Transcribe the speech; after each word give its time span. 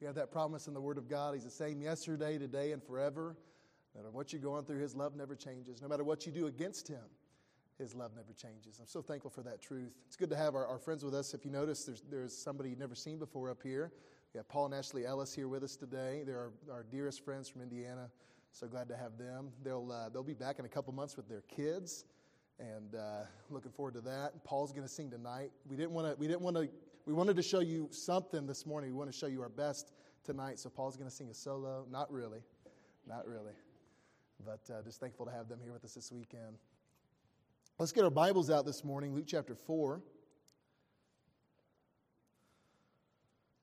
We 0.00 0.06
have 0.06 0.14
that 0.14 0.30
promise 0.30 0.68
in 0.68 0.74
the 0.74 0.80
Word 0.80 0.98
of 0.98 1.08
God. 1.08 1.34
He's 1.34 1.44
the 1.44 1.50
same 1.50 1.80
yesterday, 1.80 2.38
today, 2.38 2.72
and 2.72 2.82
forever. 2.82 3.36
No 3.94 4.00
matter 4.00 4.10
what 4.12 4.32
you're 4.32 4.42
going 4.42 4.64
through, 4.64 4.78
His 4.78 4.94
love 4.94 5.16
never 5.16 5.34
changes. 5.34 5.82
No 5.82 5.88
matter 5.88 6.04
what 6.04 6.24
you 6.24 6.32
do 6.32 6.46
against 6.46 6.86
Him, 6.86 7.02
His 7.78 7.94
love 7.94 8.12
never 8.14 8.32
changes. 8.32 8.78
I'm 8.80 8.86
so 8.86 9.02
thankful 9.02 9.30
for 9.30 9.42
that 9.42 9.60
truth. 9.60 9.92
It's 10.06 10.16
good 10.16 10.30
to 10.30 10.36
have 10.36 10.54
our, 10.54 10.66
our 10.66 10.78
friends 10.78 11.04
with 11.04 11.14
us. 11.14 11.34
If 11.34 11.44
you 11.44 11.50
notice, 11.50 11.84
there's, 11.84 12.02
there's 12.08 12.36
somebody 12.36 12.70
you've 12.70 12.78
never 12.78 12.94
seen 12.94 13.18
before 13.18 13.50
up 13.50 13.62
here. 13.62 13.90
We 14.34 14.38
have 14.38 14.48
Paul 14.48 14.66
and 14.66 14.74
Ashley 14.74 15.04
Ellis 15.04 15.34
here 15.34 15.48
with 15.48 15.64
us 15.64 15.74
today. 15.74 16.22
They're 16.24 16.52
our, 16.68 16.76
our 16.76 16.86
dearest 16.90 17.24
friends 17.24 17.48
from 17.48 17.62
Indiana. 17.62 18.08
So 18.52 18.66
glad 18.66 18.88
to 18.88 18.96
have 18.96 19.18
them. 19.18 19.50
They'll, 19.64 19.90
uh, 19.90 20.10
they'll 20.10 20.22
be 20.22 20.34
back 20.34 20.58
in 20.58 20.64
a 20.64 20.68
couple 20.68 20.92
months 20.92 21.16
with 21.16 21.28
their 21.28 21.42
kids 21.48 22.04
and 22.58 22.94
uh, 22.94 23.22
looking 23.50 23.70
forward 23.70 23.94
to 23.94 24.00
that. 24.02 24.44
Paul's 24.44 24.72
going 24.72 24.86
to 24.86 24.92
sing 24.92 25.10
tonight. 25.10 25.50
We 25.68 25.76
didn't 25.76 25.92
want 25.92 26.08
to. 26.08 26.16
We 26.18 26.26
didn't 26.26 26.42
want 26.42 26.56
to. 26.56 26.68
We 27.08 27.14
wanted 27.14 27.36
to 27.36 27.42
show 27.42 27.60
you 27.60 27.88
something 27.90 28.46
this 28.46 28.66
morning. 28.66 28.90
We 28.90 28.98
want 28.98 29.10
to 29.10 29.16
show 29.16 29.28
you 29.28 29.40
our 29.40 29.48
best 29.48 29.92
tonight. 30.24 30.58
So 30.58 30.68
Paul's 30.68 30.94
going 30.98 31.08
to 31.08 31.16
sing 31.16 31.30
a 31.30 31.34
solo. 31.34 31.86
Not 31.90 32.12
really, 32.12 32.40
not 33.08 33.26
really, 33.26 33.54
but 34.44 34.60
uh, 34.70 34.82
just 34.82 35.00
thankful 35.00 35.24
to 35.24 35.32
have 35.32 35.48
them 35.48 35.58
here 35.62 35.72
with 35.72 35.82
us 35.86 35.94
this 35.94 36.12
weekend. 36.12 36.58
Let's 37.78 37.92
get 37.92 38.04
our 38.04 38.10
Bibles 38.10 38.50
out 38.50 38.66
this 38.66 38.84
morning. 38.84 39.14
Luke 39.14 39.24
chapter 39.26 39.54
four. 39.54 40.02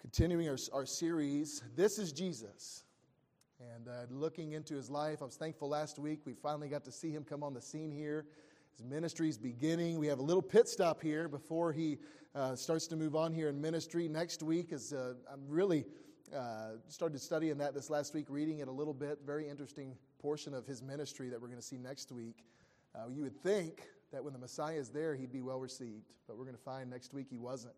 Continuing 0.01 0.49
our, 0.49 0.57
our 0.73 0.87
series, 0.87 1.61
This 1.75 1.99
is 1.99 2.11
Jesus. 2.11 2.83
And 3.59 3.87
uh, 3.87 3.91
looking 4.09 4.53
into 4.53 4.73
his 4.73 4.89
life, 4.89 5.21
I 5.21 5.25
was 5.25 5.35
thankful 5.35 5.69
last 5.69 5.99
week 5.99 6.21
we 6.25 6.33
finally 6.33 6.67
got 6.67 6.83
to 6.85 6.91
see 6.91 7.11
him 7.11 7.23
come 7.23 7.43
on 7.43 7.53
the 7.53 7.61
scene 7.61 7.91
here 7.91 8.25
his 8.77 8.85
ministry 8.85 9.29
is 9.29 9.37
beginning. 9.37 9.99
We 9.99 10.07
have 10.07 10.19
a 10.19 10.23
little 10.23 10.41
pit 10.41 10.67
stop 10.67 11.01
here 11.01 11.29
before 11.29 11.71
he 11.71 11.97
uh, 12.33 12.55
starts 12.55 12.87
to 12.87 12.97
move 12.97 13.15
on 13.15 13.31
here 13.31 13.47
in 13.47 13.61
ministry. 13.61 14.09
Next 14.09 14.43
week 14.43 14.73
is 14.73 14.91
uh, 14.91 15.13
I'm 15.31 15.47
really 15.47 15.85
uh, 16.35 16.71
started 16.89 17.21
studying 17.21 17.57
that 17.59 17.73
this 17.73 17.89
last 17.89 18.13
week, 18.13 18.25
reading 18.27 18.59
it 18.59 18.67
a 18.67 18.71
little 18.71 18.93
bit. 18.93 19.19
Very 19.25 19.47
interesting 19.47 19.95
portion 20.19 20.53
of 20.53 20.65
his 20.65 20.81
ministry 20.81 21.29
that 21.29 21.39
we're 21.39 21.47
going 21.47 21.59
to 21.59 21.65
see 21.65 21.77
next 21.77 22.11
week. 22.11 22.43
Uh, 22.93 23.07
you 23.09 23.21
would 23.23 23.41
think 23.41 23.83
that 24.11 24.21
when 24.21 24.33
the 24.33 24.39
Messiah 24.39 24.75
is 24.75 24.89
there, 24.89 25.15
he'd 25.15 25.31
be 25.31 25.41
well 25.41 25.59
received, 25.59 26.11
but 26.27 26.37
we're 26.37 26.43
going 26.43 26.57
to 26.57 26.61
find 26.61 26.89
next 26.89 27.13
week 27.13 27.27
he 27.29 27.37
wasn't. 27.37 27.75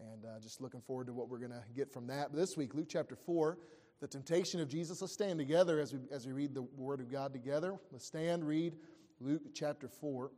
And 0.00 0.24
uh, 0.24 0.40
just 0.40 0.60
looking 0.60 0.80
forward 0.80 1.06
to 1.06 1.12
what 1.12 1.28
we're 1.28 1.38
going 1.38 1.52
to 1.52 1.62
get 1.76 1.92
from 1.92 2.08
that. 2.08 2.32
But 2.32 2.40
this 2.40 2.56
week, 2.56 2.74
Luke 2.74 2.88
chapter 2.88 3.14
4, 3.14 3.58
the 4.00 4.08
temptation 4.08 4.58
of 4.58 4.68
Jesus. 4.68 5.00
Let's 5.00 5.12
stand 5.12 5.38
together 5.38 5.78
as 5.78 5.92
we, 5.92 6.00
as 6.10 6.26
we 6.26 6.32
read 6.32 6.52
the 6.52 6.62
Word 6.62 6.98
of 6.98 7.12
God 7.12 7.32
together. 7.32 7.78
Let's 7.92 8.06
stand, 8.06 8.44
read 8.44 8.74
Luke 9.20 9.42
chapter 9.54 9.86
4. 9.86 10.32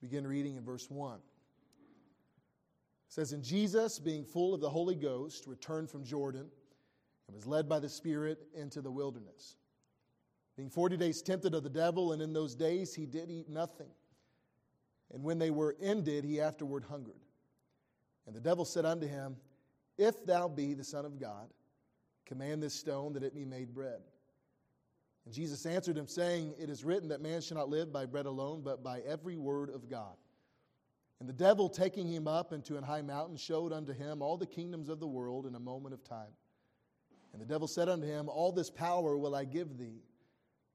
Begin 0.00 0.26
reading 0.26 0.56
in 0.56 0.64
verse 0.64 0.88
1. 0.90 1.16
It 1.16 1.20
says, 3.08 3.32
And 3.32 3.42
Jesus, 3.42 3.98
being 3.98 4.24
full 4.24 4.54
of 4.54 4.60
the 4.60 4.70
Holy 4.70 4.94
Ghost, 4.94 5.46
returned 5.46 5.90
from 5.90 6.04
Jordan 6.04 6.46
and 7.26 7.34
was 7.34 7.46
led 7.46 7.68
by 7.68 7.78
the 7.78 7.88
Spirit 7.88 8.46
into 8.54 8.80
the 8.80 8.90
wilderness. 8.90 9.56
Being 10.56 10.70
forty 10.70 10.96
days 10.96 11.22
tempted 11.22 11.54
of 11.54 11.62
the 11.62 11.70
devil, 11.70 12.12
and 12.12 12.20
in 12.20 12.32
those 12.32 12.56
days 12.56 12.92
he 12.92 13.06
did 13.06 13.30
eat 13.30 13.48
nothing. 13.48 13.90
And 15.12 15.22
when 15.22 15.38
they 15.38 15.50
were 15.50 15.76
ended, 15.80 16.24
he 16.24 16.40
afterward 16.40 16.84
hungered. 16.84 17.20
And 18.26 18.34
the 18.34 18.40
devil 18.40 18.64
said 18.64 18.84
unto 18.84 19.06
him, 19.06 19.36
If 19.96 20.26
thou 20.26 20.48
be 20.48 20.74
the 20.74 20.84
Son 20.84 21.04
of 21.04 21.20
God, 21.20 21.48
command 22.26 22.62
this 22.62 22.74
stone 22.74 23.12
that 23.14 23.22
it 23.22 23.34
be 23.34 23.44
made 23.44 23.72
bread. 23.72 24.00
And 25.28 25.34
Jesus 25.34 25.66
answered 25.66 25.98
him, 25.98 26.06
saying, 26.06 26.54
It 26.58 26.70
is 26.70 26.84
written 26.84 27.10
that 27.10 27.20
man 27.20 27.42
shall 27.42 27.58
not 27.58 27.68
live 27.68 27.92
by 27.92 28.06
bread 28.06 28.24
alone, 28.24 28.62
but 28.64 28.82
by 28.82 29.00
every 29.00 29.36
word 29.36 29.68
of 29.68 29.86
God. 29.86 30.16
And 31.20 31.28
the 31.28 31.34
devil, 31.34 31.68
taking 31.68 32.08
him 32.08 32.26
up 32.26 32.54
into 32.54 32.78
an 32.78 32.82
high 32.82 33.02
mountain, 33.02 33.36
showed 33.36 33.70
unto 33.70 33.92
him 33.92 34.22
all 34.22 34.38
the 34.38 34.46
kingdoms 34.46 34.88
of 34.88 35.00
the 35.00 35.06
world 35.06 35.44
in 35.44 35.54
a 35.54 35.60
moment 35.60 35.92
of 35.92 36.02
time. 36.02 36.32
And 37.34 37.42
the 37.42 37.44
devil 37.44 37.68
said 37.68 37.90
unto 37.90 38.06
him, 38.06 38.30
All 38.30 38.52
this 38.52 38.70
power 38.70 39.18
will 39.18 39.34
I 39.34 39.44
give 39.44 39.76
thee, 39.76 40.00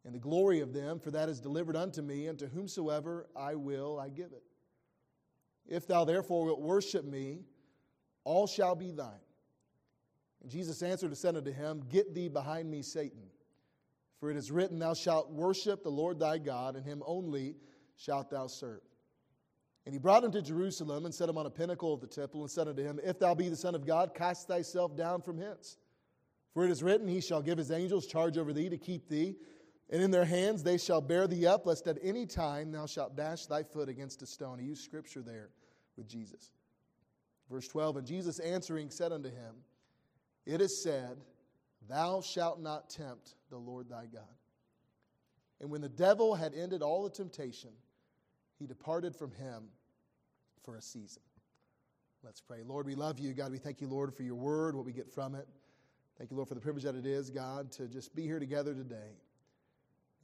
and 0.06 0.14
the 0.14 0.20
glory 0.20 0.60
of 0.60 0.72
them, 0.72 1.00
for 1.00 1.10
that 1.10 1.30
is 1.30 1.40
delivered 1.40 1.76
unto 1.76 2.04
me, 2.04 2.28
and 2.28 2.38
to 2.38 2.46
whomsoever 2.46 3.26
I 3.36 3.56
will 3.56 4.00
I 4.00 4.10
give 4.10 4.34
it. 4.34 4.44
If 5.68 5.88
thou 5.88 6.06
therefore 6.06 6.46
wilt 6.46 6.62
worship 6.62 7.06
me, 7.06 7.40
all 8.24 8.46
shall 8.46 8.76
be 8.76 8.92
thine. 8.92 9.26
And 10.44 10.52
Jesus 10.52 10.84
answered 10.84 11.08
and 11.08 11.18
said 11.18 11.36
unto 11.36 11.52
him, 11.52 11.82
Get 11.90 12.14
thee 12.14 12.28
behind 12.28 12.70
me, 12.70 12.84
Satan. 12.84 13.32
For 14.24 14.32
it 14.32 14.38
is 14.38 14.52
written, 14.52 14.80
Thou 14.80 14.94
shalt 14.94 15.32
worship 15.32 15.84
the 15.84 15.90
Lord 15.90 16.18
thy 16.18 16.38
God, 16.38 16.78
and 16.78 16.86
him 16.86 17.04
only 17.06 17.58
shalt 17.98 18.30
thou 18.30 18.48
serve. 18.48 18.80
And 19.86 19.92
he 19.92 20.00
brought 20.00 20.24
him 20.24 20.32
to 20.32 20.42
Jerusalem 20.42 21.04
and 21.04 21.14
set 21.14 21.28
him 21.28 21.38
on 21.38 21.46
a 21.46 21.50
pinnacle 21.50 21.94
of 21.94 22.00
the 22.00 22.08
temple 22.08 22.40
and 22.40 22.50
said 22.50 22.70
unto 22.70 22.82
him, 22.82 23.02
If 23.04 23.20
thou 23.20 23.36
be 23.36 23.50
the 23.50 23.58
Son 23.58 23.76
of 23.76 23.86
God, 23.86 24.16
cast 24.16 24.48
thyself 24.48 24.96
down 24.96 25.24
from 25.24 25.40
hence. 25.40 25.76
For 26.54 26.64
it 26.64 26.72
is 26.72 26.82
written, 26.82 27.06
He 27.06 27.20
shall 27.20 27.42
give 27.42 27.58
his 27.58 27.70
angels 27.70 28.08
charge 28.08 28.38
over 28.38 28.54
thee 28.54 28.70
to 28.70 28.78
keep 28.78 29.10
thee, 29.10 29.36
and 29.90 30.02
in 30.02 30.10
their 30.10 30.24
hands 30.24 30.64
they 30.64 30.78
shall 30.78 31.02
bear 31.02 31.28
thee 31.28 31.46
up, 31.46 31.66
lest 31.66 31.86
at 31.88 31.98
any 32.02 32.26
time 32.26 32.72
thou 32.72 32.86
shalt 32.86 33.18
dash 33.18 33.48
thy 33.48 33.62
foot 33.62 33.90
against 33.90 34.22
a 34.22 34.26
stone. 34.26 34.58
He 34.58 34.68
used 34.68 34.86
scripture 34.86 35.22
there 35.22 35.50
with 35.98 36.08
Jesus. 36.08 36.50
Verse 37.52 37.68
12 37.68 37.98
And 37.98 38.08
Jesus 38.08 38.40
answering 38.40 38.90
said 38.90 39.12
unto 39.12 39.28
him, 39.28 39.54
It 40.46 40.62
is 40.62 40.82
said, 40.82 41.18
Thou 41.90 42.22
shalt 42.22 42.62
not 42.62 42.90
tempt 42.90 43.36
the 43.50 43.58
Lord 43.58 43.90
thy 43.90 44.06
God. 44.06 44.24
And 45.60 45.70
when 45.70 45.82
the 45.82 45.90
devil 45.90 46.36
had 46.36 46.54
ended 46.54 46.82
all 46.82 47.04
the 47.04 47.10
temptation, 47.10 47.70
he 48.60 48.68
departed 48.68 49.16
from 49.16 49.32
him 49.32 49.64
for 50.64 50.76
a 50.76 50.82
season. 50.82 51.22
Let's 52.24 52.42
pray. 52.42 52.60
Lord, 52.66 52.86
we 52.86 52.96
love 52.96 53.20
you. 53.20 53.34
God, 53.34 53.52
we 53.52 53.58
thank 53.58 53.82
you, 53.82 53.88
Lord, 53.88 54.14
for 54.14 54.24
your 54.24 54.36
word, 54.36 54.76
what 54.76 54.86
we 54.86 54.94
get 54.94 55.10
from 55.10 55.36
it. 55.36 55.48
Thank 56.18 56.32
you, 56.32 56.38
Lord, 56.38 56.48
for 56.48 56.56
the 56.56 56.62
privilege 56.62 56.84
that 56.84 56.96
it 56.96 57.06
is, 57.06 57.30
God, 57.30 57.72
to 57.74 57.88
just 57.88 58.16
be 58.16 58.24
here 58.24 58.40
together 58.40 58.74
today. 58.74 59.18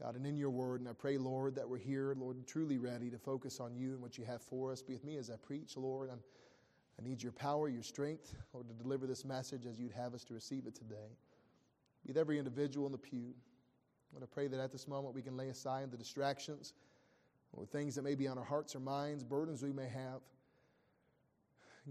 God, 0.01 0.15
and 0.15 0.25
in 0.25 0.37
your 0.37 0.49
word, 0.49 0.79
and 0.79 0.89
I 0.89 0.93
pray, 0.93 1.17
Lord, 1.17 1.55
that 1.55 1.67
we're 1.67 1.77
here, 1.77 2.15
Lord, 2.17 2.47
truly 2.47 2.77
ready 2.77 3.09
to 3.09 3.17
focus 3.17 3.59
on 3.59 3.75
you 3.75 3.91
and 3.91 4.01
what 4.01 4.17
you 4.17 4.23
have 4.23 4.41
for 4.41 4.71
us. 4.71 4.81
Be 4.81 4.93
with 4.93 5.03
me 5.03 5.17
as 5.17 5.29
I 5.29 5.35
preach, 5.35 5.75
Lord. 5.75 6.09
I'm, 6.09 6.19
I 6.97 7.01
need 7.01 7.21
your 7.21 7.33
power, 7.33 7.67
your 7.67 7.83
strength, 7.83 8.33
Lord, 8.53 8.67
to 8.69 8.73
deliver 8.73 9.07
this 9.07 9.25
message 9.25 9.65
as 9.65 9.77
you'd 9.77 9.91
have 9.91 10.13
us 10.13 10.23
to 10.25 10.33
receive 10.33 10.67
it 10.67 10.75
today 10.75 11.17
with 12.09 12.17
every 12.17 12.39
individual 12.39 12.87
in 12.87 12.91
the 12.91 12.97
pew. 12.97 13.33
I 14.11 14.15
want 14.15 14.23
to 14.23 14.33
pray 14.33 14.47
that 14.47 14.59
at 14.59 14.71
this 14.71 14.87
moment 14.87 15.13
we 15.13 15.21
can 15.21 15.37
lay 15.37 15.49
aside 15.49 15.91
the 15.91 15.97
distractions 15.97 16.73
or 17.53 17.65
things 17.65 17.95
that 17.95 18.01
may 18.01 18.15
be 18.15 18.27
on 18.27 18.37
our 18.37 18.43
hearts 18.43 18.75
or 18.75 18.79
minds, 18.79 19.23
burdens 19.23 19.63
we 19.63 19.71
may 19.71 19.87
have. 19.87 20.21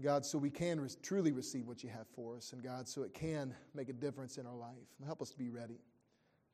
God, 0.01 0.25
so 0.25 0.37
we 0.37 0.49
can 0.49 0.79
re- 0.79 0.89
truly 1.01 1.31
receive 1.31 1.67
what 1.67 1.83
you 1.83 1.89
have 1.89 2.07
for 2.15 2.35
us, 2.35 2.53
and 2.53 2.61
God, 2.61 2.87
so 2.87 3.03
it 3.03 3.13
can 3.13 3.55
make 3.73 3.89
a 3.89 3.93
difference 3.93 4.37
in 4.37 4.45
our 4.45 4.55
life. 4.55 4.75
Help 5.05 5.21
us 5.21 5.29
to 5.31 5.37
be 5.37 5.49
ready 5.49 5.79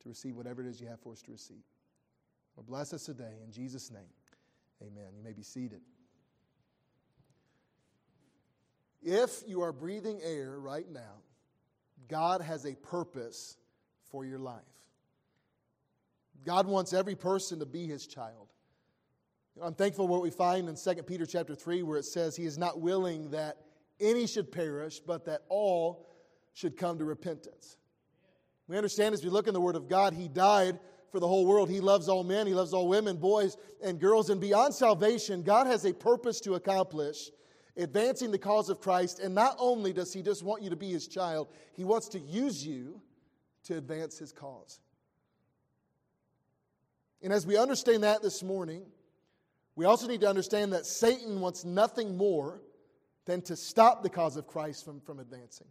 to 0.02 0.10
receive 0.10 0.36
whatever 0.36 0.62
it 0.62 0.68
is 0.68 0.80
you 0.80 0.88
have 0.88 1.00
for 1.00 1.12
us 1.12 1.22
to 1.24 1.32
receive. 1.32 1.64
Well, 2.56 2.66
bless 2.68 2.94
us 2.94 3.04
today 3.04 3.34
in 3.44 3.52
Jesus' 3.52 3.92
name. 3.92 4.02
Amen. 4.82 5.10
You 5.16 5.24
may 5.24 5.34
be 5.34 5.44
seated. 5.44 5.82
If 9.04 9.44
you 9.48 9.62
are 9.62 9.72
breathing 9.72 10.20
air 10.24 10.60
right 10.60 10.90
now, 10.90 11.22
God 12.08 12.42
has 12.42 12.66
a 12.66 12.76
purpose 12.76 13.58
for 14.12 14.26
your 14.26 14.40
life. 14.40 14.62
God 16.46 16.68
wants 16.68 16.94
every 16.94 17.16
person 17.16 17.60
to 17.60 17.66
be 17.66 17.88
his 17.88 18.06
child. 18.06 18.50
I'm 19.62 19.74
thankful 19.74 20.08
what 20.08 20.22
we 20.22 20.30
find 20.30 20.68
in 20.68 20.76
2 20.76 21.04
Peter 21.04 21.26
chapter 21.26 21.56
3 21.56 21.84
where 21.84 21.98
it 21.98 22.06
says 22.06 22.36
he 22.36 22.46
is 22.46 22.58
not 22.58 22.82
willing 22.82 23.32
that 23.32 23.58
any 24.00 24.28
should 24.28 24.52
perish, 24.52 25.00
but 25.00 25.26
that 25.26 25.44
all 25.50 26.14
should 26.54 26.78
come 26.78 26.98
to 26.98 27.06
repentance. 27.06 27.78
We 28.68 28.78
understand 28.78 29.14
as 29.14 29.24
we 29.24 29.30
look 29.30 29.48
in 29.48 29.54
the 29.54 29.62
Word 29.62 29.76
of 29.76 29.88
God, 29.88 30.14
He 30.14 30.28
died 30.28 30.80
for 31.12 31.20
the 31.20 31.28
whole 31.28 31.46
world. 31.46 31.70
He 31.70 31.80
loves 31.80 32.10
all 32.10 32.24
men, 32.24 32.48
He 32.48 32.54
loves 32.54 32.74
all 32.74 32.88
women, 32.88 33.18
boys, 33.18 33.58
and 33.84 34.00
girls. 34.00 34.30
And 34.30 34.42
beyond 34.42 34.74
salvation, 34.74 35.44
God 35.44 35.68
has 35.68 35.86
a 35.86 35.94
purpose 35.94 36.40
to 36.42 36.56
accomplish 36.56 37.30
advancing 37.78 38.32
the 38.32 38.38
cause 38.38 38.70
of 38.70 38.80
Christ. 38.80 39.20
And 39.20 39.36
not 39.36 39.56
only 39.60 39.94
does 39.94 40.14
He 40.14 40.22
just 40.22 40.44
want 40.44 40.64
you 40.64 40.70
to 40.70 40.76
be 40.76 40.90
His 40.90 41.08
child, 41.08 41.50
He 41.74 41.84
wants 41.84 42.08
to 42.10 42.20
use 42.20 42.66
you 42.66 43.02
to 43.66 43.78
advance 43.78 44.18
His 44.18 44.32
cause. 44.32 44.80
And 47.22 47.34
as 47.34 47.48
we 47.48 47.58
understand 47.58 48.04
that 48.04 48.22
this 48.22 48.44
morning, 48.44 48.86
we 49.76 49.86
also 49.86 50.08
need 50.08 50.22
to 50.22 50.30
understand 50.30 50.74
that 50.74 50.86
Satan 50.86 51.42
wants 51.42 51.66
nothing 51.66 52.16
more 52.16 52.62
than 53.26 53.42
to 53.42 53.56
stop 53.56 54.04
the 54.04 54.10
cause 54.10 54.38
of 54.38 54.48
Christ 54.48 54.86
from, 54.86 55.02
from 55.02 55.20
advancing. 55.20 55.68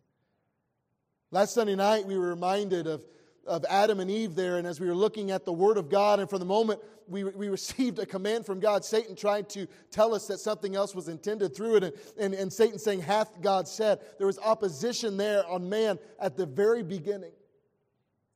Last 1.30 1.54
Sunday 1.54 1.76
night, 1.76 2.06
we 2.06 2.18
were 2.18 2.28
reminded 2.28 2.86
of 2.86 3.04
of 3.46 3.64
Adam 3.68 4.00
and 4.00 4.10
Eve 4.10 4.34
there, 4.34 4.58
and 4.58 4.66
as 4.66 4.80
we 4.80 4.86
were 4.86 4.94
looking 4.94 5.30
at 5.30 5.44
the 5.44 5.52
Word 5.52 5.76
of 5.76 5.88
God, 5.88 6.20
and 6.20 6.28
for 6.28 6.38
the 6.38 6.44
moment 6.44 6.80
we, 7.08 7.24
we 7.24 7.48
received 7.48 7.98
a 7.98 8.06
command 8.06 8.46
from 8.46 8.60
God, 8.60 8.84
Satan 8.84 9.14
tried 9.14 9.48
to 9.50 9.66
tell 9.90 10.14
us 10.14 10.26
that 10.28 10.38
something 10.38 10.74
else 10.74 10.94
was 10.94 11.08
intended 11.08 11.54
through 11.54 11.76
it, 11.76 11.84
and, 11.84 11.92
and, 12.18 12.34
and 12.34 12.52
Satan 12.52 12.78
saying, 12.78 13.00
Hath 13.00 13.40
God 13.40 13.68
said? 13.68 14.00
There 14.18 14.26
was 14.26 14.38
opposition 14.38 15.16
there 15.16 15.46
on 15.46 15.68
man 15.68 15.98
at 16.18 16.36
the 16.36 16.46
very 16.46 16.82
beginning. 16.82 17.32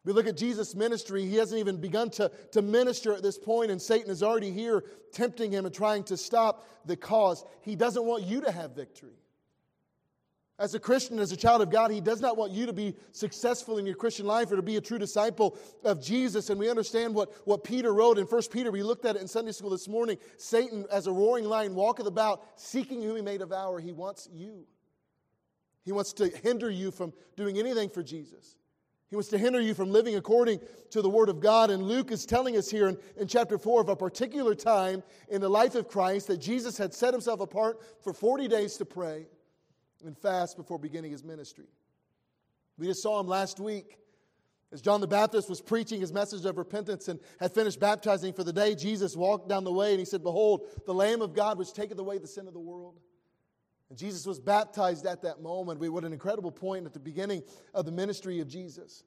We 0.04 0.12
look 0.12 0.26
at 0.26 0.36
Jesus' 0.36 0.74
ministry, 0.74 1.26
he 1.26 1.36
hasn't 1.36 1.58
even 1.58 1.76
begun 1.76 2.08
to, 2.10 2.30
to 2.52 2.62
minister 2.62 3.12
at 3.12 3.22
this 3.22 3.38
point, 3.38 3.70
and 3.70 3.80
Satan 3.80 4.10
is 4.10 4.22
already 4.22 4.50
here 4.50 4.84
tempting 5.12 5.52
him 5.52 5.66
and 5.66 5.74
trying 5.74 6.04
to 6.04 6.16
stop 6.16 6.66
the 6.86 6.96
cause. 6.96 7.44
He 7.60 7.76
doesn't 7.76 8.04
want 8.04 8.24
you 8.24 8.40
to 8.42 8.50
have 8.50 8.74
victory. 8.74 9.18
As 10.60 10.74
a 10.74 10.80
Christian, 10.80 11.20
as 11.20 11.30
a 11.30 11.36
child 11.36 11.62
of 11.62 11.70
God, 11.70 11.92
He 11.92 12.00
does 12.00 12.20
not 12.20 12.36
want 12.36 12.50
you 12.50 12.66
to 12.66 12.72
be 12.72 12.96
successful 13.12 13.78
in 13.78 13.86
your 13.86 13.94
Christian 13.94 14.26
life 14.26 14.50
or 14.50 14.56
to 14.56 14.62
be 14.62 14.76
a 14.76 14.80
true 14.80 14.98
disciple 14.98 15.56
of 15.84 16.02
Jesus. 16.02 16.50
And 16.50 16.58
we 16.58 16.68
understand 16.68 17.14
what, 17.14 17.30
what 17.46 17.62
Peter 17.62 17.94
wrote 17.94 18.18
in 18.18 18.24
1 18.24 18.42
Peter. 18.50 18.72
We 18.72 18.82
looked 18.82 19.04
at 19.04 19.14
it 19.14 19.22
in 19.22 19.28
Sunday 19.28 19.52
school 19.52 19.70
this 19.70 19.86
morning. 19.86 20.18
Satan, 20.36 20.84
as 20.90 21.06
a 21.06 21.12
roaring 21.12 21.44
lion, 21.44 21.76
walketh 21.76 22.06
about, 22.06 22.42
seeking 22.56 23.00
whom 23.00 23.14
he 23.14 23.22
may 23.22 23.38
devour. 23.38 23.78
He 23.78 23.92
wants 23.92 24.28
you. 24.32 24.64
He 25.84 25.92
wants 25.92 26.12
to 26.14 26.28
hinder 26.28 26.68
you 26.68 26.90
from 26.90 27.12
doing 27.36 27.56
anything 27.56 27.88
for 27.88 28.02
Jesus. 28.02 28.56
He 29.10 29.16
wants 29.16 29.28
to 29.28 29.38
hinder 29.38 29.60
you 29.60 29.74
from 29.74 29.92
living 29.92 30.16
according 30.16 30.60
to 30.90 31.02
the 31.02 31.08
Word 31.08 31.28
of 31.28 31.38
God. 31.38 31.70
And 31.70 31.84
Luke 31.84 32.10
is 32.10 32.26
telling 32.26 32.56
us 32.56 32.68
here 32.68 32.88
in, 32.88 32.98
in 33.16 33.28
chapter 33.28 33.58
4 33.58 33.82
of 33.82 33.88
a 33.90 33.96
particular 33.96 34.56
time 34.56 35.04
in 35.28 35.40
the 35.40 35.48
life 35.48 35.76
of 35.76 35.86
Christ 35.86 36.26
that 36.26 36.38
Jesus 36.38 36.76
had 36.76 36.92
set 36.92 37.14
himself 37.14 37.38
apart 37.38 37.80
for 38.02 38.12
40 38.12 38.48
days 38.48 38.76
to 38.78 38.84
pray 38.84 39.28
and 40.04 40.16
fast 40.16 40.56
before 40.56 40.78
beginning 40.78 41.12
his 41.12 41.24
ministry. 41.24 41.66
We 42.78 42.86
just 42.86 43.02
saw 43.02 43.18
him 43.20 43.26
last 43.26 43.60
week 43.60 43.98
as 44.72 44.80
John 44.80 45.00
the 45.00 45.06
Baptist 45.06 45.48
was 45.48 45.60
preaching 45.60 46.00
his 46.00 46.12
message 46.12 46.44
of 46.44 46.58
repentance 46.58 47.08
and 47.08 47.18
had 47.40 47.52
finished 47.52 47.80
baptizing 47.80 48.32
for 48.32 48.44
the 48.44 48.52
day. 48.52 48.74
Jesus 48.74 49.16
walked 49.16 49.48
down 49.48 49.64
the 49.64 49.72
way 49.72 49.90
and 49.90 49.98
he 49.98 50.04
said, 50.04 50.22
Behold, 50.22 50.68
the 50.86 50.94
Lamb 50.94 51.22
of 51.22 51.34
God 51.34 51.58
which 51.58 51.72
taketh 51.72 51.98
away 51.98 52.18
the 52.18 52.26
sin 52.26 52.46
of 52.46 52.52
the 52.52 52.60
world. 52.60 53.00
And 53.88 53.98
Jesus 53.98 54.26
was 54.26 54.38
baptized 54.38 55.06
at 55.06 55.22
that 55.22 55.40
moment. 55.40 55.80
We 55.80 55.88
what 55.88 56.04
an 56.04 56.12
incredible 56.12 56.52
point 56.52 56.84
at 56.84 56.92
the 56.92 57.00
beginning 57.00 57.42
of 57.72 57.86
the 57.86 57.92
ministry 57.92 58.40
of 58.40 58.48
Jesus. 58.48 59.02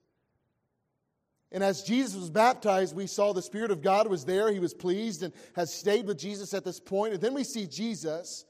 And 1.51 1.63
as 1.63 1.83
Jesus 1.83 2.15
was 2.15 2.29
baptized, 2.29 2.95
we 2.95 3.07
saw 3.07 3.33
the 3.33 3.41
Spirit 3.41 3.71
of 3.71 3.81
God 3.81 4.07
was 4.07 4.25
there. 4.25 4.51
He 4.51 4.59
was 4.59 4.73
pleased 4.73 5.21
and 5.21 5.33
has 5.55 5.71
stayed 5.71 6.07
with 6.07 6.17
Jesus 6.17 6.53
at 6.53 6.63
this 6.63 6.79
point. 6.79 7.13
And 7.13 7.21
then 7.21 7.33
we 7.33 7.43
see 7.43 7.67
Jesus 7.67 8.45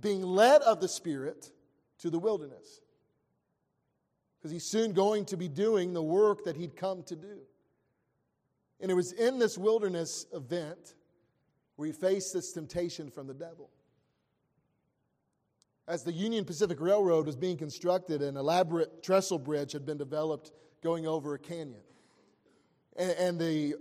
being 0.00 0.22
led 0.22 0.62
of 0.62 0.80
the 0.80 0.88
Spirit 0.88 1.52
to 2.02 2.10
the 2.10 2.18
wilderness. 2.18 2.80
Because 4.38 4.50
he's 4.50 4.64
soon 4.64 4.92
going 4.92 5.24
to 5.26 5.36
be 5.36 5.48
doing 5.48 5.92
the 5.92 6.02
work 6.02 6.44
that 6.44 6.56
he'd 6.56 6.76
come 6.76 7.02
to 7.04 7.16
do. 7.16 7.38
And 8.80 8.90
it 8.90 8.94
was 8.94 9.12
in 9.12 9.38
this 9.38 9.56
wilderness 9.56 10.26
event 10.34 10.94
where 11.76 11.86
he 11.86 11.92
faced 11.92 12.34
this 12.34 12.52
temptation 12.52 13.08
from 13.08 13.28
the 13.28 13.34
devil. 13.34 13.70
As 15.86 16.02
the 16.02 16.12
Union 16.12 16.44
Pacific 16.44 16.80
Railroad 16.80 17.26
was 17.26 17.36
being 17.36 17.56
constructed, 17.56 18.22
an 18.22 18.36
elaborate 18.36 19.02
trestle 19.02 19.38
bridge 19.38 19.72
had 19.72 19.86
been 19.86 19.98
developed 19.98 20.50
going 20.82 21.06
over 21.06 21.34
a 21.34 21.38
canyon. 21.38 21.80
And, 22.96 23.10
and 23.12 23.38
the 23.38 23.74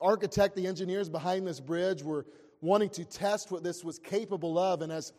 architect, 0.00 0.54
the 0.54 0.66
engineers 0.66 1.08
behind 1.08 1.46
this 1.46 1.60
bridge 1.60 2.02
were 2.02 2.26
wanting 2.60 2.90
to 2.90 3.04
test 3.04 3.50
what 3.50 3.64
this 3.64 3.82
was 3.84 3.98
capable 3.98 4.58
of. 4.58 4.82
And 4.82 4.92
as 4.92 5.12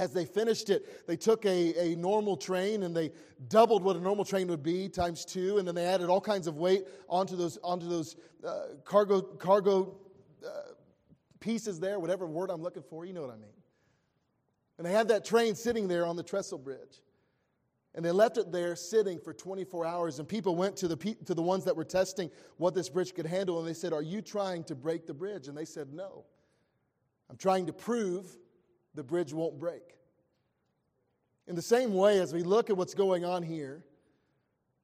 as 0.00 0.14
they 0.14 0.24
finished 0.24 0.70
it, 0.70 1.06
they 1.06 1.16
took 1.16 1.44
a, 1.44 1.92
a 1.92 1.94
normal 1.96 2.34
train 2.34 2.84
and 2.84 2.96
they 2.96 3.12
doubled 3.48 3.84
what 3.84 3.96
a 3.96 4.00
normal 4.00 4.24
train 4.24 4.48
would 4.48 4.62
be 4.62 4.88
times 4.88 5.26
two, 5.26 5.58
and 5.58 5.68
then 5.68 5.74
they 5.74 5.84
added 5.84 6.08
all 6.08 6.22
kinds 6.22 6.46
of 6.46 6.56
weight 6.56 6.84
onto 7.06 7.36
those, 7.36 7.58
onto 7.62 7.86
those 7.86 8.16
uh, 8.46 8.62
cargo, 8.84 9.20
cargo 9.20 9.94
uh, 10.44 10.72
pieces 11.38 11.78
there, 11.78 12.00
whatever 12.00 12.26
word 12.26 12.50
I'm 12.50 12.62
looking 12.62 12.82
for, 12.82 13.04
you 13.04 13.12
know 13.12 13.20
what 13.20 13.30
I 13.30 13.36
mean. 13.36 13.52
And 14.78 14.86
they 14.86 14.92
had 14.92 15.08
that 15.08 15.26
train 15.26 15.54
sitting 15.54 15.86
there 15.86 16.06
on 16.06 16.16
the 16.16 16.22
trestle 16.22 16.56
bridge. 16.56 17.02
And 17.94 18.02
they 18.02 18.12
left 18.12 18.38
it 18.38 18.50
there 18.50 18.74
sitting 18.76 19.18
for 19.18 19.34
24 19.34 19.84
hours. 19.84 20.18
And 20.18 20.26
people 20.26 20.56
went 20.56 20.76
to 20.78 20.88
the, 20.88 20.96
to 21.26 21.34
the 21.34 21.42
ones 21.42 21.64
that 21.64 21.76
were 21.76 21.84
testing 21.84 22.30
what 22.56 22.72
this 22.72 22.88
bridge 22.88 23.14
could 23.14 23.26
handle. 23.26 23.58
And 23.58 23.68
they 23.68 23.74
said, 23.74 23.92
Are 23.92 24.00
you 24.00 24.22
trying 24.22 24.64
to 24.64 24.74
break 24.74 25.06
the 25.06 25.12
bridge? 25.12 25.48
And 25.48 25.58
they 25.58 25.64
said, 25.66 25.92
No. 25.92 26.24
I'm 27.28 27.36
trying 27.36 27.66
to 27.66 27.72
prove 27.72 28.38
the 28.94 29.02
bridge 29.02 29.32
won't 29.32 29.58
break. 29.58 29.82
In 31.46 31.56
the 31.56 31.62
same 31.62 31.94
way, 31.94 32.20
as 32.20 32.32
we 32.32 32.42
look 32.42 32.70
at 32.70 32.76
what's 32.76 32.94
going 32.94 33.24
on 33.24 33.42
here, 33.42 33.82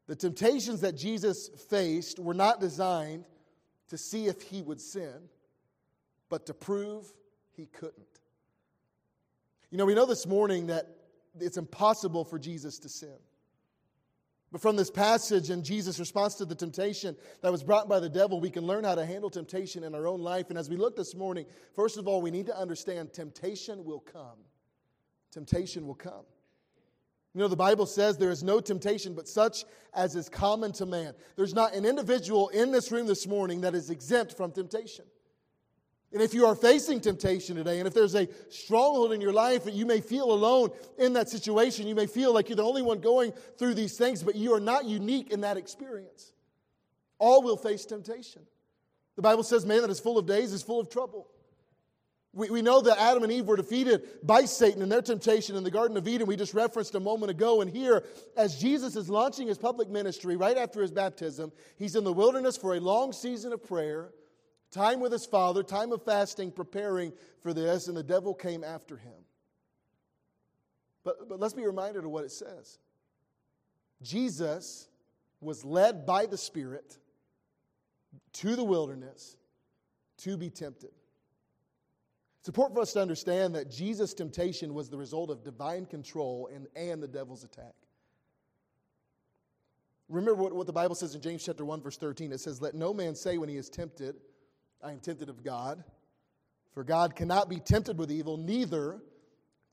the 0.06 0.17
temptations 0.17 0.81
that 0.81 0.97
Jesus 0.97 1.49
faced 1.69 2.19
were 2.19 2.35
not 2.35 2.61
designed 2.61 3.25
to 3.88 3.99
see 3.99 4.26
if 4.26 4.43
he 4.43 4.62
would 4.62 4.81
sin, 4.81 5.29
but 6.29 6.47
to 6.47 6.55
prove 6.55 7.06
he 7.56 7.67
couldn't. 7.67 8.06
You 9.70 9.79
know, 9.79 9.87
we 9.87 9.94
know 9.94 10.06
this 10.06 10.26
morning 10.26 10.69
that 10.69 10.88
it's 11.41 11.56
impossible 11.56 12.25
for 12.25 12.38
Jesus 12.38 12.79
to 12.81 12.88
sin. 12.88 13.17
But 14.56 14.62
from 14.62 14.76
this 14.76 14.91
passage 14.91 15.50
and 15.50 15.62
Jesus' 15.62 15.99
response 15.99 16.35
to 16.37 16.47
the 16.47 16.55
temptation 16.55 17.14
that 17.43 17.53
was 17.53 17.62
brought 17.62 17.91
by 17.91 18.00
the 18.00 18.08
devil, 18.08 18.41
we 18.41 18.49
can 18.49 18.64
learn 18.64 18.85
how 18.85 18.94
to 18.94 19.05
handle 19.05 19.29
temptation 19.29 19.85
in 19.85 19.94
our 19.94 20.06
own 20.06 20.23
life. 20.23 20.47
And 20.49 20.58
as 20.58 20.70
we 20.70 20.79
look 20.79 20.97
this 20.97 21.14
morning, 21.14 21.44
first 21.75 21.99
of 21.99 22.08
all, 22.08 22.23
we 22.23 22.31
need 22.31 22.47
to 22.47 22.56
understand 22.56 23.12
temptation 23.12 23.85
will 23.85 24.00
come. 24.00 24.38
Temptation 25.31 25.87
will 25.87 25.94
come. 25.94 26.25
You 27.35 27.41
know, 27.43 27.49
the 27.49 27.55
Bible 27.55 27.85
says 27.85 28.17
there 28.17 28.31
is 28.31 28.43
no 28.43 28.61
temptation 28.61 29.12
but 29.12 29.29
such 29.29 29.67
as 29.93 30.17
is 30.17 30.31
common 30.31 30.73
to 30.73 30.87
man. 30.87 31.12
There's 31.37 31.53
not 31.53 31.75
an 31.75 31.85
individual 31.85 32.49
in 32.49 32.73
this 32.73 32.91
room 32.91 33.06
this 33.06 33.26
morning 33.26 33.61
that 33.61 33.75
is 33.75 33.91
exempt 33.91 34.38
from 34.38 34.53
temptation. 34.53 35.05
And 36.12 36.23
if 36.23 36.32
you 36.32 36.47
are 36.47 36.55
facing 36.55 37.00
temptation 37.00 37.56
today, 37.56 37.79
and 37.79 37.87
if 37.87 37.93
there's 37.93 38.14
a 38.14 38.29
stronghold 38.49 39.12
in 39.12 39.20
your 39.20 39.32
life 39.32 39.64
that 39.64 39.75
you 39.75 39.85
may 39.85 40.00
feel 40.00 40.32
alone 40.32 40.70
in 40.99 41.12
that 41.14 41.29
situation, 41.29 41.87
you 41.87 41.94
may 41.94 42.06
feel 42.06 42.32
like 42.32 42.49
you're 42.49 42.56
the 42.56 42.62
only 42.62 42.82
one 42.82 43.00
going 43.00 43.32
through 43.58 43.75
these 43.75 43.99
things, 43.99 44.23
but 44.23 44.37
you 44.37 44.55
are 44.55 44.61
not 44.61 44.85
unique 44.85 45.32
in 45.32 45.41
that 45.41 45.56
experience. 45.56 46.32
All 47.19 47.43
will 47.43 47.56
face 47.56 47.85
temptation. 47.85 48.43
The 49.17 49.23
Bible 49.23 49.43
says, 49.43 49.67
man 49.67 49.82
that 49.82 49.91
is 49.91 49.99
full 49.99 50.19
of 50.19 50.26
days 50.26 50.53
is 50.53 50.62
full 50.62 50.79
of 50.79 50.88
trouble. 50.88 51.26
We, 52.32 52.50
we 52.50 52.62
know 52.62 52.82
that 52.82 53.00
Adam 53.00 53.23
and 53.23 53.32
Eve 53.32 53.47
were 53.47 53.56
defeated 53.56 54.03
by 54.23 54.44
Satan 54.44 54.82
in 54.82 54.91
their 54.91 55.03
temptation 55.03 55.56
in 55.56 55.64
the 55.64 55.70
Garden 55.70 55.97
of 55.97 56.06
Eden, 56.06 56.26
we 56.26 56.37
just 56.37 56.53
referenced 56.55 56.94
a 56.94 57.00
moment 57.00 57.31
ago. 57.31 57.62
And 57.62 57.70
here, 57.70 58.05
as 58.37 58.61
Jesus 58.61 58.94
is 58.94 59.08
launching 59.08 59.49
his 59.49 59.58
public 59.58 59.88
ministry 59.88 60.37
right 60.37 60.56
after 60.56 60.82
his 60.82 60.93
baptism, 60.93 61.50
he's 61.76 61.97
in 61.97 62.05
the 62.05 62.12
wilderness 62.12 62.56
for 62.56 62.76
a 62.76 62.81
long 62.81 63.12
season 63.12 63.53
of 63.55 63.67
prayer 63.67 64.11
time 64.76 65.00
with 65.00 65.12
his 65.12 65.26
father, 65.26 65.62
time 65.62 65.93
of 65.93 66.05
fasting, 66.05 66.50
preparing 66.50 67.12
for 67.40 67.55
this, 67.55 67.88
and 67.88 67.96
the 67.96 68.02
devil 68.02 68.34
came 68.34 68.62
after 68.62 68.96
him. 68.96 69.12
But, 71.02 71.28
but 71.28 71.40
let's 71.40 71.55
be 71.55 71.64
reminded 71.64 72.05
of 72.05 72.11
what 72.11 72.25
it 72.25 72.32
says. 72.32 72.78
Jesus 74.02 74.88
was 75.40 75.64
led 75.64 76.05
by 76.05 76.26
the 76.26 76.37
Spirit 76.37 76.99
to 78.34 78.56
the 78.56 78.64
wilderness 78.64 79.37
to 80.19 80.37
be 80.37 80.50
tempted. 80.50 80.90
It's 82.40 82.49
important 82.49 82.76
for 82.76 82.82
us 82.82 82.93
to 82.93 83.00
understand 83.00 83.55
that 83.55 83.70
Jesus' 83.70 84.14
temptation 84.14 84.75
was 84.75 84.88
the 84.88 84.96
result 84.96 85.31
of 85.31 85.43
divine 85.43 85.87
control 85.87 86.49
and, 86.55 86.67
and 86.76 87.02
the 87.02 87.08
devil's 87.08 87.44
attack. 87.44 87.75
Remember 90.08 90.43
what, 90.43 90.53
what 90.53 90.67
the 90.67 90.72
Bible 90.72 90.94
says 90.94 91.15
in 91.15 91.20
James 91.20 91.44
chapter 91.44 91.65
1, 91.65 91.82
verse 91.82 91.96
13. 91.96 92.31
It 92.31 92.39
says, 92.39 92.62
Let 92.62 92.74
no 92.74 92.94
man 92.94 93.15
say 93.15 93.39
when 93.39 93.48
he 93.48 93.56
is 93.56 93.69
tempted, 93.69 94.17
I 94.82 94.92
am 94.92 95.00
tempted 95.00 95.28
of 95.28 95.42
God. 95.42 95.82
For 96.74 96.84
God 96.84 97.16
cannot 97.16 97.48
be 97.48 97.58
tempted 97.58 97.98
with 97.98 98.10
evil, 98.10 98.36
neither 98.36 99.00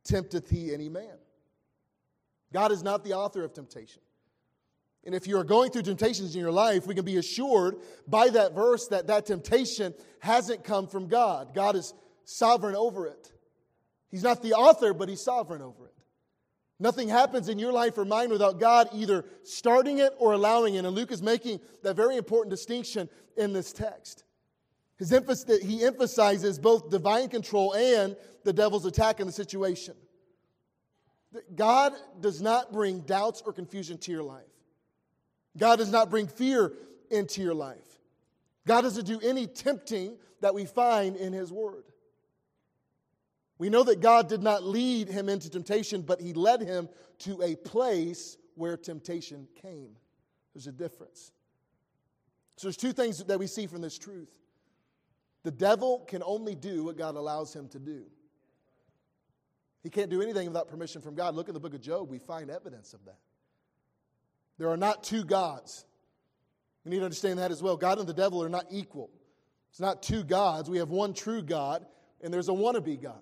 tempteth 0.05 0.50
he 0.50 0.74
any 0.74 0.89
man. 0.89 1.17
God 2.53 2.72
is 2.72 2.83
not 2.83 3.03
the 3.03 3.13
author 3.13 3.43
of 3.43 3.53
temptation. 3.53 4.01
And 5.05 5.13
if 5.13 5.27
you 5.27 5.38
are 5.38 5.43
going 5.43 5.72
through 5.72 5.81
temptations 5.81 6.33
in 6.33 6.41
your 6.41 6.51
life, 6.51 6.88
we 6.88 6.95
can 6.95 7.03
be 7.03 7.17
assured 7.17 7.75
by 8.07 8.29
that 8.29 8.53
verse 8.53 8.88
that 8.88 9.07
that 9.07 9.25
temptation 9.25 9.93
hasn't 10.19 10.63
come 10.63 10.88
from 10.88 11.07
God. 11.07 11.53
God 11.53 11.75
is 11.75 11.93
sovereign 12.24 12.75
over 12.75 13.07
it. 13.07 13.31
He's 14.10 14.24
not 14.24 14.41
the 14.41 14.53
author, 14.53 14.93
but 14.93 15.10
He's 15.10 15.24
sovereign 15.24 15.62
over 15.62 15.88
it. 15.88 15.93
Nothing 16.79 17.10
happens 17.10 17.50
in 17.50 17.60
your 17.60 17.74
life 17.74 17.98
or 17.98 18.05
mine 18.05 18.29
without 18.29 18.60
God 18.60 18.88
either 18.93 19.25
starting 19.43 20.00
it 20.00 20.13
or 20.17 20.33
allowing 20.33 20.75
it. 20.75 20.86
And 20.86 20.95
Luke 20.95 21.12
is 21.12 21.22
making 21.22 21.60
that 21.81 21.95
very 21.95 22.15
important 22.15 22.50
distinction 22.50 23.10
in 23.36 23.51
this 23.53 23.74
text. 23.74 24.24
His 25.03 25.12
emphasis, 25.12 25.62
he 25.62 25.83
emphasizes 25.83 26.57
both 26.57 26.89
divine 26.89 27.27
control 27.27 27.74
and 27.74 28.15
the 28.45 28.53
devil's 28.53 28.86
attack 28.86 29.19
in 29.19 29.27
the 29.27 29.33
situation. 29.33 29.95
God 31.53 31.91
does 32.22 32.41
not 32.41 32.72
bring 32.72 33.01
doubts 33.01 33.43
or 33.45 33.51
confusion 33.51 33.98
to 33.98 34.12
your 34.13 34.24
life. 34.24 34.45
God 35.57 35.75
does 35.79 35.91
not 35.91 36.10
bring 36.10 36.27
fear 36.27 36.72
into 37.12 37.41
your 37.41 37.53
life. 37.53 38.00
God 38.65 38.83
doesn't 38.83 39.03
do 39.03 39.19
any 39.19 39.45
tempting 39.45 40.15
that 40.39 40.55
we 40.55 40.63
find 40.63 41.17
in 41.17 41.33
His 41.33 41.51
Word. 41.51 41.83
We 43.57 43.69
know 43.69 43.83
that 43.83 44.00
God 44.00 44.29
did 44.29 44.41
not 44.41 44.63
lead 44.63 45.10
him 45.10 45.27
into 45.27 45.50
temptation, 45.50 46.03
but 46.03 46.22
He 46.22 46.31
led 46.31 46.62
him 46.62 46.88
to 47.19 47.41
a 47.41 47.57
place 47.57 48.38
where 48.55 48.77
temptation 48.77 49.50
came. 49.62 49.98
There's 50.53 50.67
a 50.67 50.72
difference. 50.72 51.33
So 52.55 52.67
there's 52.67 52.77
two 52.77 52.93
things 52.93 53.22
that 53.22 53.38
we 53.38 53.48
see 53.48 53.67
from 53.67 53.81
this 53.81 53.98
truth. 53.98 54.29
The 55.44 55.52
devil 55.52 56.06
can 56.08 56.24
only 56.24 56.56
do 56.56 56.86
what 56.86 56.98
God 56.98 57.16
allows 57.16 57.54
him 57.54 57.68
to 57.70 57.80
do. 57.80 58.04
He 59.84 59.90
can't 59.90 60.10
do 60.10 60.22
anything 60.22 60.48
without 60.48 60.70
permission 60.70 61.02
from 61.02 61.16
God. 61.16 61.36
Look 61.36 61.50
at 61.50 61.54
the 61.54 61.60
book 61.60 61.74
of 61.74 61.82
Job, 61.82 62.10
we 62.10 62.20
find 62.20 62.50
evidence 62.50 62.94
of 62.94 63.04
that. 63.06 63.20
There 64.58 64.70
are 64.70 64.78
not 64.78 65.04
two 65.04 65.26
gods. 65.26 65.86
We 66.86 66.92
need 66.92 67.00
to 67.00 67.06
understand 67.06 67.40
that 67.40 67.52
as 67.52 67.62
well. 67.62 67.76
God 67.76 68.00
and 68.00 68.08
the 68.08 68.14
devil 68.14 68.42
are 68.42 68.50
not 68.50 68.66
equal. 68.72 69.10
It's 69.72 69.80
not 69.80 70.02
two 70.02 70.24
gods. 70.24 70.70
We 70.70 70.78
have 70.78 70.90
one 70.90 71.14
true 71.14 71.42
God, 71.42 71.86
and 72.22 72.34
there's 72.34 72.50
a 72.50 72.54
wannabe 72.54 73.02
God. 73.02 73.22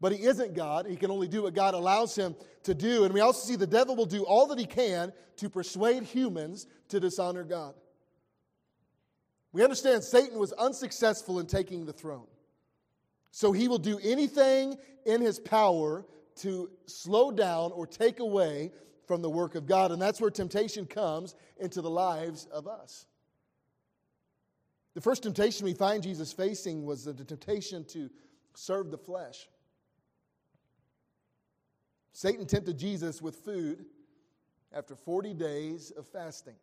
But 0.00 0.12
he 0.12 0.24
isn't 0.24 0.54
God. 0.54 0.86
He 0.86 0.96
can 0.96 1.10
only 1.10 1.28
do 1.28 1.42
what 1.42 1.54
God 1.54 1.74
allows 1.74 2.14
him 2.16 2.34
to 2.62 2.74
do. 2.74 3.04
And 3.04 3.12
we 3.12 3.20
also 3.20 3.46
see 3.46 3.56
the 3.56 3.66
devil 3.66 3.96
will 3.96 4.06
do 4.06 4.24
all 4.24 4.46
that 4.48 4.58
he 4.58 4.66
can 4.66 5.12
to 5.36 5.50
persuade 5.50 6.04
humans 6.04 6.66
to 6.88 7.00
dishonor 7.00 7.44
God. 7.44 7.74
We 9.52 9.64
understand 9.64 10.04
Satan 10.04 10.38
was 10.38 10.52
unsuccessful 10.52 11.40
in 11.40 11.46
taking 11.46 11.84
the 11.84 11.92
throne. 11.92 12.26
So 13.32 13.52
he 13.52 13.68
will 13.68 13.78
do 13.78 13.98
anything 14.02 14.76
in 15.06 15.20
his 15.20 15.38
power 15.38 16.04
to 16.36 16.70
slow 16.86 17.30
down 17.30 17.72
or 17.72 17.86
take 17.86 18.20
away 18.20 18.72
from 19.06 19.22
the 19.22 19.30
work 19.30 19.54
of 19.54 19.66
God. 19.66 19.92
And 19.92 20.00
that's 20.00 20.20
where 20.20 20.30
temptation 20.30 20.86
comes 20.86 21.34
into 21.58 21.82
the 21.82 21.90
lives 21.90 22.46
of 22.52 22.66
us. 22.66 23.06
The 24.94 25.00
first 25.00 25.22
temptation 25.22 25.64
we 25.64 25.74
find 25.74 26.02
Jesus 26.02 26.32
facing 26.32 26.84
was 26.84 27.04
the 27.04 27.14
temptation 27.14 27.84
to 27.86 28.10
serve 28.54 28.90
the 28.90 28.98
flesh. 28.98 29.48
Satan 32.12 32.46
tempted 32.46 32.78
Jesus 32.78 33.22
with 33.22 33.36
food 33.36 33.84
after 34.72 34.94
40 34.96 35.34
days 35.34 35.90
of 35.92 36.06
fasting. 36.06 36.56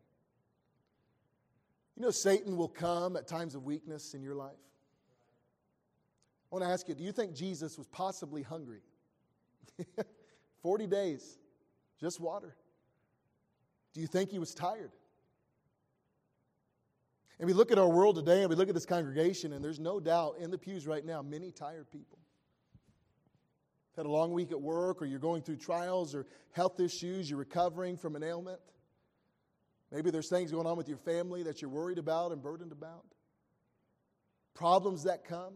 You 1.98 2.04
know, 2.04 2.12
Satan 2.12 2.56
will 2.56 2.68
come 2.68 3.18
at 3.18 3.28
times 3.28 3.56
of 3.56 3.66
weakness 3.66 4.14
in 4.14 4.22
your 4.22 4.36
life. 4.36 4.54
I 6.52 6.56
want 6.56 6.64
to 6.64 6.70
ask 6.70 6.88
you 6.88 6.94
do 6.94 7.04
you 7.04 7.12
think 7.12 7.34
Jesus 7.34 7.76
was 7.76 7.88
possibly 7.88 8.44
hungry? 8.44 8.82
40 10.62 10.86
days, 10.86 11.40
just 12.00 12.22
water. 12.22 12.56
Do 13.94 14.02
you 14.02 14.08
think 14.08 14.30
he 14.30 14.38
was 14.38 14.54
tired? 14.54 14.92
And 17.40 17.48
we 17.48 17.54
look 17.54 17.72
at 17.72 17.80
our 17.80 17.90
world 17.90 18.16
today 18.16 18.42
and 18.42 18.50
we 18.50 18.56
look 18.56 18.70
at 18.70 18.76
this 18.76 18.86
congregation, 18.86 19.54
and 19.54 19.64
there's 19.64 19.80
no 19.80 20.00
doubt 20.00 20.36
in 20.40 20.52
the 20.52 20.58
pews 20.58 20.86
right 20.86 21.04
now, 21.04 21.24
many 21.24 21.52
tired 21.52 21.90
people. 21.92 22.20
Had 23.96 24.06
a 24.06 24.10
long 24.10 24.34
week 24.34 24.52
at 24.52 24.62
work, 24.62 25.02
or 25.02 25.06
you're 25.06 25.18
going 25.18 25.42
through 25.42 25.58
trials 25.58 26.14
or 26.14 26.28
health 26.52 26.80
issues, 26.80 27.28
you're 27.28 27.40
recovering 27.40 27.98
from 27.98 28.16
an 28.16 28.24
ailment. 28.24 28.60
Maybe 29.92 30.12
there's 30.12 30.30
things 30.30 30.52
going 30.52 30.68
on 30.68 30.78
with 30.78 30.90
your 30.90 30.98
family 30.98 31.44
that 31.44 31.62
you're 31.62 31.72
worried 31.72 31.98
about 31.98 32.32
and 32.32 32.42
burdened 32.42 32.72
about. 32.72 33.06
Problems 34.54 35.04
that 35.04 35.24
come. 35.24 35.54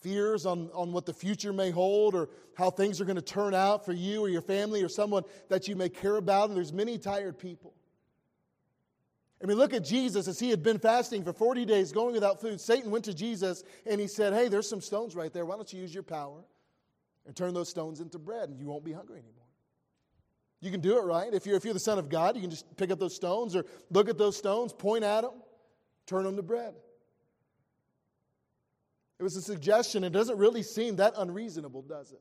Fears 0.00 0.44
on, 0.44 0.70
on 0.74 0.92
what 0.92 1.06
the 1.06 1.14
future 1.14 1.52
may 1.52 1.70
hold 1.70 2.14
or 2.14 2.28
how 2.54 2.70
things 2.70 3.00
are 3.00 3.04
going 3.04 3.16
to 3.16 3.22
turn 3.22 3.54
out 3.54 3.84
for 3.86 3.92
you 3.92 4.20
or 4.20 4.28
your 4.28 4.42
family 4.42 4.82
or 4.82 4.88
someone 4.88 5.22
that 5.48 5.68
you 5.68 5.74
may 5.74 5.88
care 5.88 6.16
about. 6.16 6.48
And 6.48 6.56
there's 6.56 6.72
many 6.72 6.98
tired 6.98 7.38
people. 7.38 7.72
I 9.42 9.46
mean, 9.46 9.56
look 9.58 9.74
at 9.74 9.84
Jesus 9.84 10.28
as 10.28 10.38
he 10.38 10.50
had 10.50 10.62
been 10.62 10.78
fasting 10.78 11.24
for 11.24 11.32
40 11.32 11.64
days, 11.64 11.92
going 11.92 12.14
without 12.14 12.40
food. 12.40 12.60
Satan 12.60 12.90
went 12.90 13.04
to 13.06 13.14
Jesus 13.14 13.64
and 13.84 14.00
he 14.00 14.06
said, 14.06 14.32
Hey, 14.32 14.48
there's 14.48 14.68
some 14.68 14.80
stones 14.80 15.14
right 15.14 15.32
there. 15.32 15.44
Why 15.44 15.56
don't 15.56 15.70
you 15.72 15.80
use 15.80 15.92
your 15.92 16.02
power 16.02 16.42
and 17.26 17.36
turn 17.36 17.52
those 17.54 17.68
stones 17.68 18.00
into 18.00 18.18
bread 18.18 18.48
and 18.48 18.58
you 18.58 18.66
won't 18.66 18.84
be 18.84 18.92
hungry 18.92 19.18
anymore? 19.18 19.45
You 20.60 20.70
can 20.70 20.80
do 20.80 20.98
it, 20.98 21.02
right? 21.02 21.32
If 21.32 21.46
you're, 21.46 21.56
if 21.56 21.64
you're 21.64 21.74
the 21.74 21.80
Son 21.80 21.98
of 21.98 22.08
God, 22.08 22.34
you 22.34 22.40
can 22.40 22.50
just 22.50 22.76
pick 22.76 22.90
up 22.90 22.98
those 22.98 23.14
stones 23.14 23.54
or 23.54 23.64
look 23.90 24.08
at 24.08 24.18
those 24.18 24.36
stones, 24.36 24.72
point 24.72 25.04
at 25.04 25.22
them, 25.22 25.32
turn 26.06 26.24
them 26.24 26.36
to 26.36 26.42
bread. 26.42 26.74
It 29.18 29.22
was 29.22 29.36
a 29.36 29.42
suggestion. 29.42 30.04
It 30.04 30.12
doesn't 30.12 30.38
really 30.38 30.62
seem 30.62 30.96
that 30.96 31.14
unreasonable, 31.16 31.82
does 31.82 32.12
it? 32.12 32.20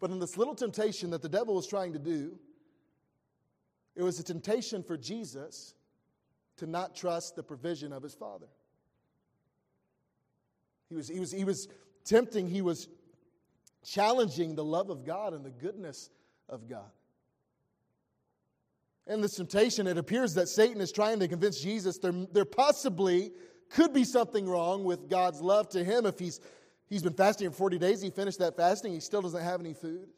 But 0.00 0.10
in 0.10 0.18
this 0.18 0.36
little 0.36 0.54
temptation 0.54 1.10
that 1.10 1.22
the 1.22 1.28
devil 1.28 1.54
was 1.54 1.66
trying 1.66 1.92
to 1.94 1.98
do, 1.98 2.38
it 3.96 4.02
was 4.02 4.18
a 4.18 4.22
temptation 4.22 4.82
for 4.82 4.96
Jesus 4.96 5.74
to 6.56 6.66
not 6.66 6.94
trust 6.94 7.36
the 7.36 7.42
provision 7.42 7.92
of 7.92 8.02
his 8.02 8.14
Father. 8.14 8.46
He 10.88 10.94
was, 10.94 11.08
he 11.08 11.20
was, 11.20 11.32
he 11.32 11.44
was 11.44 11.68
tempting, 12.04 12.48
he 12.48 12.60
was 12.60 12.88
challenging 13.84 14.54
the 14.54 14.64
love 14.64 14.90
of 14.90 15.04
God 15.04 15.34
and 15.34 15.44
the 15.44 15.50
goodness 15.50 16.10
of 16.48 16.68
God. 16.68 16.90
In 19.06 19.20
this 19.20 19.36
temptation, 19.36 19.86
it 19.86 19.98
appears 19.98 20.34
that 20.34 20.48
Satan 20.48 20.80
is 20.80 20.90
trying 20.90 21.20
to 21.20 21.28
convince 21.28 21.60
Jesus 21.60 21.98
there, 21.98 22.12
there 22.32 22.46
possibly 22.46 23.32
could 23.70 23.92
be 23.92 24.04
something 24.04 24.48
wrong 24.48 24.84
with 24.84 25.10
God's 25.10 25.40
love 25.40 25.68
to 25.70 25.84
him 25.84 26.06
if 26.06 26.18
he's, 26.18 26.40
he's 26.88 27.02
been 27.02 27.12
fasting 27.12 27.50
for 27.50 27.56
40 27.56 27.78
days, 27.78 28.00
he 28.00 28.10
finished 28.10 28.38
that 28.38 28.56
fasting, 28.56 28.94
he 28.94 29.00
still 29.00 29.20
doesn't 29.20 29.42
have 29.42 29.60
any 29.60 29.74
food. 29.74 30.08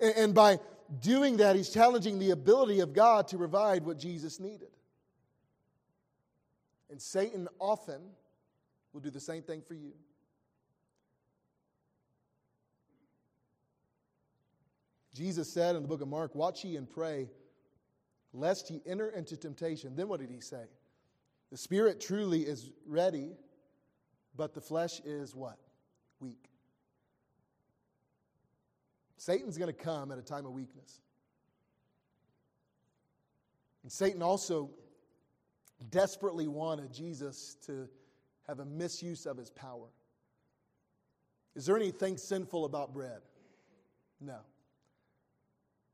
And, 0.00 0.14
and 0.16 0.34
by 0.34 0.58
doing 1.00 1.38
that, 1.38 1.56
he's 1.56 1.70
challenging 1.70 2.18
the 2.18 2.30
ability 2.30 2.80
of 2.80 2.92
God 2.92 3.26
to 3.28 3.38
provide 3.38 3.84
what 3.84 3.98
Jesus 3.98 4.38
needed. 4.38 4.68
And 6.90 7.00
Satan 7.00 7.48
often 7.58 8.00
will 8.92 9.00
do 9.00 9.10
the 9.10 9.20
same 9.20 9.42
thing 9.42 9.62
for 9.62 9.74
you. 9.74 9.92
Jesus 15.14 15.52
said 15.52 15.76
in 15.76 15.82
the 15.82 15.88
book 15.88 16.00
of 16.00 16.08
Mark, 16.08 16.34
Watch 16.34 16.64
ye 16.64 16.76
and 16.76 16.88
pray, 16.88 17.28
lest 18.32 18.70
ye 18.70 18.80
enter 18.86 19.10
into 19.10 19.36
temptation. 19.36 19.94
Then 19.94 20.08
what 20.08 20.20
did 20.20 20.30
he 20.30 20.40
say? 20.40 20.64
The 21.50 21.56
spirit 21.58 22.00
truly 22.00 22.42
is 22.42 22.70
ready, 22.86 23.32
but 24.34 24.54
the 24.54 24.60
flesh 24.60 25.00
is 25.04 25.34
what? 25.34 25.58
Weak. 26.18 26.48
Satan's 29.18 29.58
going 29.58 29.72
to 29.72 29.78
come 29.78 30.10
at 30.10 30.18
a 30.18 30.22
time 30.22 30.46
of 30.46 30.52
weakness. 30.52 31.00
And 33.82 33.92
Satan 33.92 34.22
also 34.22 34.70
desperately 35.90 36.48
wanted 36.48 36.92
Jesus 36.92 37.56
to 37.66 37.88
have 38.48 38.60
a 38.60 38.64
misuse 38.64 39.26
of 39.26 39.36
his 39.36 39.50
power. 39.50 39.88
Is 41.54 41.66
there 41.66 41.76
anything 41.76 42.16
sinful 42.16 42.64
about 42.64 42.94
bread? 42.94 43.20
No. 44.20 44.38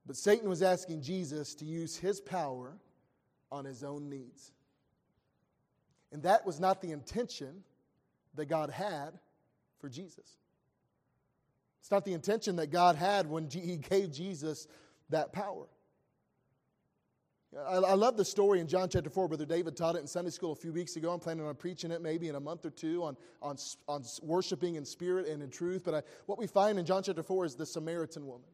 But 0.08 0.16
Satan 0.16 0.48
was 0.48 0.62
asking 0.62 1.02
Jesus 1.02 1.54
to 1.56 1.64
use 1.64 1.96
his 1.96 2.20
power 2.20 2.72
on 3.52 3.64
his 3.64 3.84
own 3.84 4.08
needs. 4.08 4.50
And 6.10 6.22
that 6.22 6.44
was 6.44 6.58
not 6.58 6.80
the 6.80 6.90
intention 6.90 7.62
that 8.34 8.46
God 8.46 8.70
had 8.70 9.10
for 9.78 9.88
Jesus. 9.88 10.38
It's 11.80 11.90
not 11.90 12.04
the 12.04 12.14
intention 12.14 12.56
that 12.56 12.68
God 12.70 12.96
had 12.96 13.28
when 13.28 13.48
He 13.50 13.76
gave 13.76 14.12
Jesus 14.12 14.66
that 15.10 15.32
power. 15.32 15.66
I, 17.66 17.94
love 17.94 18.18
the 18.18 18.26
story 18.26 18.60
in 18.60 18.66
John 18.66 18.90
chapter 18.90 19.08
4. 19.08 19.28
Brother 19.28 19.46
David 19.46 19.74
taught 19.74 19.96
it 19.96 20.00
in 20.00 20.06
Sunday 20.06 20.30
school 20.30 20.52
a 20.52 20.56
few 20.56 20.70
weeks 20.70 20.96
ago. 20.96 21.10
I'm 21.10 21.18
planning 21.18 21.46
on 21.46 21.54
preaching 21.54 21.90
it 21.90 22.02
maybe 22.02 22.28
in 22.28 22.34
a 22.34 22.40
month 22.40 22.66
or 22.66 22.70
two 22.70 23.02
on, 23.04 23.16
on, 23.40 23.56
on 23.88 24.04
worshiping 24.22 24.74
in 24.74 24.84
spirit 24.84 25.26
and 25.26 25.42
in 25.42 25.48
truth. 25.48 25.82
But 25.82 25.94
I, 25.94 26.02
what 26.26 26.38
we 26.38 26.46
find 26.46 26.78
in 26.78 26.84
John 26.84 27.02
chapter 27.02 27.22
4 27.22 27.46
is 27.46 27.54
the 27.54 27.64
Samaritan 27.64 28.26
woman. 28.26 28.50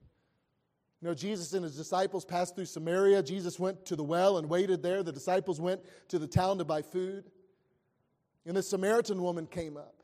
You 1.05 1.11
know, 1.11 1.15
Jesus 1.15 1.53
and 1.53 1.63
his 1.63 1.77
disciples 1.77 2.25
passed 2.25 2.57
through 2.57 2.65
Samaria. 2.65 3.23
Jesus 3.23 3.59
went 3.59 3.85
to 3.85 3.95
the 3.95 4.03
well 4.03 4.39
and 4.39 4.49
waited 4.49 4.83
there. 4.83 5.03
The 5.03 5.13
disciples 5.13 5.61
went 5.61 5.83
to 6.09 6.19
the 6.19 6.27
town 6.27 6.57
to 6.57 6.65
buy 6.65 6.81
food. 6.81 7.25
And 8.47 8.57
the 8.57 8.63
Samaritan 8.63 9.21
woman 9.21 9.47
came 9.47 9.77
up. 9.77 9.97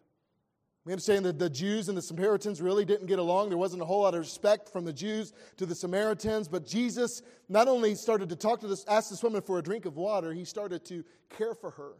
We 0.85 0.93
understand 0.93 1.25
that 1.25 1.39
the 1.39 1.49
Jews 1.49 1.89
and 1.89 1.97
the 1.97 2.03
Samaritans 2.03 2.61
really 2.61 2.85
didn't 2.85 3.07
get 3.07 3.19
along. 3.19 3.49
There 3.49 3.57
wasn't 3.57 3.81
a 3.81 3.87
whole 3.87 4.03
lot 4.03 4.13
of 4.13 4.21
respect 4.21 4.69
from 4.69 4.85
the 4.85 4.93
Jews 4.93 5.33
to 5.57 5.65
the 5.65 5.75
Samaritans. 5.75 6.49
But 6.49 6.67
Jesus 6.67 7.23
not 7.49 7.67
only 7.67 7.95
started 7.95 8.29
to 8.29 8.37
talk 8.37 8.61
to 8.61 8.67
this, 8.67 8.85
ask 8.87 9.09
this 9.09 9.23
woman 9.23 9.41
for 9.41 9.59
a 9.59 9.63
drink 9.63 9.87
of 9.87 9.97
water, 9.97 10.35
he 10.35 10.45
started 10.45 10.85
to 10.85 11.03
care 11.31 11.55
for 11.55 11.71
her. 11.71 11.93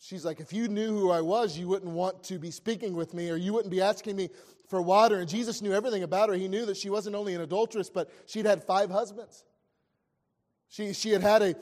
She's 0.00 0.24
like, 0.24 0.40
if 0.40 0.52
you 0.52 0.68
knew 0.68 0.88
who 0.88 1.10
I 1.10 1.20
was, 1.20 1.58
you 1.58 1.68
wouldn't 1.68 1.92
want 1.92 2.22
to 2.24 2.38
be 2.38 2.50
speaking 2.50 2.94
with 2.94 3.14
me 3.14 3.30
or 3.30 3.36
you 3.36 3.52
wouldn't 3.52 3.70
be 3.70 3.82
asking 3.82 4.16
me 4.16 4.30
for 4.68 4.80
water. 4.80 5.16
And 5.16 5.28
Jesus 5.28 5.60
knew 5.60 5.72
everything 5.72 6.02
about 6.02 6.28
her. 6.28 6.34
He 6.34 6.48
knew 6.48 6.66
that 6.66 6.76
she 6.76 6.88
wasn't 6.88 7.16
only 7.16 7.34
an 7.34 7.40
adulteress, 7.40 7.90
but 7.90 8.10
she'd 8.26 8.46
had 8.46 8.62
five 8.62 8.90
husbands. 8.90 9.44
She, 10.68 10.92
she 10.92 11.10
had 11.10 11.22
had 11.22 11.42
a, 11.42 11.54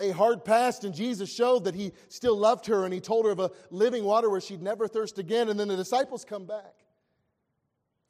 a 0.00 0.10
hard 0.10 0.44
past, 0.44 0.84
and 0.84 0.94
Jesus 0.94 1.32
showed 1.32 1.64
that 1.64 1.74
he 1.74 1.92
still 2.08 2.36
loved 2.36 2.66
her, 2.66 2.84
and 2.84 2.92
he 2.92 3.00
told 3.00 3.26
her 3.26 3.30
of 3.30 3.38
a 3.38 3.50
living 3.70 4.04
water 4.04 4.30
where 4.30 4.40
she'd 4.40 4.62
never 4.62 4.88
thirst 4.88 5.18
again. 5.18 5.48
And 5.48 5.60
then 5.60 5.68
the 5.68 5.76
disciples 5.76 6.24
come 6.24 6.46
back. 6.46 6.83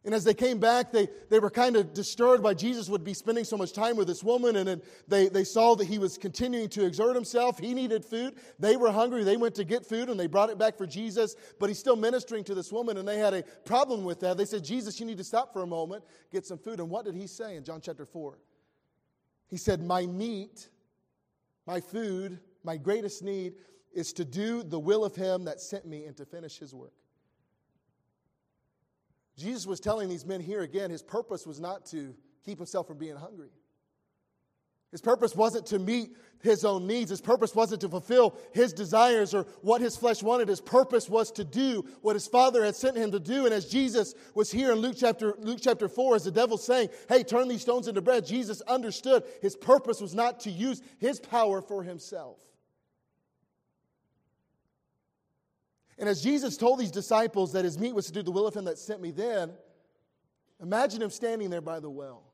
And 0.04 0.14
as 0.14 0.22
they 0.22 0.34
came 0.34 0.58
back, 0.58 0.92
they, 0.92 1.08
they 1.30 1.38
were 1.38 1.50
kind 1.50 1.76
of 1.76 1.94
disturbed 1.94 2.42
by 2.42 2.52
Jesus 2.52 2.90
would 2.90 3.04
be 3.04 3.14
spending 3.14 3.44
so 3.44 3.56
much 3.56 3.72
time 3.72 3.96
with 3.96 4.06
this 4.06 4.22
woman. 4.22 4.56
And 4.56 4.82
they, 5.08 5.28
they 5.28 5.44
saw 5.44 5.74
that 5.76 5.86
he 5.86 5.98
was 5.98 6.18
continuing 6.18 6.68
to 6.70 6.84
exert 6.84 7.14
himself. 7.14 7.58
He 7.58 7.72
needed 7.72 8.04
food. 8.04 8.34
They 8.58 8.76
were 8.76 8.92
hungry. 8.92 9.24
They 9.24 9.38
went 9.38 9.54
to 9.54 9.64
get 9.64 9.86
food 9.86 10.10
and 10.10 10.20
they 10.20 10.26
brought 10.26 10.50
it 10.50 10.58
back 10.58 10.76
for 10.76 10.86
Jesus. 10.86 11.36
But 11.58 11.70
he's 11.70 11.78
still 11.78 11.96
ministering 11.96 12.44
to 12.44 12.54
this 12.54 12.70
woman. 12.70 12.98
And 12.98 13.08
they 13.08 13.18
had 13.18 13.32
a 13.32 13.44
problem 13.64 14.04
with 14.04 14.20
that. 14.20 14.36
They 14.36 14.44
said, 14.44 14.62
Jesus, 14.62 15.00
you 15.00 15.06
need 15.06 15.16
to 15.18 15.24
stop 15.24 15.54
for 15.54 15.62
a 15.62 15.66
moment, 15.66 16.04
get 16.30 16.44
some 16.44 16.58
food. 16.58 16.80
And 16.80 16.90
what 16.90 17.06
did 17.06 17.14
he 17.14 17.26
say 17.26 17.56
in 17.56 17.64
John 17.64 17.80
chapter 17.80 18.04
4? 18.04 18.38
He 19.48 19.56
said, 19.56 19.82
My 19.82 20.04
meat, 20.04 20.68
my 21.66 21.80
food, 21.80 22.40
my 22.62 22.76
greatest 22.76 23.22
need 23.22 23.54
is 23.94 24.12
to 24.14 24.24
do 24.26 24.62
the 24.62 24.78
will 24.78 25.02
of 25.02 25.16
him 25.16 25.44
that 25.44 25.62
sent 25.62 25.86
me 25.86 26.04
and 26.04 26.16
to 26.18 26.26
finish 26.26 26.58
his 26.58 26.74
work. 26.74 26.92
Jesus 29.36 29.66
was 29.66 29.80
telling 29.80 30.08
these 30.08 30.24
men 30.24 30.40
here 30.40 30.62
again, 30.62 30.90
his 30.90 31.02
purpose 31.02 31.46
was 31.46 31.60
not 31.60 31.86
to 31.86 32.14
keep 32.44 32.58
himself 32.58 32.86
from 32.86 32.98
being 32.98 33.16
hungry. 33.16 33.50
His 34.94 35.00
purpose 35.00 35.34
wasn't 35.34 35.66
to 35.66 35.80
meet 35.80 36.16
his 36.40 36.64
own 36.64 36.86
needs. 36.86 37.10
His 37.10 37.20
purpose 37.20 37.52
wasn't 37.52 37.80
to 37.80 37.88
fulfill 37.88 38.36
his 38.52 38.72
desires 38.72 39.34
or 39.34 39.42
what 39.60 39.80
his 39.80 39.96
flesh 39.96 40.22
wanted. 40.22 40.46
His 40.46 40.60
purpose 40.60 41.08
was 41.08 41.32
to 41.32 41.42
do 41.42 41.84
what 42.02 42.14
his 42.14 42.28
father 42.28 42.64
had 42.64 42.76
sent 42.76 42.96
him 42.96 43.10
to 43.10 43.18
do. 43.18 43.44
And 43.44 43.52
as 43.52 43.66
Jesus 43.66 44.14
was 44.36 44.52
here 44.52 44.70
in 44.70 44.78
Luke 44.78 44.94
chapter, 44.96 45.34
Luke 45.40 45.58
chapter 45.60 45.88
4, 45.88 46.14
as 46.14 46.24
the 46.24 46.30
devil's 46.30 46.64
saying, 46.64 46.90
Hey, 47.08 47.24
turn 47.24 47.48
these 47.48 47.62
stones 47.62 47.88
into 47.88 48.02
bread, 48.02 48.24
Jesus 48.24 48.60
understood 48.68 49.24
his 49.42 49.56
purpose 49.56 50.00
was 50.00 50.14
not 50.14 50.38
to 50.40 50.50
use 50.52 50.80
his 50.98 51.18
power 51.18 51.60
for 51.60 51.82
himself. 51.82 52.38
And 55.98 56.08
as 56.08 56.22
Jesus 56.22 56.56
told 56.56 56.78
these 56.78 56.90
disciples 56.90 57.52
that 57.52 57.64
his 57.64 57.78
meat 57.78 57.94
was 57.94 58.06
to 58.06 58.12
do 58.12 58.22
the 58.22 58.30
will 58.30 58.46
of 58.46 58.54
him 58.54 58.64
that 58.64 58.78
sent 58.78 59.00
me, 59.00 59.10
then 59.10 59.52
imagine 60.60 61.00
him 61.00 61.10
standing 61.10 61.50
there 61.50 61.60
by 61.60 61.80
the 61.80 61.90
well. 61.90 62.24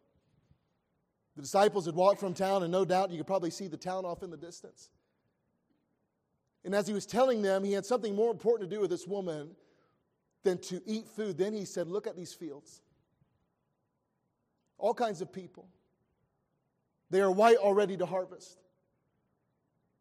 The 1.36 1.42
disciples 1.42 1.86
had 1.86 1.94
walked 1.94 2.20
from 2.20 2.34
town, 2.34 2.62
and 2.62 2.72
no 2.72 2.84
doubt 2.84 3.10
you 3.10 3.18
could 3.18 3.26
probably 3.26 3.50
see 3.50 3.68
the 3.68 3.76
town 3.76 4.04
off 4.04 4.22
in 4.22 4.30
the 4.30 4.36
distance. 4.36 4.90
And 6.64 6.74
as 6.74 6.86
he 6.86 6.92
was 6.92 7.06
telling 7.06 7.42
them, 7.42 7.64
he 7.64 7.72
had 7.72 7.86
something 7.86 8.14
more 8.14 8.30
important 8.30 8.68
to 8.68 8.76
do 8.76 8.80
with 8.80 8.90
this 8.90 9.06
woman 9.06 9.50
than 10.42 10.58
to 10.58 10.82
eat 10.86 11.08
food. 11.08 11.38
Then 11.38 11.52
he 11.52 11.64
said, 11.64 11.88
Look 11.88 12.06
at 12.06 12.16
these 12.16 12.34
fields. 12.34 12.82
All 14.78 14.94
kinds 14.94 15.20
of 15.20 15.32
people. 15.32 15.68
They 17.10 17.20
are 17.20 17.30
white 17.30 17.56
already 17.56 17.96
to 17.96 18.06
harvest. 18.06 18.59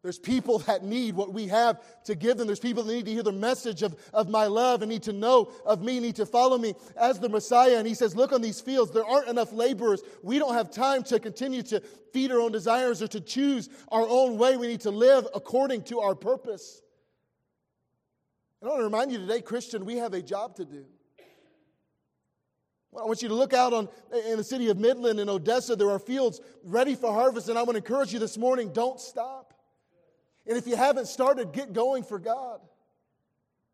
There's 0.02 0.20
people 0.20 0.60
that 0.60 0.84
need 0.84 1.16
what 1.16 1.34
we 1.34 1.48
have 1.48 1.82
to 2.06 2.16
give 2.16 2.38
them. 2.38 2.48
There's 2.48 2.60
people 2.60 2.84
that 2.84 2.94
need 2.94 3.06
to 3.06 3.12
hear 3.12 3.24
the 3.24 3.34
message 3.34 3.84
of, 3.84 3.98
of 4.14 4.30
my 4.30 4.46
love 4.46 4.82
and 4.82 4.90
need 4.90 5.04
to 5.04 5.14
know 5.14 5.52
of 5.66 5.82
me, 5.82 6.00
need 6.00 6.16
to 6.16 6.26
follow 6.26 6.58
me 6.58 6.74
as 6.96 7.20
the 7.20 7.28
Messiah. 7.28 7.78
And 7.78 7.86
he 7.86 7.94
says, 7.94 8.16
Look 8.16 8.32
on 8.32 8.42
these 8.42 8.62
fields. 8.62 8.92
There 8.92 9.06
aren't 9.06 9.28
enough 9.28 9.52
laborers. 9.52 10.02
We 10.24 10.40
don't 10.40 10.54
have 10.54 10.72
time 10.72 11.04
to 11.04 11.20
continue 11.20 11.64
to 11.64 11.82
feed 12.14 12.32
our 12.32 12.40
own 12.40 12.54
desires 12.54 13.02
or 13.02 13.08
to 13.10 13.20
choose 13.20 13.70
our 13.90 14.08
own 14.08 14.38
way. 14.38 14.56
We 14.56 14.68
need 14.68 14.82
to 14.82 14.92
live 14.92 15.28
according 15.36 15.84
to 15.84 16.00
our 16.00 16.16
purpose. 16.16 16.82
And 18.62 18.70
I 18.70 18.72
want 18.72 18.80
to 18.82 18.86
remind 18.86 19.12
you 19.12 19.18
today, 19.18 19.42
Christian, 19.42 19.86
we 19.86 19.98
have 19.98 20.14
a 20.14 20.22
job 20.22 20.56
to 20.56 20.66
do. 20.66 20.86
I 22.98 23.04
want 23.04 23.22
you 23.22 23.28
to 23.28 23.36
look 23.36 23.54
out 23.54 23.72
on 23.72 23.88
in 24.28 24.38
the 24.38 24.44
city 24.44 24.70
of 24.70 24.78
Midland 24.78 25.20
and 25.20 25.30
Odessa. 25.30 25.76
There 25.76 25.92
are 25.92 26.00
fields 26.00 26.42
ready 26.64 26.96
for 26.96 27.14
harvest, 27.14 27.48
and 27.48 27.60
I 27.60 27.62
want 27.62 27.74
to 27.74 27.78
encourage 27.78 28.12
you 28.14 28.20
this 28.20 28.38
morning: 28.38 28.74
don't 28.74 29.00
stop. 29.00 29.49
And 30.50 30.58
if 30.58 30.66
you 30.66 30.76
haven't 30.76 31.08
started, 31.08 31.54
get 31.54 31.74
going 31.74 32.04
for 32.04 32.18
God. 32.18 32.60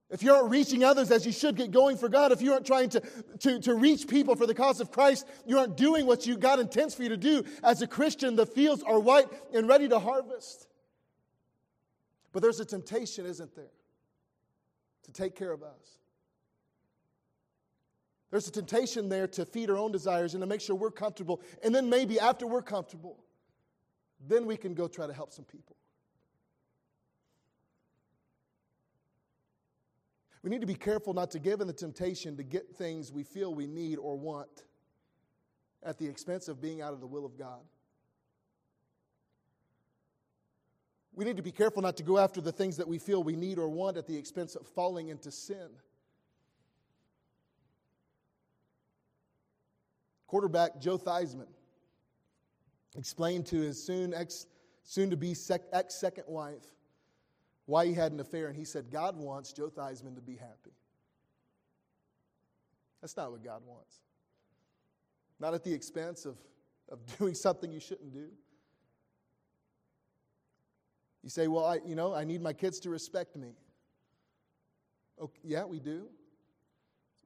If 0.10 0.22
you 0.22 0.34
aren't 0.34 0.52
reaching 0.52 0.84
others 0.84 1.10
as 1.10 1.26
you 1.26 1.32
should, 1.32 1.56
get 1.56 1.72
going 1.72 1.98
for 1.98 2.10
God. 2.10 2.34
If 2.34 2.42
you 2.42 2.52
aren't 2.52 2.66
trying 2.66 2.90
to, 2.90 3.02
to, 3.40 3.60
to 3.62 3.76
reach 3.76 4.10
people 4.10 4.36
for 4.36 4.46
the 4.46 4.54
cause 4.54 4.82
of 4.82 4.92
Christ, 4.92 5.26
you 5.48 5.58
aren't 5.58 5.78
doing 5.78 6.06
what 6.06 6.28
you, 6.28 6.38
God 6.38 6.60
intends 6.60 6.94
for 6.94 7.04
you 7.04 7.10
to 7.10 7.18
do. 7.18 7.46
As 7.64 7.82
a 7.82 7.88
Christian, 7.88 8.36
the 8.36 8.46
fields 8.46 8.84
are 8.84 9.00
white 9.00 9.28
and 9.54 9.70
ready 9.70 9.88
to 9.88 10.00
harvest. 10.00 10.68
But 12.34 12.42
there's 12.44 12.60
a 12.60 12.66
temptation, 12.66 13.26
isn't 13.26 13.56
there, 13.56 13.72
to 15.04 15.12
take 15.14 15.34
care 15.34 15.54
of 15.54 15.64
us. 15.64 16.00
There's 18.32 18.50
a 18.50 18.52
temptation 18.52 19.08
there 19.08 19.28
to 19.30 19.46
feed 19.46 19.70
our 19.70 19.78
own 19.78 19.94
desires 19.94 20.34
and 20.34 20.42
to 20.42 20.48
make 20.48 20.60
sure 20.60 20.76
we're 20.76 20.92
comfortable. 20.92 21.42
And 21.64 21.74
then 21.74 21.90
maybe 21.90 22.20
after 22.20 22.46
we're 22.46 22.62
comfortable, 22.62 23.24
then 24.28 24.46
we 24.46 24.58
can 24.58 24.74
go 24.74 24.90
try 24.90 25.08
to 25.08 25.14
help 25.14 25.32
some 25.32 25.46
people. 25.46 25.78
We 30.46 30.52
need 30.52 30.62
to 30.62 30.68
be 30.68 30.76
careful 30.76 31.16
not 31.16 31.32
to 31.32 31.40
give 31.40 31.60
in 31.60 31.66
the 31.66 31.74
temptation 31.74 32.38
to 32.38 32.44
get 32.44 32.70
things 32.76 33.12
we 33.12 33.24
feel 33.24 33.56
we 33.56 33.66
need 33.66 33.98
or 33.98 34.16
want 34.16 34.66
at 35.82 35.98
the 35.98 36.06
expense 36.06 36.48
of 36.48 36.62
being 36.62 36.84
out 36.84 36.94
of 36.94 37.00
the 37.02 37.08
will 37.08 37.26
of 37.26 37.36
God. 37.36 37.62
We 41.16 41.26
need 41.26 41.38
to 41.38 41.42
be 41.42 41.52
careful 41.52 41.82
not 41.82 41.98
to 41.98 42.04
go 42.04 42.20
after 42.20 42.42
the 42.42 42.52
things 42.52 42.78
that 42.78 42.88
we 42.88 43.00
feel 43.00 43.24
we 43.24 43.36
need 43.36 43.58
or 43.58 43.68
want 43.70 43.98
at 43.98 44.06
the 44.06 44.16
expense 44.16 44.54
of 44.54 44.68
falling 44.68 45.08
into 45.08 45.32
sin. 45.32 45.68
Quarterback 50.28 50.80
Joe 50.80 51.00
Theismann 51.00 51.48
explained 52.96 53.48
to 53.48 53.56
his 53.56 53.84
soon 53.84 54.14
ex 54.14 54.46
soon 54.84 55.10
to 55.10 55.18
be 55.18 55.36
ex 55.74 55.96
second 55.96 56.26
wife 56.28 56.75
why 57.66 57.86
he 57.86 57.94
had 57.94 58.12
an 58.12 58.20
affair, 58.20 58.48
and 58.48 58.56
he 58.56 58.64
said, 58.64 58.92
God 58.92 59.18
wants 59.18 59.52
Joe 59.52 59.70
Theismann 59.70 60.16
to 60.16 60.22
be 60.22 60.36
happy. 60.36 60.76
That's 63.02 63.18
not 63.18 63.32
what 63.32 63.44
God 63.44 63.62
wants. 63.66 64.00
Not 65.40 65.54
at 65.54 65.64
the 65.64 65.74
expense 65.74 66.26
of, 66.26 66.38
of 66.90 67.00
doing 67.20 67.34
something 67.34 67.72
you 67.72 67.80
shouldn't 67.80 68.14
do. 68.14 68.28
You 71.24 71.30
say, 71.30 71.48
Well, 71.48 71.66
I, 71.66 71.80
you 71.86 71.96
know, 71.96 72.14
I 72.14 72.24
need 72.24 72.42
my 72.42 72.54
kids 72.54 72.80
to 72.82 72.90
respect 72.90 73.36
me. 73.36 73.54
Okay, 75.20 75.40
yeah, 75.44 75.66
we 75.66 75.80
do. 75.80 76.08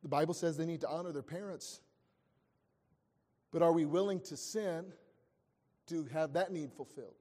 The 0.04 0.10
Bible 0.10 0.34
says 0.34 0.56
they 0.56 0.66
need 0.66 0.82
to 0.82 0.90
honor 0.90 1.12
their 1.12 1.22
parents. 1.24 1.82
But 3.52 3.62
are 3.62 3.74
we 3.74 3.86
willing 3.86 4.22
to 4.22 4.38
sin 4.38 4.86
to 5.88 6.06
have 6.14 6.34
that 6.34 6.52
need 6.52 6.72
fulfilled? 6.72 7.16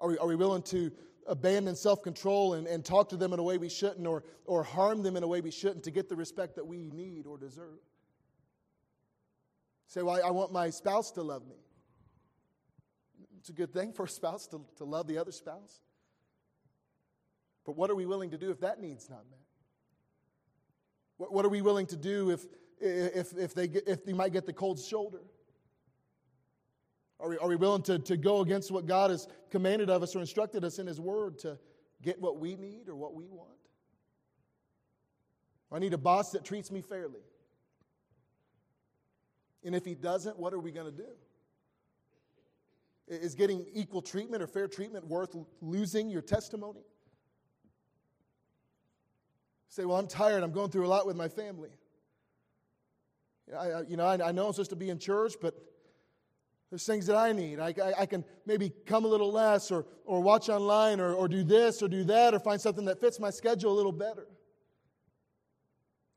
Are 0.00 0.08
we, 0.08 0.18
are 0.18 0.26
we 0.26 0.36
willing 0.36 0.62
to 0.62 0.90
abandon 1.26 1.76
self 1.76 2.02
control 2.02 2.54
and, 2.54 2.66
and 2.66 2.84
talk 2.84 3.08
to 3.10 3.16
them 3.16 3.32
in 3.32 3.38
a 3.38 3.42
way 3.42 3.58
we 3.58 3.68
shouldn't 3.68 4.06
or, 4.06 4.24
or 4.46 4.62
harm 4.62 5.02
them 5.02 5.16
in 5.16 5.22
a 5.22 5.26
way 5.26 5.40
we 5.40 5.50
shouldn't 5.50 5.84
to 5.84 5.90
get 5.90 6.08
the 6.08 6.16
respect 6.16 6.56
that 6.56 6.66
we 6.66 6.90
need 6.90 7.26
or 7.26 7.38
deserve. 7.38 7.78
Say, 9.86 10.02
well, 10.02 10.16
I, 10.16 10.28
I 10.28 10.30
want 10.30 10.52
my 10.52 10.70
spouse 10.70 11.10
to 11.12 11.22
love 11.22 11.46
me. 11.46 11.56
It's 13.38 13.50
a 13.50 13.52
good 13.52 13.72
thing 13.72 13.92
for 13.92 14.04
a 14.04 14.08
spouse 14.08 14.46
to, 14.48 14.62
to 14.76 14.84
love 14.84 15.06
the 15.06 15.18
other 15.18 15.32
spouse. 15.32 15.80
But 17.64 17.76
what 17.76 17.90
are 17.90 17.94
we 17.94 18.06
willing 18.06 18.30
to 18.30 18.38
do 18.38 18.50
if 18.50 18.60
that 18.60 18.80
need's 18.80 19.08
not 19.08 19.24
met? 19.30 19.40
What, 21.16 21.32
what 21.32 21.44
are 21.44 21.50
we 21.50 21.62
willing 21.62 21.86
to 21.86 21.96
do 21.96 22.30
if, 22.30 22.46
if, 22.80 23.36
if, 23.36 23.54
they 23.54 23.68
get, 23.68 23.86
if 23.86 24.04
they 24.04 24.12
might 24.12 24.32
get 24.32 24.46
the 24.46 24.52
cold 24.52 24.80
shoulder? 24.80 25.20
Are 27.20 27.28
we, 27.28 27.38
are 27.38 27.48
we 27.48 27.56
willing 27.56 27.82
to, 27.82 27.98
to 28.00 28.16
go 28.16 28.40
against 28.40 28.70
what 28.70 28.86
God 28.86 29.10
has 29.10 29.28
commanded 29.50 29.88
of 29.88 30.02
us 30.02 30.14
or 30.16 30.20
instructed 30.20 30.64
us 30.64 30.78
in 30.78 30.86
His 30.86 31.00
Word 31.00 31.38
to 31.40 31.58
get 32.02 32.20
what 32.20 32.38
we 32.38 32.56
need 32.56 32.88
or 32.88 32.96
what 32.96 33.14
we 33.14 33.26
want? 33.26 33.50
I 35.74 35.80
need 35.80 35.92
a 35.92 35.98
boss 35.98 36.30
that 36.32 36.44
treats 36.44 36.70
me 36.70 36.80
fairly. 36.82 37.20
And 39.64 39.74
if 39.74 39.84
he 39.84 39.94
doesn't, 39.94 40.38
what 40.38 40.54
are 40.54 40.60
we 40.60 40.70
going 40.70 40.86
to 40.86 40.96
do? 40.96 41.08
Is 43.08 43.34
getting 43.34 43.66
equal 43.74 44.00
treatment 44.00 44.42
or 44.42 44.46
fair 44.46 44.68
treatment 44.68 45.06
worth 45.06 45.36
losing 45.60 46.10
your 46.10 46.22
testimony? 46.22 46.82
Say, 49.68 49.84
well, 49.84 49.98
I'm 49.98 50.06
tired. 50.06 50.44
I'm 50.44 50.52
going 50.52 50.70
through 50.70 50.86
a 50.86 50.88
lot 50.88 51.06
with 51.06 51.16
my 51.16 51.28
family. 51.28 51.70
I, 53.58 53.80
you 53.88 53.96
know, 53.96 54.06
I, 54.06 54.28
I 54.28 54.32
know 54.32 54.46
I'm 54.46 54.52
supposed 54.52 54.70
to 54.70 54.76
be 54.76 54.90
in 54.90 54.98
church, 54.98 55.34
but 55.42 55.54
there's 56.74 56.86
things 56.86 57.06
that 57.06 57.14
I 57.14 57.30
need. 57.30 57.60
I, 57.60 57.72
I, 57.80 58.00
I, 58.00 58.06
can 58.06 58.24
maybe 58.46 58.72
come 58.84 59.04
a 59.04 59.06
little 59.06 59.30
less 59.30 59.70
or, 59.70 59.86
or 60.04 60.20
watch 60.20 60.48
online 60.48 60.98
or, 60.98 61.14
or 61.14 61.28
do 61.28 61.44
this 61.44 61.84
or 61.84 61.86
do 61.86 62.02
that 62.02 62.34
or 62.34 62.40
find 62.40 62.60
something 62.60 62.84
that 62.86 63.00
fits 63.00 63.20
my 63.20 63.30
schedule 63.30 63.72
a 63.72 63.76
little 63.76 63.92
better. 63.92 64.26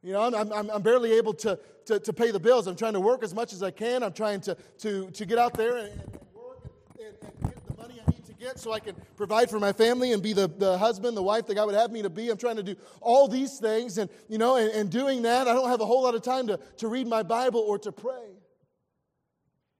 You 0.02 0.13
know, 0.13 0.22
I'm, 0.22 0.52
I'm, 0.52 0.72
I'm 0.72 0.82
barely 0.82 1.13
able 1.13 1.36
to, 1.36 1.60
to, 1.86 2.00
to, 2.00 2.12
pay 2.12 2.32
the 2.32 2.39
bills. 2.39 2.65
I'm 2.65 2.76
trying 2.76 2.93
to 2.93 3.00
work 3.00 3.22
as 3.22 3.36
much 3.36 3.54
as 3.54 3.62
I 3.62 3.70
can. 3.70 4.02
I'm 4.02 4.13
trying 4.13 4.41
to, 4.41 4.58
to, 4.80 5.12
to 5.12 5.26
get 5.28 5.38
out 5.38 5.54
there 5.54 5.78
and, 5.78 5.91
and 5.91 6.20
work 6.34 6.67
and, 6.98 7.13
and, 7.22 7.54
get 7.54 7.67
the 7.67 7.78
money 7.80 8.02
I 8.02 8.10
need 8.10 8.26
to 8.26 8.34
get 8.34 8.58
so 8.58 8.72
I 8.72 8.80
can 8.80 8.96
provide 9.15 9.52
for 9.52 9.60
my 9.60 9.74
family 9.74 10.12
and 10.12 10.24
be 10.24 10.34
the, 10.34 10.48
the 10.48 10.76
husband, 10.80 11.15
the 11.15 11.22
wife 11.22 11.46
that 11.46 11.54
God 11.54 11.67
would 11.67 11.76
have 11.76 11.91
me 11.91 12.02
to 12.02 12.10
be. 12.10 12.32
I'm 12.32 12.38
trying 12.38 12.56
to 12.56 12.63
do 12.63 12.76
all 13.00 13.28
these 13.28 13.60
things. 13.60 14.00
And, 14.00 14.10
you 14.28 14.39
know, 14.39 14.56
and, 14.56 14.72
and 14.72 14.89
doing 14.89 15.22
that, 15.22 15.48
I 15.48 15.54
don't 15.54 15.70
have 15.70 15.82
a 15.82 15.86
whole 15.86 16.02
lot 16.02 16.15
of 16.15 16.24
time 16.24 16.48
to, 16.48 16.60
to 16.78 16.88
read 16.88 17.06
my 17.06 17.22
Bible 17.22 17.60
or 17.60 17.78
to 17.78 17.91
pray. 17.91 18.37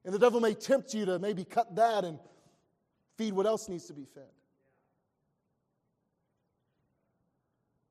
And 0.08 0.14
the 0.14 0.20
devil 0.20 0.40
may 0.40 0.54
tempt 0.54 0.94
you 0.94 1.04
to 1.04 1.20
maybe 1.20 1.44
cut 1.44 1.76
that 1.76 2.06
and 2.06 2.18
feed 3.18 3.34
what 3.34 3.46
else 3.46 3.68
needs 3.68 3.88
to 3.88 3.94
be 3.94 4.06
fed. 4.06 4.32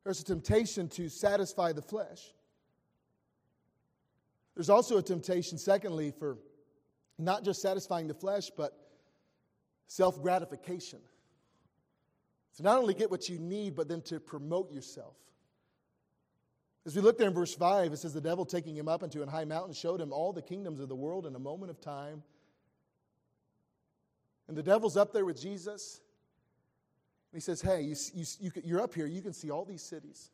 There's 0.03 0.23
a 0.23 0.25
temptation 0.25 0.89
to 0.91 1.11
satisfy 1.11 1.73
the 1.73 1.83
flesh. 1.83 2.33
There's 4.55 4.71
also 4.71 4.97
a 4.97 5.03
temptation, 5.03 5.59
secondly, 5.59 6.11
for 6.19 6.39
not 7.19 7.45
just 7.45 7.61
satisfying 7.61 8.09
the 8.09 8.15
flesh, 8.15 8.51
but 8.57 8.73
self 9.87 10.23
gratification. 10.23 11.01
To 12.57 12.63
not 12.63 12.79
only 12.79 12.95
get 12.95 13.11
what 13.11 13.29
you 13.29 13.39
need, 13.39 13.77
but 13.77 13.89
then 13.89 14.01
to 14.03 14.21
promote 14.21 14.73
yourself. 14.73 15.17
As 16.87 16.95
we 16.95 17.03
look 17.03 17.19
there 17.19 17.27
in 17.27 17.35
verse 17.35 17.53
5, 17.53 17.93
it 17.93 17.97
says, 17.97 18.15
The 18.15 18.21
devil 18.21 18.47
taking 18.47 18.77
him 18.77 18.87
up 18.87 19.03
into 19.03 19.21
a 19.21 19.29
high 19.29 19.45
mountain 19.45 19.75
showed 19.75 20.01
him 20.01 20.13
all 20.13 20.33
the 20.33 20.41
kingdoms 20.41 20.79
of 20.79 20.89
the 20.89 20.95
world 20.95 21.27
in 21.27 21.35
a 21.35 21.39
moment 21.39 21.71
of 21.71 21.81
time. 21.81 22.23
And 24.47 24.57
the 24.57 24.63
devil's 24.63 24.97
up 24.97 25.13
there 25.13 25.25
with 25.25 25.41
Jesus. 25.41 26.01
And 27.33 27.37
he 27.37 27.41
says, 27.41 27.61
Hey, 27.61 27.83
you, 27.83 27.97
you, 28.39 28.53
you're 28.63 28.81
up 28.81 28.95
here. 28.95 29.07
You 29.07 29.21
can 29.21 29.33
see 29.33 29.51
all 29.51 29.65
these 29.65 29.83
cities. 29.83 30.31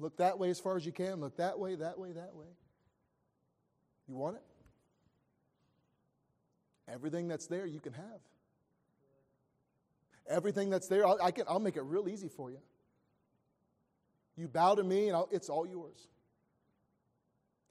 Look 0.00 0.16
that 0.16 0.36
way 0.36 0.50
as 0.50 0.58
far 0.58 0.76
as 0.76 0.84
you 0.84 0.90
can. 0.90 1.20
Look 1.20 1.36
that 1.36 1.60
way, 1.60 1.76
that 1.76 1.96
way, 1.96 2.10
that 2.10 2.34
way. 2.34 2.48
You 4.08 4.16
want 4.16 4.36
it? 4.36 4.42
Everything 6.92 7.28
that's 7.28 7.46
there, 7.46 7.66
you 7.66 7.78
can 7.78 7.92
have. 7.92 8.20
Everything 10.28 10.70
that's 10.70 10.88
there, 10.88 11.06
I'll, 11.06 11.22
I 11.22 11.30
can, 11.30 11.44
I'll 11.48 11.60
make 11.60 11.76
it 11.76 11.82
real 11.82 12.08
easy 12.08 12.28
for 12.28 12.50
you. 12.50 12.58
You 14.40 14.48
bow 14.48 14.74
to 14.74 14.82
me, 14.82 15.08
and 15.08 15.16
I'll, 15.16 15.28
it's 15.30 15.50
all 15.50 15.66
yours. 15.66 16.08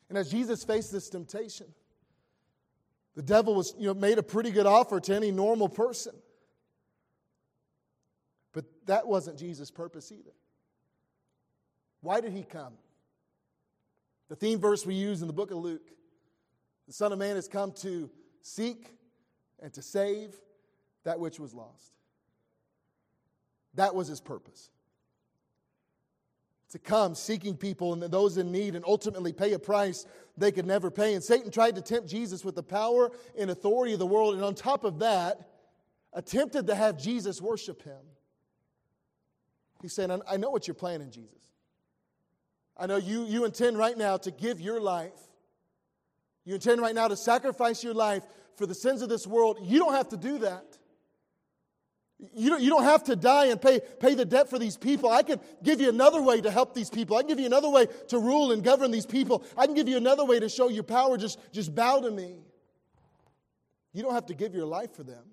And 0.08 0.18
as 0.20 0.30
Jesus 0.30 0.64
faced 0.64 0.92
this 0.92 1.10
temptation, 1.10 1.66
the 3.16 3.24
devil 3.24 3.56
was, 3.56 3.74
you 3.80 3.88
know, 3.88 3.96
made 3.96 4.20
a 4.20 4.24
pretty 4.24 4.52
good 4.52 4.68
offer 4.68 5.00
to 5.00 5.16
any 5.16 5.32
normal 5.32 5.68
person. 5.68 6.14
But 8.54 8.66
that 8.86 9.08
wasn't 9.08 9.40
Jesus' 9.40 9.72
purpose 9.72 10.12
either. 10.12 10.36
Why 12.02 12.22
did 12.22 12.34
he 12.34 12.44
come? 12.44 12.74
The 14.30 14.36
theme 14.36 14.60
verse 14.60 14.86
we 14.86 14.94
use 14.94 15.22
in 15.22 15.28
the 15.28 15.34
book 15.34 15.50
of 15.50 15.58
Luke 15.58 15.90
the 16.86 16.94
Son 16.94 17.12
of 17.12 17.18
Man 17.18 17.36
has 17.36 17.48
come 17.48 17.72
to 17.82 18.12
seek 18.44 18.92
and 19.60 19.74
to 19.74 19.82
save 19.82 20.36
that 21.04 21.20
which 21.20 21.40
was 21.40 21.54
lost. 21.54 21.94
That 23.74 23.96
was 23.96 24.08
his 24.08 24.22
purpose. 24.22 24.70
To 26.70 26.80
come 26.80 27.16
seeking 27.16 27.58
people 27.58 27.94
and 27.94 28.04
those 28.04 28.38
in 28.38 28.52
need 28.52 28.76
and 28.76 28.86
ultimately 28.86 29.34
pay 29.34 29.54
a 29.54 29.60
price 29.60 30.06
they 30.38 30.52
could 30.52 30.68
never 30.68 30.92
pay. 30.92 31.16
And 31.16 31.24
Satan 31.24 31.52
tried 31.52 31.76
to 31.76 31.82
tempt 31.82 32.08
Jesus 32.08 32.46
with 32.46 32.56
the 32.56 32.64
power 32.64 33.12
and 33.38 33.50
authority 33.50 33.94
of 33.94 34.00
the 34.00 34.06
world. 34.06 34.36
And 34.36 34.44
on 34.44 34.54
top 34.54 34.84
of 34.84 35.00
that, 35.00 35.50
attempted 36.14 36.68
to 36.68 36.76
have 36.76 36.98
Jesus 36.98 37.42
worship 37.42 37.82
him. 37.84 38.00
He's 39.82 39.94
saying, 39.94 40.22
I 40.30 40.38
know 40.38 40.50
what 40.50 40.68
you're 40.68 40.76
planning, 40.76 41.10
Jesus. 41.10 41.40
I 42.78 42.86
know 42.86 42.98
you, 42.98 43.26
you 43.26 43.46
intend 43.46 43.78
right 43.78 43.98
now 43.98 44.18
to 44.18 44.32
give 44.32 44.62
your 44.62 44.80
life. 44.80 45.12
You 46.46 46.56
intend 46.56 46.82
right 46.82 46.96
now 46.96 47.08
to 47.08 47.18
sacrifice 47.18 47.84
your 47.84 47.94
life 47.94 48.24
for 48.56 48.66
the 48.66 48.76
sins 48.76 49.02
of 49.02 49.10
this 49.10 49.28
world. 49.28 49.60
You 49.62 49.80
don't 49.80 49.94
have 49.94 50.10
to 50.10 50.18
do 50.18 50.40
that. 50.40 50.78
You 52.36 52.50
don't, 52.50 52.62
you 52.62 52.70
don't 52.70 52.84
have 52.84 53.06
to 53.06 53.16
die 53.16 53.46
and 53.46 53.62
pay, 53.62 53.80
pay 54.00 54.14
the 54.14 54.26
debt 54.26 54.50
for 54.50 54.60
these 54.60 54.76
people. 54.76 55.10
I 55.10 55.24
can 55.24 55.40
give 55.64 55.80
you 55.80 55.88
another 55.88 56.22
way 56.22 56.42
to 56.42 56.52
help 56.52 56.74
these 56.74 56.90
people. 56.90 57.16
I 57.16 57.22
can 57.22 57.30
give 57.30 57.40
you 57.40 57.46
another 57.46 57.70
way 57.70 57.88
to 58.10 58.20
rule 58.20 58.52
and 58.52 58.62
govern 58.62 58.92
these 58.92 59.06
people. 59.06 59.44
I 59.58 59.66
can 59.66 59.74
give 59.74 59.88
you 59.88 59.96
another 59.96 60.26
way 60.26 60.40
to 60.40 60.50
show 60.50 60.68
your 60.68 60.84
power. 60.84 61.18
Just, 61.18 61.40
just 61.54 61.74
bow 61.74 62.02
to 62.02 62.12
me. 62.12 62.40
You 63.94 64.04
don't 64.04 64.14
have 64.14 64.26
to 64.26 64.34
give 64.34 64.54
your 64.54 64.66
life 64.66 64.94
for 64.96 65.04
them. 65.04 65.24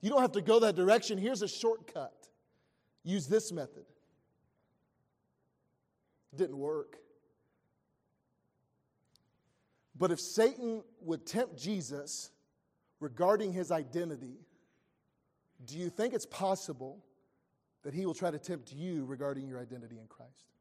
You 0.00 0.10
don't 0.10 0.20
have 0.20 0.32
to 0.32 0.40
go 0.40 0.60
that 0.60 0.74
direction. 0.74 1.16
Here's 1.16 1.42
a 1.42 1.48
shortcut 1.48 2.12
use 3.04 3.26
this 3.26 3.52
method. 3.52 3.84
didn't 6.36 6.58
work. 6.58 6.96
But 9.96 10.10
if 10.10 10.20
Satan 10.20 10.82
would 11.00 11.26
tempt 11.26 11.56
Jesus 11.58 12.30
regarding 13.00 13.52
his 13.52 13.72
identity, 13.72 14.36
do 15.64 15.76
you 15.76 15.90
think 15.90 16.14
it's 16.14 16.26
possible 16.26 17.04
that 17.82 17.94
he 17.94 18.06
will 18.06 18.14
try 18.14 18.30
to 18.30 18.38
tempt 18.38 18.72
you 18.72 19.04
regarding 19.04 19.46
your 19.48 19.60
identity 19.60 19.98
in 19.98 20.06
Christ? 20.06 20.52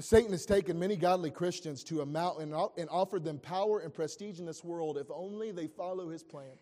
Satan 0.00 0.30
has 0.30 0.44
taken 0.44 0.78
many 0.78 0.96
godly 0.96 1.30
Christians 1.30 1.82
to 1.84 2.02
a 2.02 2.06
mountain 2.06 2.54
and 2.76 2.88
offered 2.90 3.24
them 3.24 3.38
power 3.38 3.80
and 3.80 3.92
prestige 3.92 4.38
in 4.38 4.46
this 4.46 4.62
world 4.62 4.96
if 4.96 5.10
only 5.10 5.50
they 5.50 5.66
follow 5.66 6.08
his 6.08 6.22
plan. 6.22 6.52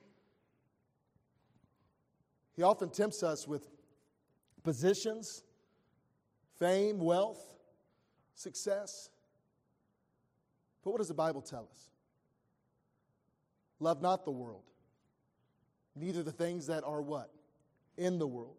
He 2.54 2.62
often 2.62 2.88
tempts 2.88 3.22
us 3.22 3.46
with 3.46 3.68
positions, 4.62 5.42
fame, 6.58 6.98
wealth, 6.98 7.40
success. 8.36 9.10
But 10.82 10.92
what 10.92 10.98
does 10.98 11.08
the 11.08 11.14
Bible 11.14 11.42
tell 11.42 11.68
us? 11.70 11.90
Love 13.80 14.00
not 14.00 14.24
the 14.24 14.30
world, 14.30 14.62
neither 15.94 16.22
the 16.22 16.32
things 16.32 16.66
that 16.68 16.84
are 16.84 17.02
what? 17.02 17.30
In 17.96 18.18
the 18.18 18.26
world. 18.26 18.56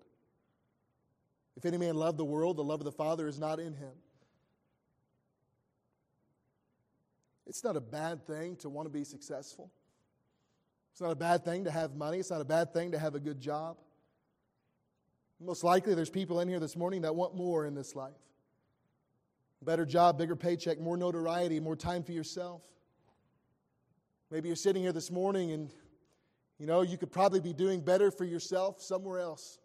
If 1.55 1.65
any 1.65 1.77
man 1.77 1.95
love 1.95 2.17
the 2.17 2.25
world, 2.25 2.57
the 2.57 2.63
love 2.63 2.79
of 2.81 2.85
the 2.85 2.91
Father 2.91 3.27
is 3.27 3.39
not 3.39 3.59
in 3.59 3.73
him. 3.73 3.93
It's 7.47 7.63
not 7.63 7.75
a 7.75 7.81
bad 7.81 8.27
thing 8.27 8.57
to 8.57 8.69
want 8.69 8.85
to 8.85 8.91
be 8.91 9.03
successful. 9.03 9.71
It's 10.91 11.01
not 11.01 11.11
a 11.11 11.15
bad 11.15 11.45
thing 11.45 11.63
to 11.63 11.71
have 11.71 11.95
money. 11.95 12.19
It's 12.19 12.29
not 12.29 12.41
a 12.41 12.45
bad 12.45 12.73
thing 12.73 12.91
to 12.91 12.99
have 12.99 13.15
a 13.15 13.19
good 13.19 13.39
job. 13.39 13.77
Most 15.39 15.63
likely, 15.63 15.95
there's 15.95 16.09
people 16.09 16.39
in 16.41 16.47
here 16.47 16.59
this 16.59 16.75
morning 16.75 17.01
that 17.03 17.15
want 17.15 17.35
more 17.35 17.65
in 17.65 17.73
this 17.73 17.95
life 17.95 18.13
better 19.63 19.85
job, 19.85 20.17
bigger 20.17 20.35
paycheck, 20.35 20.79
more 20.79 20.97
notoriety, 20.97 21.59
more 21.59 21.75
time 21.75 22.03
for 22.03 22.11
yourself. 22.11 22.61
Maybe 24.29 24.49
you're 24.49 24.55
sitting 24.55 24.83
here 24.83 24.91
this 24.91 25.09
morning 25.09 25.51
and 25.51 25.69
you 26.59 26.67
know 26.67 26.81
you 26.81 26.97
could 26.97 27.11
probably 27.11 27.39
be 27.39 27.53
doing 27.53 27.79
better 27.79 28.11
for 28.11 28.25
yourself 28.25 28.81
somewhere 28.81 29.19
else. 29.19 29.59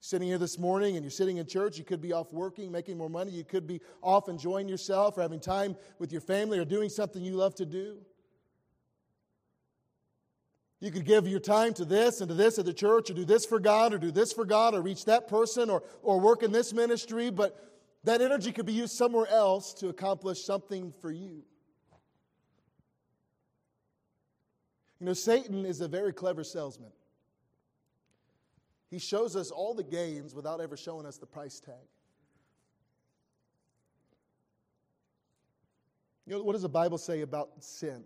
Sitting 0.00 0.28
here 0.28 0.38
this 0.38 0.58
morning 0.58 0.94
and 0.94 1.04
you're 1.04 1.10
sitting 1.10 1.38
in 1.38 1.46
church, 1.46 1.76
you 1.76 1.84
could 1.84 2.00
be 2.00 2.12
off 2.12 2.32
working, 2.32 2.70
making 2.70 2.96
more 2.96 3.10
money. 3.10 3.32
You 3.32 3.44
could 3.44 3.66
be 3.66 3.80
off 4.00 4.28
enjoying 4.28 4.68
yourself 4.68 5.18
or 5.18 5.22
having 5.22 5.40
time 5.40 5.76
with 5.98 6.12
your 6.12 6.20
family 6.20 6.58
or 6.60 6.64
doing 6.64 6.88
something 6.88 7.24
you 7.24 7.34
love 7.34 7.56
to 7.56 7.66
do. 7.66 7.98
You 10.80 10.92
could 10.92 11.04
give 11.04 11.26
your 11.26 11.40
time 11.40 11.74
to 11.74 11.84
this 11.84 12.20
and 12.20 12.28
to 12.28 12.34
this 12.34 12.60
at 12.60 12.64
the 12.64 12.72
church 12.72 13.10
or 13.10 13.14
do 13.14 13.24
this 13.24 13.44
for 13.44 13.58
God 13.58 13.92
or 13.92 13.98
do 13.98 14.12
this 14.12 14.32
for 14.32 14.44
God 14.44 14.74
or 14.74 14.80
reach 14.80 15.06
that 15.06 15.26
person 15.26 15.70
or, 15.70 15.82
or 16.02 16.20
work 16.20 16.44
in 16.44 16.52
this 16.52 16.72
ministry, 16.72 17.30
but 17.30 17.58
that 18.04 18.22
energy 18.22 18.52
could 18.52 18.66
be 18.66 18.72
used 18.72 18.92
somewhere 18.92 19.26
else 19.26 19.74
to 19.74 19.88
accomplish 19.88 20.44
something 20.44 20.92
for 21.00 21.10
you. 21.10 21.42
You 25.00 25.06
know, 25.06 25.12
Satan 25.12 25.64
is 25.64 25.80
a 25.80 25.88
very 25.88 26.12
clever 26.12 26.42
salesman. 26.42 26.90
He 28.90 28.98
shows 28.98 29.36
us 29.36 29.50
all 29.50 29.74
the 29.74 29.84
gains 29.84 30.34
without 30.34 30.60
ever 30.60 30.76
showing 30.76 31.06
us 31.06 31.18
the 31.18 31.26
price 31.26 31.60
tag. 31.60 31.74
You 36.26 36.34
know, 36.34 36.42
what 36.42 36.52
does 36.52 36.62
the 36.62 36.68
Bible 36.68 36.98
say 36.98 37.20
about 37.22 37.62
sin? 37.62 38.02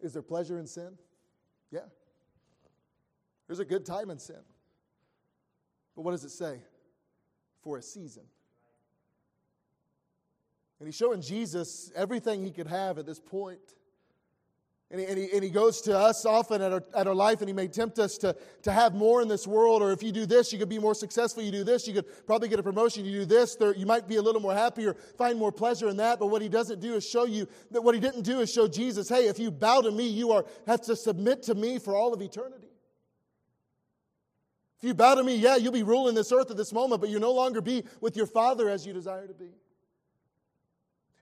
Is 0.00 0.12
there 0.12 0.22
pleasure 0.22 0.58
in 0.58 0.66
sin? 0.66 0.96
Yeah. 1.70 1.86
There's 3.46 3.58
a 3.60 3.64
good 3.64 3.84
time 3.86 4.10
in 4.10 4.18
sin. 4.18 4.40
But 5.96 6.02
what 6.02 6.12
does 6.12 6.22
it 6.24 6.30
say? 6.30 6.60
For 7.62 7.78
a 7.78 7.82
season. 7.82 8.22
And 10.78 10.86
he's 10.86 10.94
showing 10.94 11.20
Jesus 11.20 11.90
everything 11.96 12.44
he 12.44 12.52
could 12.52 12.68
have 12.68 12.98
at 12.98 13.06
this 13.06 13.18
point. 13.18 13.74
And 14.90 15.00
he, 15.00 15.06
and, 15.06 15.18
he, 15.18 15.30
and 15.34 15.44
he 15.44 15.50
goes 15.50 15.82
to 15.82 15.98
us 15.98 16.24
often 16.24 16.62
at 16.62 16.72
our, 16.72 16.82
at 16.94 17.06
our 17.06 17.14
life 17.14 17.40
and 17.40 17.48
he 17.48 17.52
may 17.52 17.68
tempt 17.68 17.98
us 17.98 18.16
to, 18.18 18.34
to 18.62 18.72
have 18.72 18.94
more 18.94 19.20
in 19.20 19.28
this 19.28 19.46
world. 19.46 19.82
Or 19.82 19.92
if 19.92 20.02
you 20.02 20.12
do 20.12 20.24
this, 20.24 20.50
you 20.50 20.58
could 20.58 20.70
be 20.70 20.78
more 20.78 20.94
successful. 20.94 21.42
You 21.42 21.52
do 21.52 21.62
this, 21.62 21.86
you 21.86 21.92
could 21.92 22.06
probably 22.26 22.48
get 22.48 22.58
a 22.58 22.62
promotion. 22.62 23.04
You 23.04 23.20
do 23.20 23.24
this, 23.26 23.54
there, 23.56 23.74
you 23.74 23.84
might 23.84 24.08
be 24.08 24.16
a 24.16 24.22
little 24.22 24.40
more 24.40 24.54
happy 24.54 24.86
or 24.86 24.94
find 24.94 25.38
more 25.38 25.52
pleasure 25.52 25.90
in 25.90 25.98
that. 25.98 26.18
But 26.18 26.28
what 26.28 26.40
he 26.40 26.48
doesn't 26.48 26.80
do 26.80 26.94
is 26.94 27.06
show 27.06 27.26
you 27.26 27.46
that 27.70 27.82
what 27.82 27.94
he 27.94 28.00
didn't 28.00 28.22
do 28.22 28.40
is 28.40 28.50
show 28.50 28.66
Jesus, 28.66 29.10
hey, 29.10 29.28
if 29.28 29.38
you 29.38 29.50
bow 29.50 29.82
to 29.82 29.90
me, 29.90 30.08
you 30.08 30.32
are, 30.32 30.46
have 30.66 30.80
to 30.82 30.96
submit 30.96 31.42
to 31.44 31.54
me 31.54 31.78
for 31.78 31.94
all 31.94 32.14
of 32.14 32.22
eternity. 32.22 32.68
If 34.78 34.86
you 34.86 34.94
bow 34.94 35.16
to 35.16 35.22
me, 35.24 35.36
yeah, 35.36 35.56
you'll 35.56 35.72
be 35.72 35.82
ruling 35.82 36.14
this 36.14 36.32
earth 36.32 36.50
at 36.50 36.56
this 36.56 36.72
moment, 36.72 37.02
but 37.02 37.10
you'll 37.10 37.20
no 37.20 37.32
longer 37.32 37.60
be 37.60 37.84
with 38.00 38.16
your 38.16 38.26
Father 38.26 38.70
as 38.70 38.86
you 38.86 38.94
desire 38.94 39.26
to 39.26 39.34
be. 39.34 39.50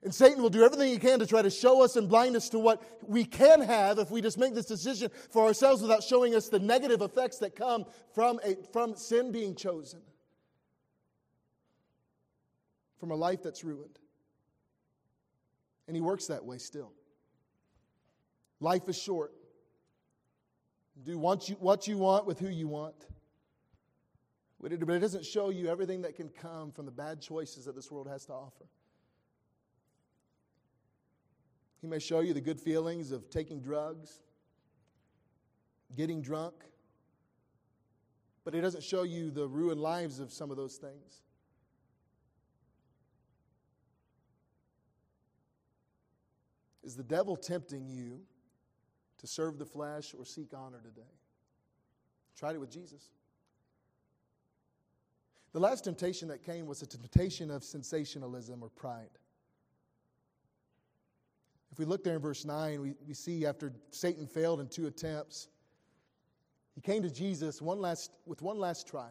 And 0.03 0.13
Satan 0.13 0.41
will 0.41 0.49
do 0.49 0.63
everything 0.63 0.91
he 0.91 0.99
can 0.99 1.19
to 1.19 1.25
try 1.25 1.41
to 1.41 1.49
show 1.49 1.83
us 1.83 1.95
and 1.95 2.07
blind 2.07 2.35
us 2.35 2.49
to 2.49 2.59
what 2.59 2.81
we 3.07 3.25
can 3.25 3.61
have 3.61 3.97
if 3.97 4.11
we 4.11 4.21
just 4.21 4.37
make 4.37 4.53
this 4.53 4.67
decision 4.67 5.09
for 5.31 5.45
ourselves 5.45 5.81
without 5.81 6.03
showing 6.03 6.35
us 6.35 6.49
the 6.49 6.59
negative 6.59 7.01
effects 7.01 7.39
that 7.39 7.55
come 7.55 7.85
from, 8.13 8.39
a, 8.45 8.55
from 8.71 8.95
sin 8.95 9.31
being 9.31 9.55
chosen, 9.55 9.99
from 12.99 13.11
a 13.11 13.15
life 13.15 13.41
that's 13.41 13.63
ruined. 13.63 13.97
And 15.87 15.95
he 15.95 16.01
works 16.01 16.27
that 16.27 16.45
way 16.45 16.59
still. 16.59 16.93
Life 18.59 18.87
is 18.87 19.01
short. 19.01 19.33
Do 21.03 21.17
what 21.17 21.49
you, 21.49 21.55
what 21.55 21.87
you 21.87 21.97
want 21.97 22.25
with 22.25 22.39
who 22.39 22.49
you 22.49 22.67
want. 22.67 22.95
But 24.61 24.73
it 24.73 24.79
doesn't 24.79 25.25
show 25.25 25.49
you 25.49 25.69
everything 25.69 26.01
that 26.01 26.15
can 26.15 26.29
come 26.29 26.71
from 26.71 26.85
the 26.85 26.91
bad 26.91 27.21
choices 27.21 27.65
that 27.65 27.75
this 27.75 27.91
world 27.91 28.07
has 28.07 28.25
to 28.25 28.33
offer. 28.33 28.65
He 31.81 31.87
may 31.87 31.99
show 31.99 32.21
you 32.21 32.33
the 32.33 32.41
good 32.41 32.59
feelings 32.59 33.11
of 33.11 33.29
taking 33.29 33.61
drugs, 33.61 34.19
getting 35.95 36.21
drunk, 36.21 36.55
but 38.43 38.53
He 38.53 38.61
doesn't 38.61 38.83
show 38.83 39.03
you 39.03 39.29
the 39.29 39.47
ruined 39.47 39.81
lives 39.81 40.19
of 40.19 40.31
some 40.31 40.51
of 40.51 40.57
those 40.57 40.77
things. 40.77 41.21
Is 46.83 46.95
the 46.95 47.03
devil 47.03 47.35
tempting 47.35 47.85
you 47.85 48.21
to 49.17 49.27
serve 49.27 49.59
the 49.59 49.65
flesh 49.65 50.15
or 50.17 50.23
seek 50.23 50.53
honor 50.55 50.79
today? 50.79 51.01
Tried 52.37 52.55
it 52.55 52.59
with 52.59 52.71
Jesus. 52.71 53.09
The 55.51 55.59
last 55.59 55.83
temptation 55.83 56.29
that 56.29 56.43
came 56.43 56.65
was 56.65 56.81
a 56.81 56.85
temptation 56.85 57.51
of 57.51 57.63
sensationalism 57.63 58.63
or 58.63 58.69
pride. 58.69 59.09
If 61.77 61.79
we 61.81 61.85
look 61.85 62.03
there 62.03 62.15
in 62.15 62.21
verse 62.21 62.43
9, 62.43 62.81
we, 62.81 62.95
we 63.07 63.13
see 63.13 63.45
after 63.45 63.71
Satan 63.91 64.25
failed 64.25 64.59
in 64.59 64.67
two 64.67 64.87
attempts, 64.87 65.47
he 66.73 66.81
came 66.81 67.03
to 67.03 67.09
Jesus 67.11 67.61
one 67.61 67.79
last, 67.79 68.09
with 68.25 68.41
one 68.41 68.57
last 68.57 68.87
try. 68.87 69.09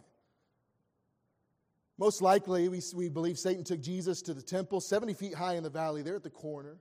Most 1.96 2.22
likely, 2.22 2.68
we, 2.68 2.82
we 2.92 3.08
believe 3.08 3.38
Satan 3.38 3.62
took 3.62 3.80
Jesus 3.80 4.20
to 4.22 4.34
the 4.34 4.42
temple, 4.42 4.80
70 4.80 5.14
feet 5.14 5.32
high 5.32 5.54
in 5.54 5.62
the 5.62 5.70
valley, 5.70 6.02
there 6.02 6.16
at 6.16 6.24
the 6.24 6.28
corner. 6.28 6.78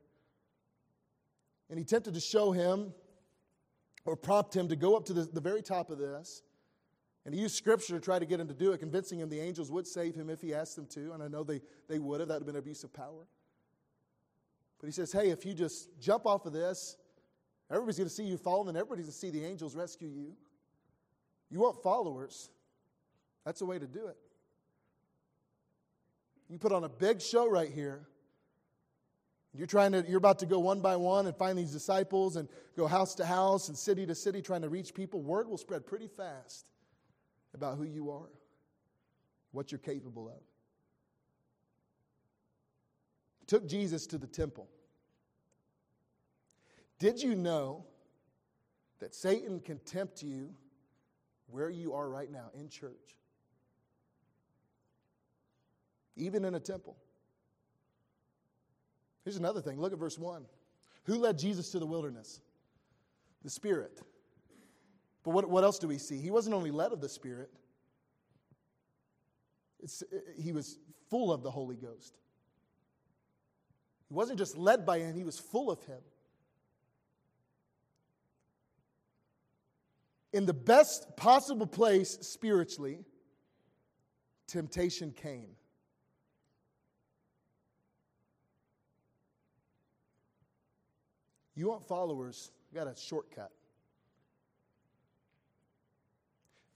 And 1.69 1.77
he 1.77 1.83
attempted 1.83 2.15
to 2.15 2.19
show 2.19 2.51
him 2.51 2.91
or 4.05 4.15
prompt 4.15 4.55
him 4.55 4.67
to 4.69 4.75
go 4.75 4.97
up 4.97 5.05
to 5.05 5.13
the, 5.13 5.21
the 5.21 5.39
very 5.39 5.61
top 5.61 5.91
of 5.91 5.99
this. 5.99 6.41
And 7.27 7.35
he 7.35 7.41
used 7.41 7.57
scripture 7.57 7.93
to 7.93 8.03
try 8.03 8.17
to 8.17 8.25
get 8.25 8.39
him 8.39 8.47
to 8.47 8.55
do 8.55 8.71
it, 8.71 8.79
convincing 8.79 9.19
him 9.19 9.29
the 9.29 9.39
angels 9.39 9.69
would 9.69 9.85
save 9.85 10.15
him 10.15 10.31
if 10.31 10.41
he 10.41 10.51
asked 10.51 10.77
them 10.77 10.87
to. 10.87 11.11
And 11.13 11.21
I 11.21 11.27
know 11.27 11.43
they, 11.43 11.61
they 11.87 11.99
would 11.99 12.21
have. 12.21 12.29
That 12.29 12.39
would 12.39 12.47
have 12.47 12.47
been 12.47 12.55
abuse 12.55 12.83
of 12.83 12.91
power. 12.91 13.27
But 14.79 14.87
he 14.87 14.91
says, 14.91 15.11
hey, 15.11 15.29
if 15.29 15.45
you 15.45 15.53
just 15.53 15.89
jump 15.99 16.25
off 16.25 16.45
of 16.45 16.53
this, 16.53 16.97
everybody's 17.71 17.97
going 17.97 18.09
to 18.09 18.13
see 18.13 18.25
you 18.25 18.37
falling, 18.37 18.69
and 18.69 18.77
everybody's 18.77 19.05
going 19.05 19.13
to 19.13 19.17
see 19.17 19.29
the 19.31 19.45
angels 19.45 19.75
rescue 19.75 20.09
you. 20.09 20.33
You 21.49 21.59
want 21.59 21.81
followers. 21.81 22.49
That's 23.45 23.59
the 23.59 23.65
way 23.65 23.79
to 23.79 23.87
do 23.87 24.07
it. 24.07 24.17
You 26.49 26.59
put 26.59 26.71
on 26.71 26.83
a 26.83 26.89
big 26.89 27.21
show 27.21 27.49
right 27.49 27.71
here. 27.71 28.07
You're 29.53 29.67
trying 29.67 29.93
to, 29.93 30.03
you're 30.07 30.17
about 30.17 30.39
to 30.39 30.45
go 30.45 30.59
one 30.59 30.81
by 30.81 30.97
one 30.97 31.27
and 31.27 31.35
find 31.35 31.57
these 31.57 31.71
disciples 31.71 32.35
and 32.35 32.49
go 32.75 32.87
house 32.87 33.15
to 33.15 33.25
house 33.25 33.69
and 33.69 33.77
city 33.77 34.05
to 34.05 34.13
city 34.13 34.41
trying 34.41 34.63
to 34.63 34.69
reach 34.69 34.93
people. 34.93 35.21
Word 35.21 35.47
will 35.47 35.57
spread 35.57 35.85
pretty 35.85 36.07
fast 36.07 36.71
about 37.53 37.77
who 37.77 37.85
you 37.85 38.11
are, 38.11 38.29
what 39.53 39.71
you're 39.71 39.79
capable 39.79 40.27
of. 40.27 40.41
Took 43.47 43.67
Jesus 43.67 44.07
to 44.07 44.17
the 44.17 44.27
temple. 44.27 44.67
Did 46.99 47.21
you 47.21 47.35
know 47.35 47.85
that 48.99 49.13
Satan 49.13 49.59
can 49.59 49.79
tempt 49.79 50.23
you 50.23 50.53
where 51.47 51.69
you 51.69 51.93
are 51.93 52.09
right 52.09 52.31
now 52.31 52.49
in 52.53 52.69
church? 52.69 53.15
Even 56.15 56.45
in 56.45 56.55
a 56.55 56.59
temple. 56.59 56.95
Here's 59.23 59.37
another 59.37 59.61
thing. 59.61 59.79
Look 59.79 59.91
at 59.91 59.99
verse 59.99 60.17
1. 60.17 60.45
Who 61.03 61.15
led 61.15 61.37
Jesus 61.37 61.71
to 61.71 61.79
the 61.79 61.85
wilderness? 61.85 62.41
The 63.43 63.49
Spirit. 63.49 64.01
But 65.23 65.31
what, 65.31 65.49
what 65.49 65.63
else 65.63 65.79
do 65.79 65.87
we 65.87 65.97
see? 65.97 66.19
He 66.19 66.31
wasn't 66.31 66.55
only 66.55 66.71
led 66.71 66.91
of 66.91 67.01
the 67.01 67.09
Spirit, 67.09 67.51
it's, 69.81 70.03
he 70.39 70.51
was 70.51 70.79
full 71.09 71.31
of 71.31 71.43
the 71.43 71.51
Holy 71.51 71.75
Ghost. 71.75 72.17
He 74.09 74.13
wasn't 74.13 74.37
just 74.37 74.57
led 74.57 74.85
by 74.85 74.99
him, 74.99 75.15
he 75.15 75.23
was 75.23 75.39
full 75.39 75.71
of 75.71 75.81
him. 75.83 76.01
In 80.31 80.45
the 80.45 80.53
best 80.53 81.15
possible 81.15 81.65
place 81.65 82.17
spiritually, 82.21 82.99
temptation 84.47 85.11
came. 85.11 85.55
You 91.55 91.69
want 91.69 91.87
followers? 91.87 92.51
I 92.71 92.75
got 92.75 92.87
a 92.87 92.95
shortcut. 92.99 93.51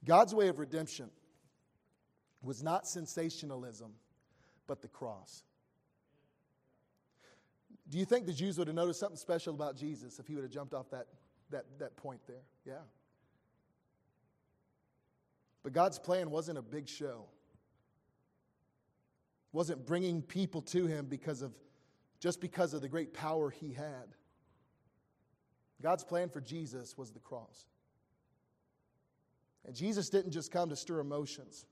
God's 0.06 0.34
way 0.34 0.48
of 0.48 0.58
redemption 0.58 1.10
was 2.42 2.64
not 2.64 2.88
sensationalism, 2.88 3.92
but 4.68 4.82
the 4.82 4.88
cross. 4.88 5.44
Do 7.90 7.98
you 7.98 8.06
think 8.06 8.26
the 8.26 8.34
Jews 8.34 8.58
would 8.58 8.68
have 8.68 8.76
noticed 8.76 9.00
something 9.00 9.18
special 9.18 9.54
about 9.54 9.76
Jesus 9.76 10.20
if 10.20 10.28
he 10.28 10.36
would 10.36 10.44
have 10.44 10.52
jumped 10.52 10.74
off 10.74 10.90
that, 10.92 11.08
that, 11.50 11.66
that 11.80 11.98
point 11.98 12.22
there? 12.28 12.44
Yeah. 12.66 12.84
But 15.64 15.74
God's 15.74 15.98
plan 15.98 16.30
wasn't 16.30 16.58
a 16.58 16.62
big 16.62 16.88
show. 16.88 17.26
It 19.52 19.56
wasn't 19.56 19.86
bringing 19.86 20.22
people 20.22 20.62
to 20.64 20.86
him 20.86 21.08
because 21.08 21.42
of 21.42 21.54
just 22.20 22.42
because 22.42 22.74
of 22.74 22.82
the 22.82 22.90
great 22.90 23.14
power 23.14 23.50
he 23.50 23.74
had. 23.74 24.16
God's 25.82 26.04
plan 26.04 26.30
for 26.30 26.42
Jesus 26.42 26.98
was 26.98 27.12
the 27.12 27.20
cross. 27.20 27.66
And 29.66 29.76
Jesus 29.76 30.10
didn't 30.10 30.32
just 30.32 30.52
come 30.52 30.70
to 30.70 30.76
stir 30.76 31.00
emotions, 31.00 31.66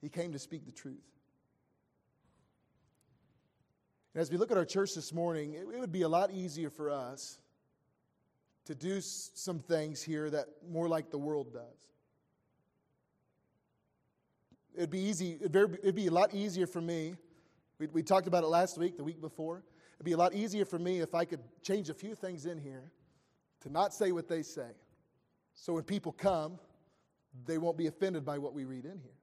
He 0.00 0.08
came 0.08 0.32
to 0.32 0.38
speak 0.38 0.66
the 0.66 0.72
truth. 0.72 1.06
And 4.14 4.20
as 4.20 4.30
we 4.30 4.36
look 4.36 4.50
at 4.50 4.56
our 4.56 4.64
church 4.64 4.94
this 4.94 5.12
morning, 5.12 5.54
it, 5.54 5.66
would 5.78 5.92
be 5.92 6.02
a 6.02 6.08
lot 6.08 6.32
easier 6.32 6.70
for 6.70 6.90
us 6.90 7.38
to 8.64 8.74
do 8.74 9.00
some 9.00 9.58
things 9.58 10.02
here 10.02 10.30
that 10.30 10.46
more 10.68 10.88
like 10.88 11.10
the 11.10 11.18
world 11.18 11.52
does. 11.52 11.86
It'd 14.74 14.90
be 14.90 15.00
easy, 15.00 15.38
it'd 15.40 15.94
be 15.94 16.06
a 16.06 16.12
lot 16.12 16.34
easier 16.34 16.66
for 16.66 16.80
me. 16.80 17.14
We, 17.78 17.86
we 17.88 18.02
talked 18.02 18.26
about 18.26 18.44
it 18.44 18.48
last 18.48 18.78
week, 18.78 18.96
the 18.96 19.04
week 19.04 19.20
before. 19.20 19.62
It'd 19.96 20.06
be 20.06 20.12
a 20.12 20.16
lot 20.16 20.34
easier 20.34 20.64
for 20.64 20.78
me 20.78 21.00
if 21.00 21.14
I 21.14 21.24
could 21.24 21.40
change 21.62 21.90
a 21.90 21.94
few 21.94 22.14
things 22.14 22.46
in 22.46 22.58
here 22.58 22.90
to 23.60 23.70
not 23.70 23.92
say 23.92 24.12
what 24.12 24.28
they 24.28 24.42
say. 24.42 24.70
So 25.54 25.74
when 25.74 25.82
people 25.84 26.12
come, 26.12 26.58
they 27.44 27.58
won't 27.58 27.76
be 27.76 27.86
offended 27.86 28.24
by 28.24 28.38
what 28.38 28.54
we 28.54 28.64
read 28.64 28.84
in 28.84 28.98
here. 28.98 29.19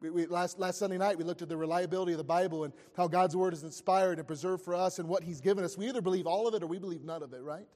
We, 0.00 0.10
we, 0.10 0.26
last, 0.26 0.60
last 0.60 0.78
Sunday 0.78 0.98
night, 0.98 1.18
we 1.18 1.24
looked 1.24 1.42
at 1.42 1.48
the 1.48 1.56
reliability 1.56 2.12
of 2.12 2.18
the 2.18 2.24
Bible 2.24 2.64
and 2.64 2.72
how 2.96 3.08
God's 3.08 3.34
Word 3.34 3.52
is 3.52 3.64
inspired 3.64 4.18
and 4.18 4.26
preserved 4.26 4.64
for 4.64 4.74
us 4.74 4.98
and 4.98 5.08
what 5.08 5.24
He's 5.24 5.40
given 5.40 5.64
us. 5.64 5.76
We 5.76 5.88
either 5.88 6.00
believe 6.00 6.26
all 6.26 6.46
of 6.46 6.54
it 6.54 6.62
or 6.62 6.66
we 6.66 6.78
believe 6.78 7.02
none 7.02 7.22
of 7.22 7.32
it, 7.32 7.42
right? 7.42 7.66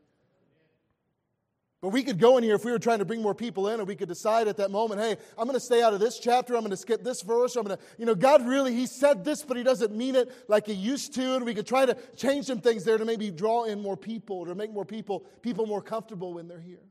But 1.80 1.88
we 1.88 2.04
could 2.04 2.20
go 2.20 2.36
in 2.38 2.44
here 2.44 2.54
if 2.54 2.64
we 2.64 2.70
were 2.70 2.78
trying 2.78 3.00
to 3.00 3.04
bring 3.04 3.20
more 3.20 3.34
people 3.34 3.68
in, 3.68 3.80
and 3.80 3.88
we 3.88 3.96
could 3.96 4.08
decide 4.08 4.46
at 4.46 4.56
that 4.58 4.70
moment, 4.70 5.00
hey, 5.00 5.16
I'm 5.36 5.46
going 5.48 5.58
to 5.58 5.60
stay 5.60 5.82
out 5.82 5.92
of 5.92 5.98
this 5.98 6.20
chapter. 6.20 6.54
I'm 6.54 6.60
going 6.60 6.70
to 6.70 6.76
skip 6.76 7.02
this 7.02 7.22
verse. 7.22 7.56
I'm 7.56 7.64
going 7.64 7.76
to, 7.76 7.82
you 7.98 8.06
know, 8.06 8.14
God 8.14 8.46
really, 8.46 8.72
He 8.72 8.86
said 8.86 9.24
this, 9.24 9.42
but 9.42 9.56
He 9.56 9.64
doesn't 9.64 9.92
mean 9.92 10.14
it 10.14 10.32
like 10.46 10.66
He 10.66 10.74
used 10.74 11.12
to. 11.14 11.34
And 11.34 11.44
we 11.44 11.54
could 11.54 11.66
try 11.66 11.84
to 11.84 11.96
change 12.14 12.46
some 12.46 12.60
things 12.60 12.84
there 12.84 12.98
to 12.98 13.04
maybe 13.04 13.32
draw 13.32 13.64
in 13.64 13.82
more 13.82 13.96
people, 13.96 14.46
to 14.46 14.54
make 14.54 14.72
more 14.72 14.84
people, 14.84 15.24
people 15.42 15.66
more 15.66 15.82
comfortable 15.82 16.34
when 16.34 16.46
they're 16.46 16.60
here. 16.60 16.84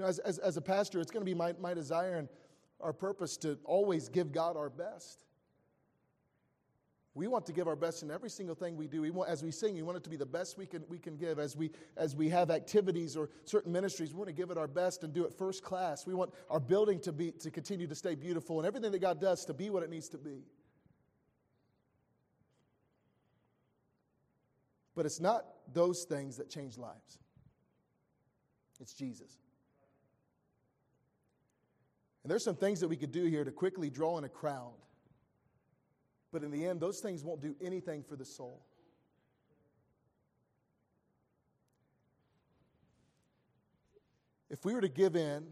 You 0.00 0.04
know, 0.04 0.08
as, 0.08 0.18
as, 0.20 0.38
as 0.38 0.56
a 0.56 0.62
pastor, 0.62 0.98
it's 0.98 1.10
going 1.10 1.20
to 1.20 1.30
be 1.30 1.34
my, 1.34 1.52
my 1.60 1.74
desire 1.74 2.16
and 2.16 2.26
our 2.80 2.94
purpose 2.94 3.36
to 3.36 3.58
always 3.66 4.08
give 4.08 4.32
God 4.32 4.56
our 4.56 4.70
best. 4.70 5.26
We 7.12 7.26
want 7.26 7.44
to 7.44 7.52
give 7.52 7.68
our 7.68 7.76
best 7.76 8.02
in 8.02 8.10
every 8.10 8.30
single 8.30 8.54
thing 8.54 8.78
we 8.78 8.86
do. 8.86 9.02
We 9.02 9.10
want, 9.10 9.28
as 9.28 9.42
we 9.42 9.50
sing, 9.50 9.74
we 9.74 9.82
want 9.82 9.98
it 9.98 10.04
to 10.04 10.08
be 10.08 10.16
the 10.16 10.24
best 10.24 10.56
we 10.56 10.64
can, 10.64 10.84
we 10.88 10.98
can 10.98 11.18
give. 11.18 11.38
As 11.38 11.54
we, 11.54 11.70
as 11.98 12.16
we 12.16 12.30
have 12.30 12.50
activities 12.50 13.14
or 13.14 13.28
certain 13.44 13.72
ministries, 13.72 14.14
we 14.14 14.16
want 14.16 14.28
to 14.28 14.32
give 14.32 14.50
it 14.50 14.56
our 14.56 14.66
best 14.66 15.04
and 15.04 15.12
do 15.12 15.26
it 15.26 15.34
first 15.34 15.62
class. 15.62 16.06
We 16.06 16.14
want 16.14 16.32
our 16.48 16.60
building 16.60 16.98
to, 17.00 17.12
be, 17.12 17.32
to 17.32 17.50
continue 17.50 17.86
to 17.86 17.94
stay 17.94 18.14
beautiful 18.14 18.58
and 18.58 18.66
everything 18.66 18.92
that 18.92 19.00
God 19.00 19.20
does 19.20 19.44
to 19.44 19.52
be 19.52 19.68
what 19.68 19.82
it 19.82 19.90
needs 19.90 20.08
to 20.08 20.18
be. 20.18 20.44
But 24.96 25.04
it's 25.04 25.20
not 25.20 25.44
those 25.74 26.04
things 26.04 26.38
that 26.38 26.48
change 26.48 26.78
lives, 26.78 27.18
it's 28.80 28.94
Jesus. 28.94 29.36
And 32.30 32.34
there's 32.34 32.44
some 32.44 32.54
things 32.54 32.78
that 32.78 32.88
we 32.88 32.96
could 32.96 33.10
do 33.10 33.24
here 33.24 33.42
to 33.42 33.50
quickly 33.50 33.90
draw 33.90 34.16
in 34.16 34.24
a 34.24 34.28
crowd 34.28 34.74
but 36.32 36.44
in 36.44 36.50
the 36.50 36.66
end, 36.66 36.80
those 36.80 37.00
things 37.00 37.24
won't 37.24 37.40
do 37.40 37.56
anything 37.60 38.02
for 38.02 38.16
the 38.16 38.24
soul. 38.24 38.64
If 44.48 44.64
we 44.64 44.74
were 44.74 44.80
to 44.80 44.88
give 44.88 45.16
in 45.16 45.44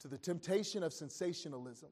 to 0.00 0.08
the 0.08 0.18
temptation 0.18 0.82
of 0.82 0.92
sensationalism, 0.92 1.88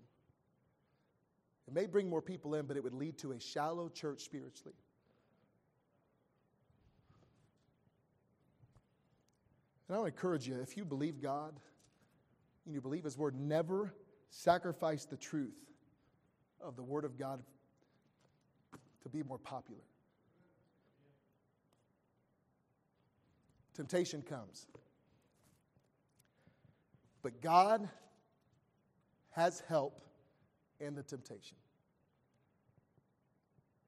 it 1.66 1.74
may 1.74 1.86
bring 1.86 2.08
more 2.08 2.22
people 2.22 2.54
in, 2.54 2.66
but 2.66 2.76
it 2.76 2.84
would 2.84 2.94
lead 2.94 3.18
to 3.18 3.32
a 3.32 3.40
shallow 3.40 3.88
church 3.88 4.22
spiritually. 4.22 4.76
And 9.88 9.96
I 9.96 10.00
to 10.00 10.06
encourage 10.06 10.46
you 10.46 10.60
if 10.60 10.76
you 10.76 10.84
believe 10.84 11.20
God 11.20 11.58
and 12.68 12.74
you 12.74 12.82
believe 12.82 13.04
His 13.04 13.16
Word, 13.16 13.34
never 13.34 13.94
sacrifice 14.28 15.06
the 15.06 15.16
truth 15.16 15.56
of 16.60 16.76
the 16.76 16.82
Word 16.82 17.06
of 17.06 17.18
God 17.18 17.42
to 19.02 19.08
be 19.08 19.22
more 19.22 19.38
popular. 19.38 19.80
Temptation 23.74 24.20
comes. 24.20 24.66
But 27.22 27.40
God 27.40 27.88
has 29.30 29.62
help 29.66 30.02
in 30.78 30.94
the 30.94 31.02
temptation. 31.02 31.56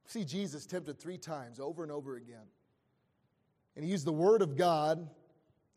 See, 0.06 0.24
Jesus 0.24 0.64
tempted 0.64 0.98
three 0.98 1.18
times 1.18 1.60
over 1.60 1.82
and 1.82 1.92
over 1.92 2.16
again. 2.16 2.46
And 3.76 3.84
he 3.84 3.90
used 3.90 4.06
the 4.06 4.12
Word 4.12 4.40
of 4.40 4.56
God 4.56 5.06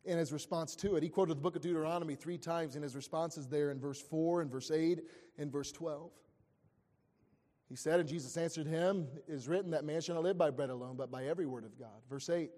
in 0.04 0.18
his 0.18 0.32
response 0.32 0.76
to 0.76 0.96
it. 0.96 1.02
He 1.02 1.08
quoted 1.08 1.36
the 1.36 1.40
book 1.40 1.56
of 1.56 1.62
Deuteronomy 1.62 2.14
three 2.14 2.38
times 2.38 2.76
in 2.76 2.82
his 2.82 2.94
responses 2.94 3.46
there 3.46 3.70
in 3.70 3.80
verse 3.80 4.00
4, 4.00 4.42
and 4.42 4.50
verse 4.50 4.70
8, 4.70 5.00
and 5.38 5.50
verse 5.50 5.72
12. 5.72 6.10
He 7.68 7.76
said, 7.76 7.98
and 7.98 8.08
Jesus 8.08 8.36
answered 8.36 8.66
him, 8.66 9.08
It 9.26 9.32
is 9.32 9.48
written 9.48 9.70
that 9.70 9.84
man 9.84 10.00
shall 10.00 10.16
not 10.16 10.24
live 10.24 10.38
by 10.38 10.50
bread 10.50 10.70
alone, 10.70 10.96
but 10.96 11.10
by 11.10 11.24
every 11.24 11.46
word 11.46 11.64
of 11.64 11.78
God. 11.78 12.02
Verse 12.08 12.28
8, 12.28 12.50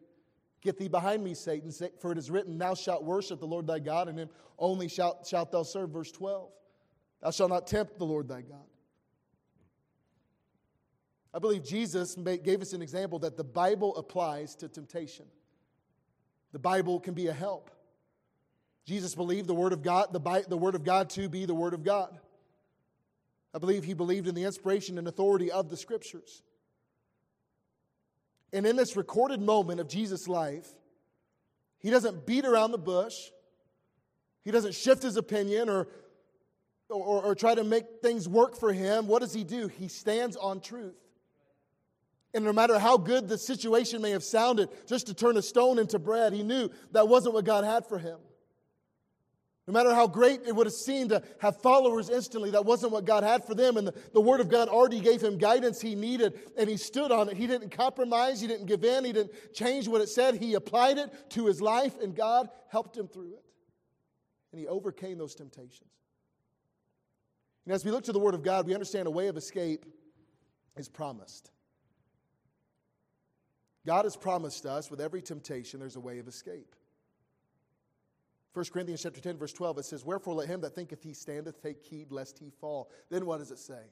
Get 0.62 0.78
thee 0.78 0.88
behind 0.88 1.22
me, 1.22 1.34
Satan, 1.34 1.70
for 2.00 2.10
it 2.10 2.18
is 2.18 2.30
written, 2.30 2.58
Thou 2.58 2.74
shalt 2.74 3.04
worship 3.04 3.38
the 3.38 3.46
Lord 3.46 3.66
thy 3.66 3.78
God, 3.78 4.08
and 4.08 4.18
him 4.18 4.28
only 4.58 4.88
shalt, 4.88 5.26
shalt 5.26 5.52
thou 5.52 5.62
serve. 5.62 5.90
Verse 5.90 6.10
12, 6.10 6.50
Thou 7.22 7.30
shalt 7.30 7.50
not 7.50 7.66
tempt 7.66 7.98
the 7.98 8.04
Lord 8.04 8.28
thy 8.28 8.42
God. 8.42 8.66
I 11.32 11.38
believe 11.38 11.64
Jesus 11.64 12.16
gave 12.42 12.62
us 12.62 12.72
an 12.72 12.80
example 12.82 13.18
that 13.20 13.36
the 13.36 13.44
Bible 13.44 13.94
applies 13.96 14.54
to 14.56 14.68
temptation. 14.68 15.26
The 16.56 16.60
Bible 16.60 17.00
can 17.00 17.12
be 17.12 17.26
a 17.26 17.34
help. 17.34 17.70
Jesus 18.86 19.14
believed 19.14 19.46
the 19.46 19.52
Word 19.52 19.74
of 19.74 19.82
God, 19.82 20.14
the, 20.14 20.44
the 20.48 20.56
Word 20.56 20.74
of 20.74 20.84
God 20.84 21.10
to 21.10 21.28
be 21.28 21.44
the 21.44 21.54
Word 21.54 21.74
of 21.74 21.84
God. 21.84 22.18
I 23.54 23.58
believe 23.58 23.84
he 23.84 23.92
believed 23.92 24.26
in 24.26 24.34
the 24.34 24.44
inspiration 24.44 24.96
and 24.96 25.06
authority 25.06 25.52
of 25.52 25.68
the 25.68 25.76
Scriptures. 25.76 26.42
And 28.54 28.64
in 28.64 28.74
this 28.74 28.96
recorded 28.96 29.42
moment 29.42 29.80
of 29.80 29.88
Jesus' 29.88 30.28
life, 30.28 30.66
he 31.78 31.90
doesn't 31.90 32.24
beat 32.24 32.46
around 32.46 32.70
the 32.70 32.78
bush. 32.78 33.16
He 34.42 34.50
doesn't 34.50 34.74
shift 34.74 35.02
his 35.02 35.18
opinion 35.18 35.68
or, 35.68 35.88
or, 36.88 37.22
or, 37.22 37.34
try 37.34 37.54
to 37.54 37.64
make 37.64 38.00
things 38.00 38.26
work 38.26 38.56
for 38.56 38.72
him. 38.72 39.08
What 39.08 39.20
does 39.20 39.34
he 39.34 39.44
do? 39.44 39.68
He 39.68 39.88
stands 39.88 40.36
on 40.36 40.60
truth. 40.60 40.96
And 42.36 42.44
no 42.44 42.52
matter 42.52 42.78
how 42.78 42.98
good 42.98 43.28
the 43.28 43.38
situation 43.38 44.02
may 44.02 44.10
have 44.10 44.22
sounded, 44.22 44.68
just 44.86 45.06
to 45.06 45.14
turn 45.14 45.38
a 45.38 45.42
stone 45.42 45.78
into 45.78 45.98
bread, 45.98 46.34
he 46.34 46.42
knew 46.42 46.68
that 46.92 47.08
wasn't 47.08 47.32
what 47.32 47.46
God 47.46 47.64
had 47.64 47.86
for 47.86 47.98
him. 47.98 48.18
No 49.66 49.72
matter 49.72 49.94
how 49.94 50.06
great 50.06 50.42
it 50.46 50.54
would 50.54 50.66
have 50.66 50.74
seemed 50.74 51.08
to 51.10 51.22
have 51.40 51.62
followers 51.62 52.10
instantly, 52.10 52.50
that 52.50 52.66
wasn't 52.66 52.92
what 52.92 53.06
God 53.06 53.22
had 53.22 53.42
for 53.42 53.54
them. 53.54 53.78
And 53.78 53.86
the, 53.86 53.94
the 54.12 54.20
Word 54.20 54.40
of 54.40 54.50
God 54.50 54.68
already 54.68 55.00
gave 55.00 55.22
him 55.22 55.38
guidance 55.38 55.80
he 55.80 55.94
needed, 55.94 56.38
and 56.58 56.68
he 56.68 56.76
stood 56.76 57.10
on 57.10 57.30
it. 57.30 57.38
He 57.38 57.46
didn't 57.46 57.70
compromise, 57.70 58.38
he 58.38 58.46
didn't 58.46 58.66
give 58.66 58.84
in, 58.84 59.06
he 59.06 59.14
didn't 59.14 59.32
change 59.54 59.88
what 59.88 60.02
it 60.02 60.10
said. 60.10 60.34
He 60.34 60.52
applied 60.52 60.98
it 60.98 61.30
to 61.30 61.46
his 61.46 61.62
life, 61.62 61.94
and 62.02 62.14
God 62.14 62.50
helped 62.68 62.98
him 62.98 63.08
through 63.08 63.32
it. 63.32 63.44
And 64.52 64.60
he 64.60 64.68
overcame 64.68 65.16
those 65.16 65.34
temptations. 65.34 65.90
And 67.64 67.72
as 67.72 67.82
we 67.82 67.90
look 67.90 68.04
to 68.04 68.12
the 68.12 68.20
Word 68.20 68.34
of 68.34 68.42
God, 68.42 68.66
we 68.66 68.74
understand 68.74 69.08
a 69.08 69.10
way 69.10 69.28
of 69.28 69.38
escape 69.38 69.86
is 70.76 70.90
promised. 70.90 71.50
God 73.86 74.04
has 74.04 74.16
promised 74.16 74.66
us 74.66 74.90
with 74.90 75.00
every 75.00 75.22
temptation, 75.22 75.78
there's 75.78 75.96
a 75.96 76.00
way 76.00 76.18
of 76.18 76.26
escape. 76.26 76.74
1 78.52 78.64
Corinthians 78.72 79.02
chapter 79.02 79.20
10, 79.20 79.36
verse 79.36 79.52
12, 79.52 79.78
it 79.78 79.84
says, 79.84 80.04
Wherefore 80.04 80.34
let 80.34 80.48
him 80.48 80.60
that 80.62 80.74
thinketh 80.74 81.02
he 81.02 81.12
standeth 81.12 81.62
take 81.62 81.82
heed 81.82 82.10
lest 82.10 82.38
he 82.38 82.50
fall. 82.60 82.90
Then 83.10 83.26
what 83.26 83.38
does 83.38 83.50
it 83.50 83.58
say? 83.58 83.82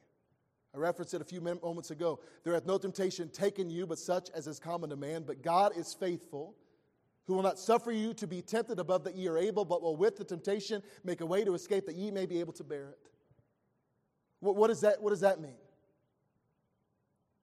I 0.75 0.79
referenced 0.79 1.15
it 1.15 1.21
a 1.21 1.25
few 1.25 1.41
moments 1.41 1.93
ago. 1.93 2.19
There 2.43 2.55
hath 2.55 2.67
no 2.67 2.79
temptation 2.79 3.29
taken 3.29 3.71
you, 3.71 3.87
but 3.87 3.99
such 3.99 4.31
as 4.35 4.49
is 4.49 4.59
common 4.59 4.91
to 4.91 4.97
man. 4.97 5.23
But 5.25 5.43
God 5.43 5.77
is 5.77 5.95
faithful, 5.95 6.57
who 7.27 7.35
will 7.35 7.43
not 7.43 7.59
suffer 7.59 7.93
you 7.93 8.13
to 8.15 8.27
be 8.27 8.43
tempted 8.43 8.81
above 8.81 9.05
that 9.05 9.15
ye 9.15 9.29
are 9.29 9.39
able, 9.39 9.65
but 9.65 9.83
will 9.83 9.97
with 9.97 10.17
the 10.17 10.25
temptation 10.25 10.83
make 11.05 11.21
a 11.21 11.27
way 11.27 11.45
to 11.45 11.55
escape 11.55 11.87
that 11.87 11.95
ye 11.95 12.11
may 12.11 12.27
be 12.27 12.41
able 12.41 12.55
to 12.55 12.65
bear 12.65 12.89
it. 12.89 13.11
What, 14.41 14.57
what, 14.57 14.69
does, 14.69 14.81
that, 14.81 15.01
what 15.01 15.11
does 15.11 15.21
that 15.21 15.41
mean? 15.41 15.57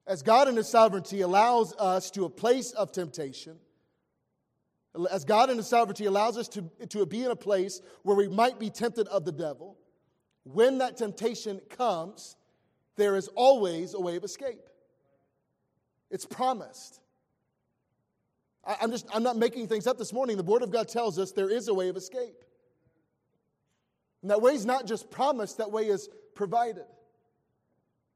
As 0.06 0.22
God 0.22 0.48
in 0.48 0.56
His 0.56 0.68
sovereignty 0.68 1.20
allows 1.20 1.74
us 1.74 2.10
to 2.12 2.24
a 2.24 2.30
place 2.30 2.72
of 2.72 2.92
temptation, 2.92 3.56
as 5.10 5.24
God 5.24 5.48
in 5.50 5.56
His 5.56 5.68
sovereignty 5.68 6.06
allows 6.06 6.36
us 6.36 6.48
to, 6.48 6.62
to 6.88 7.06
be 7.06 7.24
in 7.24 7.30
a 7.30 7.36
place 7.36 7.80
where 8.02 8.16
we 8.16 8.28
might 8.28 8.58
be 8.58 8.68
tempted 8.68 9.06
of 9.08 9.24
the 9.24 9.32
devil, 9.32 9.78
when 10.44 10.78
that 10.78 10.96
temptation 10.96 11.60
comes, 11.70 12.36
there 12.96 13.16
is 13.16 13.28
always 13.28 13.94
a 13.94 14.00
way 14.00 14.16
of 14.16 14.24
escape. 14.24 14.68
It's 16.10 16.26
promised. 16.26 17.00
I, 18.66 18.76
I'm 18.82 18.90
just 18.90 19.06
I'm 19.14 19.22
not 19.22 19.36
making 19.36 19.68
things 19.68 19.86
up 19.86 19.98
this 19.98 20.12
morning. 20.12 20.36
The 20.36 20.42
Word 20.42 20.62
of 20.62 20.70
God 20.70 20.88
tells 20.88 21.18
us 21.18 21.32
there 21.32 21.50
is 21.50 21.68
a 21.68 21.74
way 21.74 21.88
of 21.88 21.96
escape. 21.96 22.44
And 24.20 24.30
that 24.30 24.42
way 24.42 24.54
is 24.54 24.66
not 24.66 24.86
just 24.86 25.10
promised, 25.10 25.58
that 25.58 25.72
way 25.72 25.88
is 25.88 26.08
provided. 26.34 26.84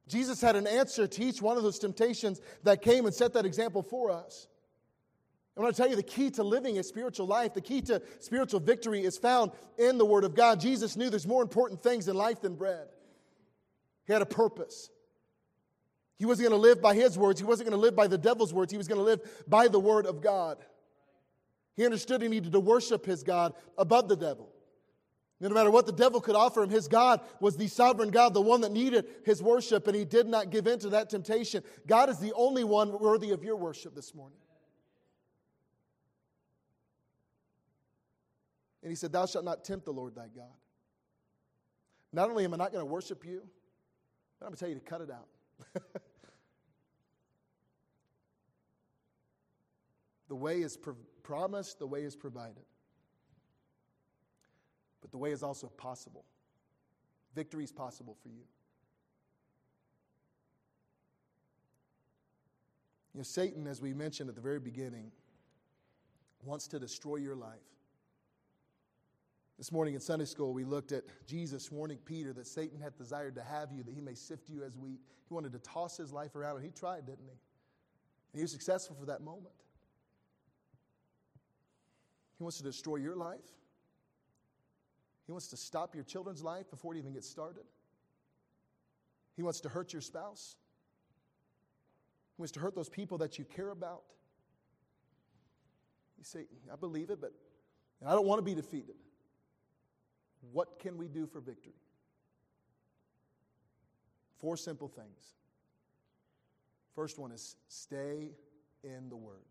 Jesus 0.08 0.40
had 0.40 0.56
an 0.56 0.66
answer 0.66 1.06
to 1.06 1.24
each 1.24 1.42
one 1.42 1.56
of 1.56 1.62
those 1.62 1.78
temptations 1.78 2.40
that 2.62 2.82
came 2.82 3.06
and 3.06 3.14
set 3.14 3.32
that 3.32 3.44
example 3.44 3.82
for 3.82 4.10
us. 4.10 4.46
I 5.56 5.62
want 5.62 5.74
to 5.74 5.80
tell 5.80 5.88
you 5.88 5.96
the 5.96 6.02
key 6.02 6.30
to 6.32 6.42
living 6.42 6.78
a 6.78 6.82
spiritual 6.82 7.26
life, 7.26 7.54
the 7.54 7.62
key 7.62 7.80
to 7.82 8.02
spiritual 8.20 8.60
victory 8.60 9.02
is 9.02 9.16
found 9.16 9.52
in 9.78 9.96
the 9.96 10.04
Word 10.04 10.24
of 10.24 10.34
God. 10.34 10.60
Jesus 10.60 10.96
knew 10.96 11.08
there's 11.08 11.26
more 11.26 11.42
important 11.42 11.82
things 11.82 12.08
in 12.08 12.16
life 12.16 12.42
than 12.42 12.56
bread. 12.56 12.86
He 14.06 14.12
had 14.12 14.22
a 14.22 14.26
purpose. 14.26 14.90
He 16.18 16.26
wasn't 16.26 16.50
going 16.50 16.60
to 16.60 16.68
live 16.68 16.82
by 16.82 16.94
his 16.94 17.18
words, 17.18 17.40
he 17.40 17.46
wasn't 17.46 17.68
going 17.68 17.78
to 17.78 17.82
live 17.82 17.96
by 17.96 18.06
the 18.06 18.18
devil's 18.18 18.52
words, 18.52 18.70
he 18.70 18.78
was 18.78 18.86
going 18.86 18.98
to 18.98 19.04
live 19.04 19.20
by 19.48 19.68
the 19.68 19.80
Word 19.80 20.06
of 20.06 20.20
God. 20.20 20.58
He 21.74 21.84
understood 21.84 22.22
he 22.22 22.28
needed 22.28 22.52
to 22.52 22.60
worship 22.60 23.04
his 23.04 23.22
God 23.22 23.54
above 23.76 24.08
the 24.08 24.16
devil. 24.16 24.50
No 25.38 25.50
matter 25.50 25.70
what 25.70 25.84
the 25.84 25.92
devil 25.92 26.20
could 26.20 26.34
offer 26.34 26.62
him, 26.62 26.70
his 26.70 26.88
God 26.88 27.20
was 27.40 27.56
the 27.58 27.68
sovereign 27.68 28.10
God, 28.10 28.32
the 28.32 28.40
one 28.40 28.62
that 28.62 28.72
needed 28.72 29.04
his 29.24 29.42
worship, 29.42 29.86
and 29.86 29.94
he 29.94 30.06
did 30.06 30.26
not 30.26 30.48
give 30.50 30.66
in 30.66 30.78
to 30.78 30.88
that 30.90 31.10
temptation. 31.10 31.62
God 31.86 32.08
is 32.08 32.18
the 32.18 32.32
only 32.32 32.64
one 32.64 32.98
worthy 32.98 33.32
of 33.32 33.44
your 33.44 33.56
worship 33.56 33.94
this 33.94 34.14
morning. 34.14 34.38
And 38.82 38.90
he 38.90 38.96
said, 38.96 39.12
Thou 39.12 39.26
shalt 39.26 39.44
not 39.44 39.62
tempt 39.62 39.84
the 39.84 39.92
Lord 39.92 40.14
thy 40.14 40.28
God. 40.34 40.54
Not 42.14 42.30
only 42.30 42.44
am 42.44 42.54
I 42.54 42.56
not 42.56 42.72
going 42.72 42.82
to 42.82 42.90
worship 42.90 43.26
you, 43.26 43.42
but 44.38 44.46
I'm 44.46 44.52
going 44.52 44.56
to 44.56 44.60
tell 44.60 44.70
you 44.70 44.76
to 44.76 44.80
cut 44.80 45.02
it 45.02 45.10
out. 45.10 45.28
the 50.28 50.34
way 50.34 50.62
is 50.62 50.78
promised, 51.22 51.78
the 51.78 51.86
way 51.86 52.04
is 52.04 52.16
provided 52.16 52.64
but 55.06 55.12
the 55.12 55.18
way 55.18 55.30
is 55.30 55.44
also 55.44 55.68
possible. 55.68 56.24
Victory 57.32 57.62
is 57.62 57.70
possible 57.70 58.16
for 58.20 58.28
you. 58.28 58.42
You 63.14 63.20
know, 63.20 63.22
Satan, 63.22 63.68
as 63.68 63.80
we 63.80 63.94
mentioned 63.94 64.28
at 64.28 64.34
the 64.34 64.40
very 64.40 64.58
beginning, 64.58 65.12
wants 66.42 66.66
to 66.66 66.80
destroy 66.80 67.16
your 67.16 67.36
life. 67.36 67.52
This 69.58 69.70
morning 69.70 69.94
in 69.94 70.00
Sunday 70.00 70.24
school, 70.24 70.52
we 70.52 70.64
looked 70.64 70.90
at 70.90 71.04
Jesus 71.24 71.70
warning 71.70 71.98
Peter 72.04 72.32
that 72.32 72.48
Satan 72.48 72.80
had 72.80 72.98
desired 72.98 73.36
to 73.36 73.44
have 73.44 73.70
you, 73.70 73.84
that 73.84 73.94
he 73.94 74.00
may 74.00 74.14
sift 74.14 74.50
you 74.50 74.64
as 74.64 74.76
wheat. 74.76 74.98
He 75.28 75.34
wanted 75.34 75.52
to 75.52 75.60
toss 75.60 75.96
his 75.96 76.12
life 76.12 76.34
around, 76.34 76.56
and 76.56 76.64
he 76.64 76.72
tried, 76.72 77.06
didn't 77.06 77.26
he? 77.26 77.38
And 78.32 78.40
he 78.40 78.42
was 78.42 78.50
successful 78.50 78.96
for 78.98 79.06
that 79.06 79.20
moment. 79.20 79.54
He 82.38 82.42
wants 82.42 82.56
to 82.56 82.64
destroy 82.64 82.96
your 82.96 83.14
life. 83.14 83.38
He 85.26 85.32
wants 85.32 85.48
to 85.48 85.56
stop 85.56 85.94
your 85.94 86.04
children's 86.04 86.42
life 86.42 86.70
before 86.70 86.94
it 86.94 86.98
even 86.98 87.12
gets 87.12 87.28
started. 87.28 87.64
He 89.34 89.42
wants 89.42 89.60
to 89.60 89.68
hurt 89.68 89.92
your 89.92 90.02
spouse. 90.02 90.56
He 92.36 92.42
wants 92.42 92.52
to 92.52 92.60
hurt 92.60 92.74
those 92.74 92.88
people 92.88 93.18
that 93.18 93.38
you 93.38 93.44
care 93.44 93.70
about. 93.70 94.02
You 96.16 96.24
say, 96.24 96.46
I 96.72 96.76
believe 96.76 97.10
it, 97.10 97.20
but 97.20 97.32
I 98.06 98.12
don't 98.12 98.26
want 98.26 98.38
to 98.38 98.42
be 98.42 98.54
defeated. 98.54 98.94
What 100.52 100.78
can 100.78 100.96
we 100.96 101.08
do 101.08 101.26
for 101.26 101.40
victory? 101.40 101.74
Four 104.38 104.56
simple 104.56 104.88
things. 104.88 105.34
First 106.94 107.18
one 107.18 107.32
is 107.32 107.56
stay 107.68 108.30
in 108.84 109.08
the 109.08 109.16
Word. 109.16 109.44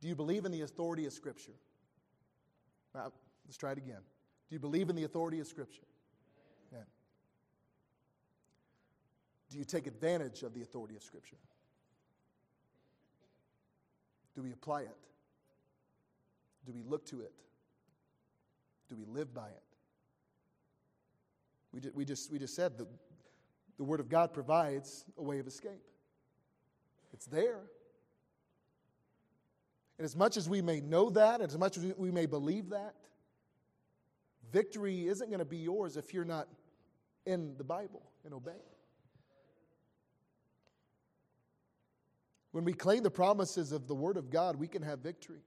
Do 0.00 0.08
you 0.08 0.14
believe 0.14 0.44
in 0.44 0.52
the 0.52 0.62
authority 0.62 1.06
of 1.06 1.12
Scripture? 1.12 1.54
Let's 3.44 3.56
try 3.56 3.72
it 3.72 3.78
again. 3.78 4.00
Do 4.48 4.54
you 4.54 4.60
believe 4.60 4.90
in 4.90 4.96
the 4.96 5.04
authority 5.04 5.40
of 5.40 5.46
Scripture? 5.46 5.82
Do 9.50 9.58
you 9.58 9.64
take 9.64 9.86
advantage 9.86 10.42
of 10.42 10.54
the 10.54 10.62
authority 10.62 10.96
of 10.96 11.02
Scripture? 11.02 11.36
Do 14.34 14.42
we 14.42 14.52
apply 14.52 14.82
it? 14.82 14.96
Do 16.66 16.72
we 16.72 16.82
look 16.82 17.06
to 17.06 17.20
it? 17.20 17.32
Do 18.88 18.96
we 18.96 19.04
live 19.04 19.32
by 19.32 19.46
it? 19.46 19.62
We, 21.72 21.80
we, 21.94 22.04
just, 22.04 22.30
we 22.30 22.38
just 22.38 22.54
said 22.54 22.76
that 22.78 22.86
the 23.78 23.84
Word 23.84 24.00
of 24.00 24.08
God 24.08 24.32
provides 24.32 25.04
a 25.16 25.22
way 25.22 25.38
of 25.38 25.46
escape. 25.46 25.82
It's 27.12 27.26
there. 27.26 27.60
And 29.98 30.04
as 30.04 30.14
much 30.14 30.36
as 30.36 30.48
we 30.48 30.60
may 30.60 30.80
know 30.80 31.10
that, 31.10 31.40
and 31.40 31.48
as 31.48 31.56
much 31.56 31.76
as 31.76 31.84
we 31.96 32.10
may 32.10 32.26
believe 32.26 32.70
that, 32.70 32.94
victory 34.52 35.06
isn't 35.08 35.28
going 35.28 35.38
to 35.38 35.44
be 35.44 35.58
yours 35.58 35.96
if 35.96 36.12
you're 36.12 36.24
not 36.24 36.48
in 37.24 37.56
the 37.56 37.64
Bible 37.64 38.02
and 38.24 38.34
obeying. 38.34 38.58
When 42.52 42.64
we 42.64 42.72
claim 42.72 43.02
the 43.02 43.10
promises 43.10 43.72
of 43.72 43.86
the 43.86 43.94
Word 43.94 44.16
of 44.16 44.30
God, 44.30 44.56
we 44.56 44.68
can 44.68 44.82
have 44.82 45.00
victory. 45.00 45.42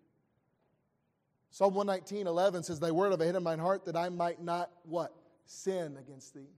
Psalm 1.52 1.74
119, 1.74 2.28
11 2.28 2.64
says, 2.64 2.80
Thy 2.80 2.92
word 2.92 3.12
have 3.12 3.22
I 3.22 3.26
hid 3.26 3.36
in 3.36 3.44
mine 3.44 3.60
heart 3.60 3.86
that 3.86 3.96
I 3.96 4.10
might 4.10 4.42
not 4.42 4.70
what? 4.84 5.14
Sin 5.46 5.98
against 5.98 6.36
thee. 6.36 6.52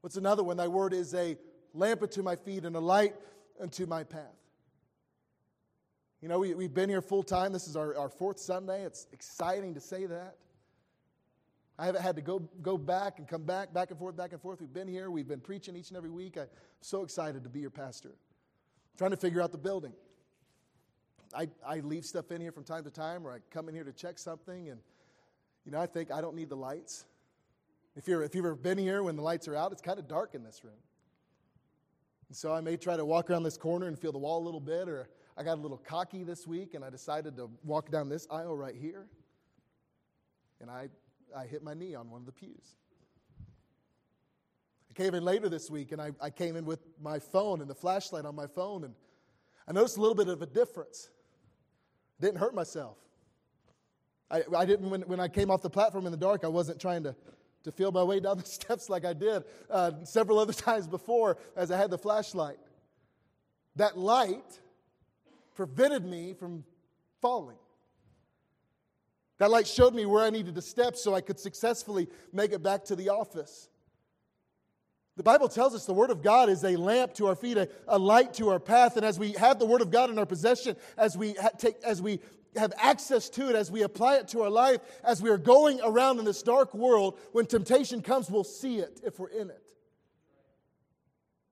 What's 0.00 0.16
another 0.16 0.44
one? 0.44 0.56
Thy 0.56 0.68
word 0.68 0.92
is 0.92 1.14
a 1.14 1.36
lamp 1.74 2.02
unto 2.02 2.22
my 2.22 2.36
feet 2.36 2.64
and 2.64 2.76
a 2.76 2.80
light 2.80 3.14
unto 3.60 3.86
my 3.86 4.04
path. 4.04 4.36
You 6.26 6.30
know, 6.30 6.40
we, 6.40 6.54
we've 6.54 6.74
been 6.74 6.88
here 6.88 7.00
full 7.02 7.22
time. 7.22 7.52
This 7.52 7.68
is 7.68 7.76
our, 7.76 7.96
our 7.96 8.08
fourth 8.08 8.40
Sunday. 8.40 8.82
It's 8.82 9.06
exciting 9.12 9.74
to 9.74 9.80
say 9.80 10.06
that. 10.06 10.34
I 11.78 11.86
haven't 11.86 12.02
had 12.02 12.16
to 12.16 12.20
go, 12.20 12.40
go 12.62 12.76
back 12.76 13.20
and 13.20 13.28
come 13.28 13.44
back, 13.44 13.72
back 13.72 13.90
and 13.90 13.98
forth, 14.00 14.16
back 14.16 14.32
and 14.32 14.42
forth. 14.42 14.60
We've 14.60 14.72
been 14.72 14.88
here. 14.88 15.08
We've 15.08 15.28
been 15.28 15.38
preaching 15.38 15.76
each 15.76 15.90
and 15.90 15.96
every 15.96 16.10
week. 16.10 16.36
I'm 16.36 16.48
so 16.80 17.04
excited 17.04 17.44
to 17.44 17.48
be 17.48 17.60
your 17.60 17.70
pastor. 17.70 18.08
I'm 18.08 18.98
trying 18.98 19.12
to 19.12 19.16
figure 19.16 19.40
out 19.40 19.52
the 19.52 19.58
building. 19.58 19.92
I, 21.32 21.46
I 21.64 21.78
leave 21.78 22.04
stuff 22.04 22.32
in 22.32 22.40
here 22.40 22.50
from 22.50 22.64
time 22.64 22.82
to 22.82 22.90
time, 22.90 23.24
or 23.24 23.30
I 23.32 23.38
come 23.52 23.68
in 23.68 23.76
here 23.76 23.84
to 23.84 23.92
check 23.92 24.18
something, 24.18 24.68
and 24.68 24.80
you 25.64 25.70
know, 25.70 25.80
I 25.80 25.86
think 25.86 26.10
I 26.10 26.20
don't 26.20 26.34
need 26.34 26.48
the 26.48 26.56
lights. 26.56 27.04
If, 27.94 28.08
you're, 28.08 28.24
if 28.24 28.34
you've 28.34 28.46
ever 28.46 28.56
been 28.56 28.78
here 28.78 29.04
when 29.04 29.14
the 29.14 29.22
lights 29.22 29.46
are 29.46 29.54
out, 29.54 29.70
it's 29.70 29.80
kind 29.80 30.00
of 30.00 30.08
dark 30.08 30.34
in 30.34 30.42
this 30.42 30.64
room. 30.64 30.74
And 32.26 32.36
so 32.36 32.52
I 32.52 32.60
may 32.62 32.76
try 32.76 32.96
to 32.96 33.04
walk 33.04 33.30
around 33.30 33.44
this 33.44 33.56
corner 33.56 33.86
and 33.86 33.96
feel 33.96 34.10
the 34.10 34.18
wall 34.18 34.42
a 34.42 34.44
little 34.44 34.58
bit, 34.58 34.88
or 34.88 35.08
I 35.36 35.42
got 35.42 35.58
a 35.58 35.60
little 35.60 35.76
cocky 35.76 36.22
this 36.22 36.46
week 36.46 36.74
and 36.74 36.84
I 36.84 36.90
decided 36.90 37.36
to 37.36 37.50
walk 37.62 37.90
down 37.90 38.08
this 38.08 38.26
aisle 38.30 38.56
right 38.56 38.74
here. 38.74 39.06
And 40.60 40.70
I, 40.70 40.88
I 41.36 41.44
hit 41.44 41.62
my 41.62 41.74
knee 41.74 41.94
on 41.94 42.10
one 42.10 42.20
of 42.20 42.26
the 42.26 42.32
pews. 42.32 42.74
I 44.90 44.94
came 44.94 45.14
in 45.14 45.22
later 45.22 45.50
this 45.50 45.70
week 45.70 45.92
and 45.92 46.00
I, 46.00 46.12
I 46.20 46.30
came 46.30 46.56
in 46.56 46.64
with 46.64 46.80
my 47.02 47.18
phone 47.18 47.60
and 47.60 47.68
the 47.68 47.74
flashlight 47.74 48.24
on 48.24 48.34
my 48.34 48.46
phone, 48.46 48.84
and 48.84 48.94
I 49.68 49.72
noticed 49.72 49.98
a 49.98 50.00
little 50.00 50.14
bit 50.14 50.28
of 50.28 50.40
a 50.40 50.46
difference. 50.46 51.10
Didn't 52.18 52.38
hurt 52.38 52.54
myself. 52.54 52.96
I, 54.30 54.42
I 54.56 54.64
didn't, 54.64 54.88
when, 54.88 55.02
when 55.02 55.20
I 55.20 55.28
came 55.28 55.50
off 55.50 55.60
the 55.60 55.68
platform 55.68 56.06
in 56.06 56.12
the 56.12 56.18
dark, 56.18 56.44
I 56.44 56.48
wasn't 56.48 56.80
trying 56.80 57.02
to, 57.04 57.14
to 57.64 57.72
feel 57.72 57.92
my 57.92 58.02
way 58.02 58.20
down 58.20 58.38
the 58.38 58.44
steps 58.46 58.88
like 58.88 59.04
I 59.04 59.12
did 59.12 59.44
uh, 59.68 59.92
several 60.04 60.38
other 60.38 60.52
times 60.54 60.86
before 60.86 61.36
as 61.56 61.70
I 61.70 61.76
had 61.76 61.90
the 61.90 61.98
flashlight. 61.98 62.56
That 63.76 63.98
light 63.98 64.60
prevented 65.56 66.04
me 66.04 66.34
from 66.34 66.64
falling. 67.20 67.56
That 69.38 69.50
light 69.50 69.66
showed 69.66 69.94
me 69.94 70.06
where 70.06 70.24
I 70.24 70.30
needed 70.30 70.54
to 70.54 70.62
step 70.62 70.96
so 70.96 71.14
I 71.14 71.20
could 71.20 71.40
successfully 71.40 72.08
make 72.32 72.52
it 72.52 72.62
back 72.62 72.84
to 72.84 72.96
the 72.96 73.08
office. 73.08 73.68
The 75.16 75.22
Bible 75.22 75.48
tells 75.48 75.74
us 75.74 75.86
the 75.86 75.94
Word 75.94 76.10
of 76.10 76.22
God 76.22 76.48
is 76.50 76.62
a 76.62 76.76
lamp 76.76 77.14
to 77.14 77.26
our 77.26 77.34
feet, 77.34 77.56
a, 77.56 77.68
a 77.88 77.98
light 77.98 78.34
to 78.34 78.50
our 78.50 78.60
path. 78.60 78.96
And 78.96 79.04
as 79.04 79.18
we 79.18 79.32
have 79.32 79.58
the 79.58 79.66
Word 79.66 79.80
of 79.80 79.90
God 79.90 80.10
in 80.10 80.18
our 80.18 80.26
possession, 80.26 80.76
as 80.96 81.16
we, 81.16 81.32
ha- 81.34 81.50
take, 81.56 81.76
as 81.82 82.00
we 82.02 82.20
have 82.54 82.72
access 82.78 83.28
to 83.30 83.48
it, 83.48 83.56
as 83.56 83.70
we 83.70 83.82
apply 83.82 84.16
it 84.16 84.28
to 84.28 84.42
our 84.42 84.50
life, 84.50 84.80
as 85.04 85.22
we 85.22 85.30
are 85.30 85.38
going 85.38 85.80
around 85.82 86.18
in 86.18 86.24
this 86.26 86.42
dark 86.42 86.74
world, 86.74 87.18
when 87.32 87.46
temptation 87.46 88.02
comes, 88.02 88.30
we'll 88.30 88.44
see 88.44 88.78
it 88.78 89.00
if 89.04 89.18
we're 89.18 89.28
in 89.28 89.50
it. 89.50 89.65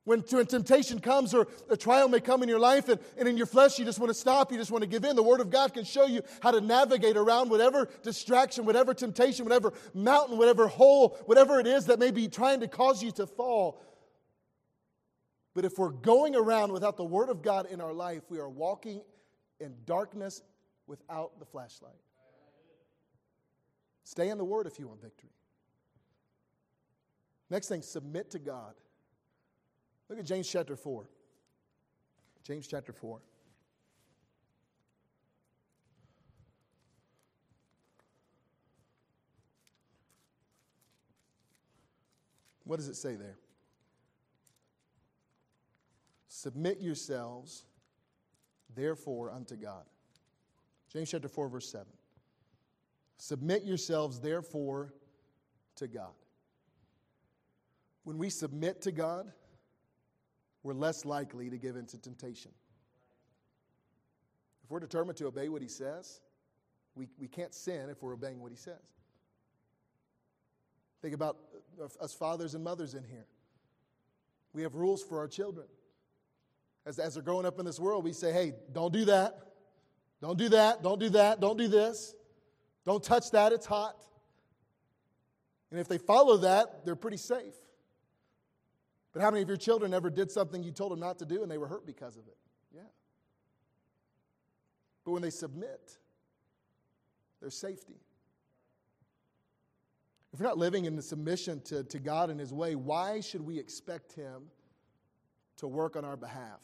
When, 0.04 0.22
temptation 0.22 1.00
comes 1.00 1.32
or 1.32 1.48
a 1.70 1.78
trial 1.78 2.08
may 2.08 2.20
come 2.20 2.42
in 2.42 2.48
your 2.48 2.58
life 2.58 2.90
and, 2.90 3.00
and 3.16 3.26
in 3.26 3.38
your 3.38 3.46
flesh, 3.46 3.78
you 3.78 3.86
just 3.86 3.98
want 3.98 4.10
to 4.10 4.18
stop, 4.18 4.52
you 4.52 4.58
just 4.58 4.70
want 4.70 4.82
to 4.82 4.88
give 4.88 5.02
in. 5.04 5.16
The 5.16 5.22
Word 5.22 5.40
of 5.40 5.50
God 5.50 5.72
can 5.72 5.84
show 5.84 6.04
you 6.04 6.20
how 6.40 6.50
to 6.50 6.60
navigate 6.60 7.16
around 7.16 7.48
whatever 7.48 7.88
distraction, 8.02 8.66
whatever 8.66 8.92
temptation, 8.92 9.46
whatever 9.46 9.72
mountain, 9.94 10.36
whatever 10.36 10.68
hole, 10.68 11.16
whatever 11.24 11.58
it 11.58 11.66
is 11.66 11.86
that 11.86 11.98
may 11.98 12.10
be 12.10 12.28
trying 12.28 12.60
to 12.60 12.68
cause 12.68 13.02
you 13.02 13.12
to 13.12 13.26
fall. 13.26 13.80
But 15.54 15.64
if 15.64 15.78
we're 15.78 15.88
going 15.88 16.36
around 16.36 16.72
without 16.72 16.98
the 16.98 17.04
Word 17.04 17.30
of 17.30 17.40
God 17.40 17.66
in 17.70 17.80
our 17.80 17.94
life, 17.94 18.24
we 18.28 18.38
are 18.38 18.48
walking 18.48 19.00
in 19.58 19.72
darkness 19.86 20.42
without 20.86 21.38
the 21.38 21.46
flashlight. 21.46 21.94
Stay 24.02 24.28
in 24.28 24.36
the 24.36 24.44
Word 24.44 24.66
if 24.66 24.78
you 24.78 24.88
want 24.88 25.00
victory. 25.00 25.30
Next 27.48 27.68
thing, 27.68 27.80
submit 27.80 28.32
to 28.32 28.38
God. 28.38 28.74
Look 30.14 30.20
at 30.20 30.26
James 30.26 30.48
chapter 30.48 30.76
4. 30.76 31.08
James 32.46 32.68
chapter 32.68 32.92
4. 32.92 33.18
What 42.62 42.76
does 42.76 42.86
it 42.86 42.94
say 42.94 43.16
there? 43.16 43.38
Submit 46.28 46.80
yourselves, 46.80 47.64
therefore, 48.76 49.32
unto 49.32 49.56
God. 49.56 49.82
James 50.92 51.10
chapter 51.10 51.26
4, 51.26 51.48
verse 51.48 51.68
7. 51.72 51.86
Submit 53.16 53.64
yourselves, 53.64 54.20
therefore, 54.20 54.94
to 55.74 55.88
God. 55.88 56.14
When 58.04 58.16
we 58.16 58.30
submit 58.30 58.80
to 58.82 58.92
God, 58.92 59.32
we're 60.64 60.74
less 60.74 61.04
likely 61.04 61.50
to 61.50 61.58
give 61.58 61.76
in 61.76 61.86
to 61.86 61.98
temptation. 61.98 62.50
If 64.64 64.70
we're 64.70 64.80
determined 64.80 65.18
to 65.18 65.26
obey 65.26 65.48
what 65.50 65.62
he 65.62 65.68
says, 65.68 66.20
we, 66.96 67.06
we 67.18 67.28
can't 67.28 67.54
sin 67.54 67.90
if 67.90 68.02
we're 68.02 68.14
obeying 68.14 68.40
what 68.40 68.50
he 68.50 68.56
says. 68.56 68.80
Think 71.02 71.14
about 71.14 71.36
uh, 71.80 72.02
us 72.02 72.14
fathers 72.14 72.54
and 72.54 72.64
mothers 72.64 72.94
in 72.94 73.04
here. 73.04 73.26
We 74.54 74.62
have 74.62 74.74
rules 74.74 75.02
for 75.02 75.18
our 75.18 75.28
children. 75.28 75.66
As, 76.86 76.98
as 76.98 77.14
they're 77.14 77.22
growing 77.22 77.44
up 77.44 77.58
in 77.58 77.66
this 77.66 77.78
world, 77.78 78.04
we 78.04 78.12
say, 78.12 78.32
hey, 78.32 78.54
don't 78.72 78.92
do 78.92 79.04
that. 79.04 79.38
Don't 80.22 80.38
do 80.38 80.48
that. 80.48 80.82
Don't 80.82 80.98
do 80.98 81.10
that. 81.10 81.40
Don't 81.40 81.58
do 81.58 81.68
this. 81.68 82.14
Don't 82.86 83.02
touch 83.02 83.30
that. 83.32 83.52
It's 83.52 83.66
hot. 83.66 83.96
And 85.70 85.78
if 85.78 85.88
they 85.88 85.98
follow 85.98 86.38
that, 86.38 86.86
they're 86.86 86.96
pretty 86.96 87.16
safe. 87.18 87.54
But 89.14 89.22
how 89.22 89.30
many 89.30 89.42
of 89.42 89.48
your 89.48 89.56
children 89.56 89.94
ever 89.94 90.10
did 90.10 90.30
something 90.30 90.62
you 90.62 90.72
told 90.72 90.90
them 90.90 90.98
not 90.98 91.20
to 91.20 91.24
do 91.24 91.42
and 91.42 91.50
they 91.50 91.56
were 91.56 91.68
hurt 91.68 91.86
because 91.86 92.16
of 92.16 92.26
it? 92.26 92.36
Yeah. 92.74 92.82
But 95.04 95.12
when 95.12 95.22
they 95.22 95.30
submit, 95.30 95.96
there's 97.40 97.56
safety. 97.56 98.00
If 100.32 100.40
we're 100.40 100.46
not 100.46 100.58
living 100.58 100.86
in 100.86 100.96
the 100.96 101.02
submission 101.02 101.60
to, 101.66 101.84
to 101.84 102.00
God 102.00 102.28
and 102.28 102.40
His 102.40 102.52
way, 102.52 102.74
why 102.74 103.20
should 103.20 103.40
we 103.40 103.56
expect 103.56 104.14
Him 104.14 104.50
to 105.58 105.68
work 105.68 105.94
on 105.94 106.04
our 106.04 106.16
behalf? 106.16 106.58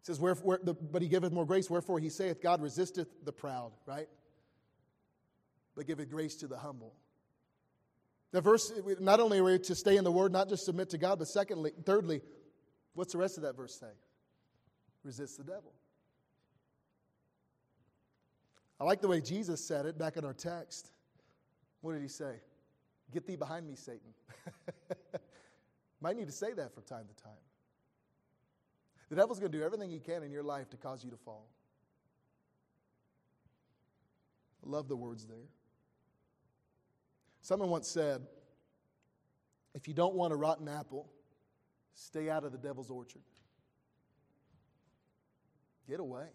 It 0.00 0.06
says, 0.06 0.18
where, 0.18 0.34
where, 0.34 0.58
the, 0.60 0.74
But 0.74 1.00
He 1.00 1.06
giveth 1.06 1.32
more 1.32 1.46
grace, 1.46 1.70
wherefore 1.70 2.00
He 2.00 2.08
saith, 2.08 2.42
God 2.42 2.60
resisteth 2.60 3.06
the 3.24 3.30
proud, 3.30 3.70
right? 3.86 4.08
But 5.76 5.86
giveth 5.86 6.10
grace 6.10 6.34
to 6.36 6.48
the 6.48 6.58
humble. 6.58 6.94
The 8.30 8.40
verse, 8.40 8.72
not 9.00 9.20
only 9.20 9.38
are 9.38 9.44
we 9.44 9.58
to 9.58 9.74
stay 9.74 9.96
in 9.96 10.04
the 10.04 10.12
word, 10.12 10.32
not 10.32 10.48
just 10.48 10.64
submit 10.64 10.90
to 10.90 10.98
God, 10.98 11.18
but 11.18 11.28
secondly, 11.28 11.72
thirdly, 11.84 12.20
what's 12.94 13.12
the 13.12 13.18
rest 13.18 13.38
of 13.38 13.44
that 13.44 13.56
verse 13.56 13.78
say? 13.78 13.86
Resist 15.02 15.38
the 15.38 15.44
devil. 15.44 15.72
I 18.78 18.84
like 18.84 19.00
the 19.00 19.08
way 19.08 19.20
Jesus 19.20 19.66
said 19.66 19.86
it 19.86 19.98
back 19.98 20.16
in 20.16 20.24
our 20.24 20.34
text. 20.34 20.90
What 21.80 21.94
did 21.94 22.02
he 22.02 22.08
say? 22.08 22.34
Get 23.12 23.26
thee 23.26 23.36
behind 23.36 23.66
me, 23.66 23.74
Satan. 23.74 24.12
Might 26.00 26.16
need 26.16 26.26
to 26.26 26.32
say 26.32 26.52
that 26.52 26.74
from 26.74 26.82
time 26.84 27.06
to 27.08 27.22
time. 27.22 27.32
The 29.08 29.16
devil's 29.16 29.40
going 29.40 29.50
to 29.50 29.58
do 29.58 29.64
everything 29.64 29.90
he 29.90 30.00
can 30.00 30.22
in 30.22 30.30
your 30.30 30.42
life 30.42 30.68
to 30.70 30.76
cause 30.76 31.02
you 31.02 31.10
to 31.10 31.16
fall. 31.16 31.48
Love 34.62 34.86
the 34.86 34.96
words 34.96 35.24
there. 35.24 35.48
Someone 37.48 37.70
once 37.70 37.88
said, 37.88 38.20
if 39.72 39.88
you 39.88 39.94
don't 39.94 40.14
want 40.14 40.34
a 40.34 40.36
rotten 40.36 40.68
apple, 40.68 41.08
stay 41.94 42.28
out 42.28 42.44
of 42.44 42.52
the 42.52 42.58
devil's 42.58 42.90
orchard. 42.90 43.22
Get 45.88 45.98
away. 45.98 46.26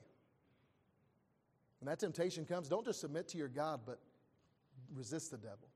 When 1.80 1.86
that 1.86 2.00
temptation 2.00 2.46
comes, 2.46 2.68
don't 2.68 2.84
just 2.84 3.00
submit 3.00 3.28
to 3.28 3.38
your 3.38 3.48
God, 3.48 3.82
but 3.86 4.00
resist 4.92 5.30
the 5.30 5.38
devil. 5.38 5.70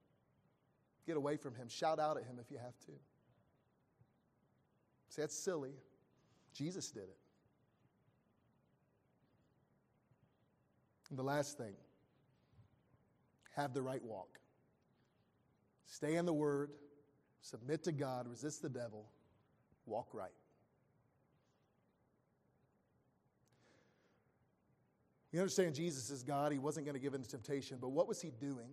Get 1.05 1.17
away 1.17 1.37
from 1.37 1.53
him. 1.53 1.69
Shout 1.69 1.99
out 1.99 2.17
at 2.17 2.23
him 2.23 2.39
if 2.41 2.49
you 2.49 2.57
have 2.57 2.79
to. 2.87 2.93
See, 5.09 5.21
that's 5.21 5.37
silly. 5.37 5.75
Jesus 6.51 6.89
did 6.89 7.03
it. 7.03 7.17
And 11.11 11.19
the 11.19 11.23
last 11.23 11.59
thing 11.59 11.75
have 13.55 13.75
the 13.75 13.83
right 13.83 14.03
walk. 14.03 14.39
Stay 15.87 16.15
in 16.15 16.25
the 16.25 16.33
Word, 16.33 16.71
submit 17.41 17.83
to 17.83 17.91
God, 17.91 18.27
resist 18.27 18.61
the 18.61 18.69
devil, 18.69 19.05
walk 19.85 20.13
right. 20.13 20.31
You 25.31 25.39
understand 25.39 25.75
Jesus 25.75 26.09
is 26.09 26.23
God. 26.23 26.51
He 26.51 26.57
wasn't 26.57 26.85
going 26.85 26.95
to 26.95 26.99
give 26.99 27.13
in 27.13 27.21
to 27.21 27.29
temptation, 27.29 27.77
but 27.81 27.89
what 27.89 28.07
was 28.07 28.21
he 28.21 28.31
doing 28.39 28.69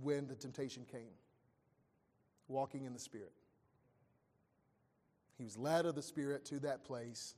when 0.00 0.26
the 0.26 0.34
temptation 0.34 0.84
came? 0.90 1.12
Walking 2.48 2.84
in 2.84 2.92
the 2.92 2.98
Spirit. 2.98 3.32
He 5.38 5.44
was 5.44 5.56
led 5.56 5.86
of 5.86 5.94
the 5.94 6.02
Spirit 6.02 6.44
to 6.46 6.60
that 6.60 6.84
place, 6.84 7.34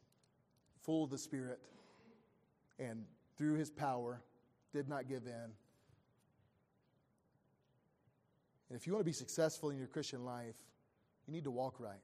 full 0.82 1.04
of 1.04 1.10
the 1.10 1.18
Spirit, 1.18 1.60
and 2.78 3.04
through 3.36 3.54
his 3.54 3.70
power 3.70 4.20
did 4.72 4.88
not 4.88 5.08
give 5.08 5.26
in. 5.26 5.52
And 8.68 8.78
if 8.78 8.86
you 8.86 8.92
want 8.92 9.00
to 9.00 9.08
be 9.08 9.12
successful 9.12 9.70
in 9.70 9.78
your 9.78 9.86
Christian 9.86 10.24
life, 10.24 10.56
you 11.26 11.32
need 11.32 11.44
to 11.44 11.50
walk 11.50 11.80
right. 11.80 12.00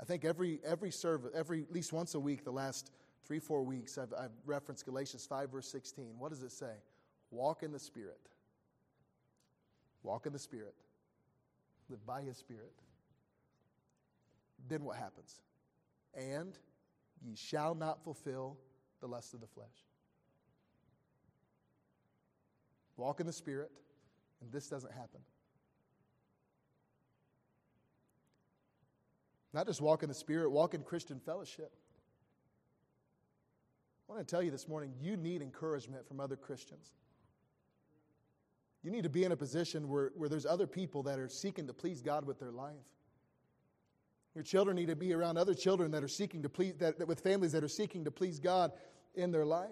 I 0.00 0.04
think 0.04 0.24
every, 0.24 0.58
every 0.64 0.90
service, 0.90 1.30
every, 1.34 1.62
at 1.62 1.72
least 1.72 1.92
once 1.92 2.14
a 2.14 2.20
week, 2.20 2.44
the 2.44 2.50
last 2.50 2.90
three, 3.24 3.38
four 3.38 3.62
weeks, 3.62 3.98
I've, 3.98 4.12
I've 4.18 4.32
referenced 4.44 4.84
Galatians 4.84 5.24
5, 5.26 5.50
verse 5.50 5.68
16. 5.68 6.14
What 6.18 6.30
does 6.30 6.42
it 6.42 6.52
say? 6.52 6.74
Walk 7.30 7.62
in 7.62 7.72
the 7.72 7.78
Spirit. 7.78 8.18
Walk 10.02 10.26
in 10.26 10.32
the 10.32 10.38
Spirit. 10.38 10.74
Live 11.88 12.04
by 12.04 12.22
His 12.22 12.36
Spirit. 12.36 12.72
Then 14.68 14.84
what 14.84 14.96
happens? 14.96 15.40
And 16.14 16.58
ye 17.24 17.36
shall 17.36 17.74
not 17.74 18.02
fulfill 18.02 18.56
the 19.00 19.06
lust 19.06 19.34
of 19.34 19.40
the 19.40 19.46
flesh. 19.46 19.66
Walk 22.96 23.20
in 23.20 23.26
the 23.26 23.32
Spirit, 23.32 23.70
and 24.42 24.52
this 24.52 24.68
doesn't 24.68 24.92
happen. 24.92 25.20
Not 29.54 29.66
just 29.66 29.80
walk 29.80 30.02
in 30.02 30.08
the 30.08 30.14
Spirit, 30.14 30.50
walk 30.50 30.74
in 30.74 30.82
Christian 30.82 31.20
fellowship. 31.20 31.72
I 34.08 34.12
want 34.12 34.26
to 34.26 34.30
tell 34.30 34.42
you 34.42 34.50
this 34.50 34.68
morning 34.68 34.92
you 35.00 35.16
need 35.16 35.42
encouragement 35.42 36.06
from 36.06 36.20
other 36.20 36.36
Christians. 36.36 36.90
You 38.82 38.90
need 38.90 39.04
to 39.04 39.10
be 39.10 39.24
in 39.24 39.32
a 39.32 39.36
position 39.36 39.88
where, 39.88 40.10
where 40.16 40.28
there's 40.28 40.46
other 40.46 40.66
people 40.66 41.04
that 41.04 41.18
are 41.18 41.28
seeking 41.28 41.66
to 41.68 41.72
please 41.72 42.02
God 42.02 42.26
with 42.26 42.40
their 42.40 42.50
life. 42.50 42.74
Your 44.34 44.42
children 44.42 44.76
need 44.76 44.88
to 44.88 44.96
be 44.96 45.12
around 45.12 45.36
other 45.36 45.54
children 45.54 45.90
that 45.92 46.02
are 46.02 46.08
seeking 46.08 46.42
to 46.42 46.48
please, 46.48 46.74
that, 46.78 46.98
that 46.98 47.06
with 47.06 47.20
families 47.20 47.52
that 47.52 47.62
are 47.62 47.68
seeking 47.68 48.04
to 48.04 48.10
please 48.10 48.40
God 48.40 48.72
in 49.14 49.30
their 49.30 49.44
life. 49.44 49.68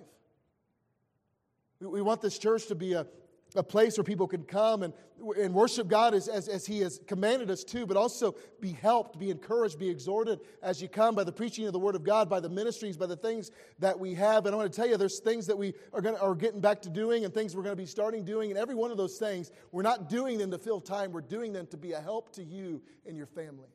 We, 1.81 1.89
we 1.89 2.03
want 2.03 2.21
this 2.21 2.39
church 2.39 2.67
to 2.67 2.75
be 2.75 2.93
a, 2.93 3.07
a 3.55 3.63
place 3.63 3.99
where 3.99 4.05
people 4.05 4.27
can 4.27 4.45
come 4.45 4.83
and, 4.83 4.93
and 5.39 5.53
worship 5.53 5.89
God 5.89 6.15
as, 6.15 6.29
as, 6.29 6.49
as 6.49 6.67
He 6.67 6.81
has 6.81 7.01
commanded 7.07 7.51
us 7.51 7.65
to, 7.65 7.87
but 7.87 7.97
also 7.97 8.35
be 8.61 8.73
helped, 8.73 9.19
be 9.19 9.31
encouraged, 9.31 9.79
be 9.79 9.89
exhorted 9.89 10.41
as 10.63 10.81
you 10.81 10.89
come 10.89 11.15
by 11.15 11.25
the 11.25 11.33
preaching 11.33 11.67
of 11.67 11.73
the 11.73 11.79
Word 11.79 11.95
of 11.95 12.05
God, 12.05 12.29
by 12.29 12.41
the 12.41 12.49
ministries, 12.49 12.97
by 12.97 13.07
the 13.07 13.17
things 13.17 13.51
that 13.79 13.99
we 13.99 14.15
have. 14.15 14.47
And 14.47 14.55
I 14.55 14.59
want 14.59 14.73
to 14.73 14.77
tell 14.77 14.89
you, 14.89 14.97
there's 14.97 15.21
things 15.21 15.47
that 15.47 15.59
we 15.59 15.75
are, 15.93 16.01
to, 16.01 16.21
are 16.21 16.35
getting 16.35 16.61
back 16.61 16.83
to 16.83 16.91
doing 16.91 17.25
and 17.25 17.35
things 17.35 17.57
we're 17.57 17.63
going 17.63 17.77
to 17.77 17.83
be 17.83 17.87
starting 17.87 18.25
doing. 18.25 18.51
And 18.51 18.59
every 18.59 18.75
one 18.75 18.91
of 18.91 18.97
those 18.97 19.19
things, 19.19 19.51
we're 19.73 19.83
not 19.83 20.09
doing 20.09 20.39
them 20.39 20.51
to 20.51 20.59
fill 20.59 20.81
time, 20.81 21.13
we're 21.13 21.21
doing 21.21 21.53
them 21.53 21.67
to 21.69 21.77
be 21.77 21.93
a 21.93 22.01
help 22.01 22.33
to 22.35 22.45
you 22.45 22.83
and 23.07 23.17
your 23.17 23.27
family. 23.27 23.69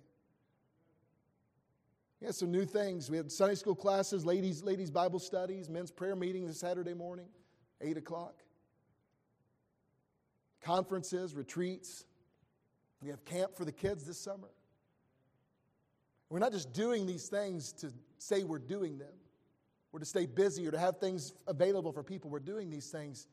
We 2.22 2.28
had 2.28 2.36
some 2.36 2.50
new 2.50 2.66
things. 2.66 3.12
We 3.12 3.18
had 3.18 3.30
Sunday 3.32 3.56
school 3.56 3.76
classes, 3.76 4.26
ladies, 4.26 4.64
ladies 4.64 4.90
Bible 4.90 5.20
studies, 5.20 5.70
men's 5.70 5.92
prayer 5.92 6.16
meetings 6.16 6.58
Saturday 6.58 6.94
morning, 6.94 7.28
8 7.82 7.98
o'clock 7.98 8.45
conferences, 10.66 11.36
retreats. 11.36 12.06
We 13.02 13.10
have 13.10 13.24
camp 13.24 13.56
for 13.56 13.66
the 13.66 13.72
kids 13.72 14.06
this 14.06 14.18
summer. 14.18 14.50
We're 16.30 16.40
not 16.40 16.52
just 16.52 16.74
doing 16.74 17.06
these 17.06 17.28
things 17.28 17.72
to 17.74 17.94
say 18.18 18.44
we're 18.44 18.58
doing 18.58 18.98
them 18.98 19.14
or 19.94 20.00
to 20.00 20.06
stay 20.06 20.26
busy 20.26 20.68
or 20.68 20.72
to 20.72 20.80
have 20.80 20.98
things 20.98 21.34
available 21.48 21.92
for 21.92 22.02
people. 22.04 22.32
We're 22.32 22.40
doing 22.40 22.70
these 22.72 22.90
things 22.90 23.28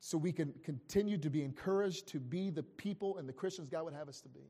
so 0.00 0.16
we 0.16 0.32
can 0.32 0.54
continue 0.64 1.18
to 1.18 1.28
be 1.28 1.42
encouraged 1.42 2.08
to 2.08 2.18
be 2.18 2.48
the 2.48 2.62
people 2.62 3.18
and 3.18 3.28
the 3.28 3.32
Christians 3.34 3.68
God 3.68 3.84
would 3.84 3.94
have 3.94 4.08
us 4.08 4.22
to 4.22 4.28
be. 4.30 4.40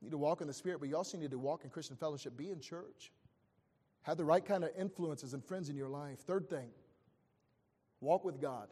You 0.00 0.06
need 0.06 0.12
to 0.12 0.18
walk 0.18 0.40
in 0.40 0.46
the 0.46 0.54
Spirit, 0.54 0.78
but 0.78 0.88
you 0.88 0.96
also 0.96 1.18
need 1.18 1.32
to 1.32 1.38
walk 1.38 1.64
in 1.64 1.70
Christian 1.70 1.96
fellowship, 1.96 2.36
be 2.36 2.50
in 2.50 2.60
church, 2.60 3.10
have 4.02 4.16
the 4.16 4.24
right 4.24 4.44
kind 4.44 4.62
of 4.62 4.70
influences 4.78 5.34
and 5.34 5.44
friends 5.44 5.68
in 5.68 5.76
your 5.76 5.88
life. 5.88 6.20
Third 6.20 6.48
thing, 6.48 6.68
walk 8.00 8.24
with 8.24 8.40
God. 8.40 8.68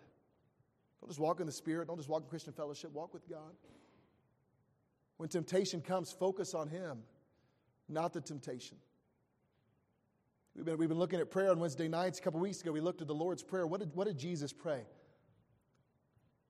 Don't 1.07 1.13
just 1.13 1.21
walk 1.21 1.39
in 1.39 1.47
the 1.47 1.53
Spirit. 1.53 1.87
Don't 1.87 1.99
just 1.99 2.09
walk 2.09 2.23
in 2.23 2.29
Christian 2.29 2.53
fellowship. 2.53 2.93
Walk 2.93 3.15
with 3.15 3.29
God. 3.31 3.55
When 5.19 5.29
temptation 5.29 5.81
comes, 5.81 6.11
focus 6.11 6.53
on 6.53 6.69
Him, 6.69 6.99
not 7.89 8.13
the 8.13 8.21
temptation. 8.21 8.77
We've 10.57 10.65
been, 10.65 10.79
we've 10.79 10.89
been 10.89 10.99
looking 10.99 11.21
at 11.21 11.31
prayer 11.31 11.53
on 11.53 11.61
Wednesday 11.61 11.87
nights. 11.87 12.19
A 12.19 12.23
couple 12.23 12.41
weeks 12.41 12.61
ago, 12.61 12.73
we 12.73 12.81
looked 12.81 13.03
at 13.03 13.07
the 13.07 13.15
Lord's 13.15 13.45
Prayer. 13.45 13.69
What 13.69 13.79
did, 13.79 13.95
what 13.95 14.09
did 14.09 14.19
Jesus 14.19 14.53
pray? 14.53 14.83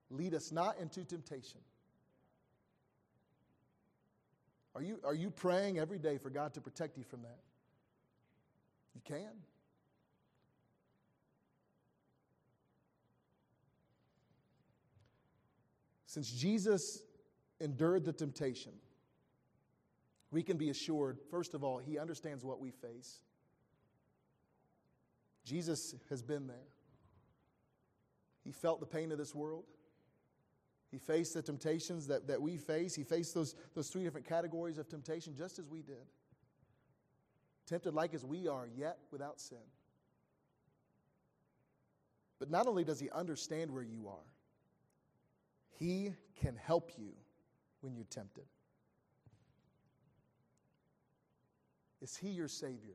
Lead 0.09 0.33
us 0.33 0.51
not 0.51 0.79
into 0.81 1.05
temptation. 1.05 1.61
Are 4.75 4.83
you, 4.83 4.99
are 5.05 5.15
you 5.15 5.31
praying 5.31 5.79
every 5.79 5.99
day 5.99 6.17
for 6.17 6.31
God 6.31 6.55
to 6.55 6.63
protect 6.63 6.97
you 6.97 7.05
from 7.05 7.21
that? 7.23 7.41
You 8.95 9.03
can. 9.05 9.33
Since 16.17 16.31
Jesus 16.31 17.03
endured 17.61 18.07
the 18.07 18.13
temptation, 18.15 18.73
we 20.31 20.43
can 20.43 20.57
be 20.57 20.71
assured, 20.71 21.19
first 21.31 21.53
of 21.53 21.63
all, 21.63 21.77
he 21.77 21.99
understands 21.99 22.43
what 22.43 22.59
we 22.59 22.71
face. 22.71 23.19
Jesus 25.45 25.95
has 26.09 26.23
been 26.23 26.47
there. 26.47 26.69
He 28.45 28.51
felt 28.51 28.81
the 28.81 28.87
pain 28.87 29.13
of 29.13 29.19
this 29.19 29.35
world. 29.35 29.65
He 30.91 30.97
faced 30.97 31.35
the 31.35 31.43
temptations 31.43 32.07
that, 32.07 32.29
that 32.29 32.41
we 32.41 32.57
face. 32.57 32.95
He 32.95 33.05
faced 33.05 33.35
those, 33.35 33.55
those 33.75 33.91
three 33.91 34.03
different 34.03 34.27
categories 34.27 34.79
of 34.79 34.89
temptation 34.89 35.35
just 35.37 35.59
as 35.59 35.69
we 35.69 35.83
did. 35.83 36.07
Tempted 37.67 37.93
like 37.93 38.15
as 38.15 38.25
we 38.25 38.49
are, 38.49 38.67
yet 38.75 38.97
without 39.11 39.39
sin. 39.39 39.59
But 42.39 42.49
not 42.49 42.67
only 42.67 42.85
does 42.85 43.01
he 43.01 43.11
understand 43.11 43.71
where 43.71 43.83
you 43.83 44.09
are, 44.09 44.25
he 45.79 46.13
can 46.41 46.57
help 46.57 46.93
you 46.97 47.13
when 47.81 47.95
you're 47.95 48.05
tempted. 48.05 48.45
Is 52.01 52.17
He 52.17 52.29
your 52.29 52.49
Savior? 52.49 52.95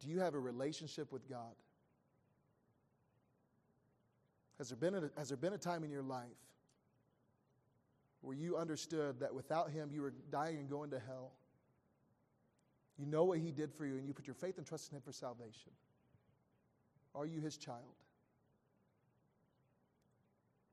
Do 0.00 0.08
you 0.08 0.20
have 0.20 0.34
a 0.34 0.38
relationship 0.38 1.12
with 1.12 1.28
God? 1.28 1.54
Has 4.58 4.70
there, 4.70 4.76
been 4.76 4.94
a, 4.94 5.10
has 5.18 5.28
there 5.28 5.36
been 5.36 5.52
a 5.52 5.58
time 5.58 5.84
in 5.84 5.90
your 5.90 6.02
life 6.02 6.24
where 8.22 8.34
you 8.34 8.56
understood 8.56 9.20
that 9.20 9.34
without 9.34 9.70
Him 9.70 9.90
you 9.92 10.00
were 10.00 10.14
dying 10.30 10.58
and 10.58 10.70
going 10.70 10.90
to 10.90 10.98
hell? 10.98 11.32
You 12.98 13.06
know 13.06 13.24
what 13.24 13.38
He 13.38 13.50
did 13.50 13.72
for 13.72 13.84
you, 13.84 13.96
and 13.96 14.06
you 14.06 14.14
put 14.14 14.26
your 14.26 14.34
faith 14.34 14.56
and 14.56 14.66
trust 14.66 14.90
in 14.90 14.96
Him 14.96 15.02
for 15.02 15.12
salvation. 15.12 15.72
Are 17.14 17.26
you 17.26 17.40
His 17.40 17.56
child? 17.56 17.94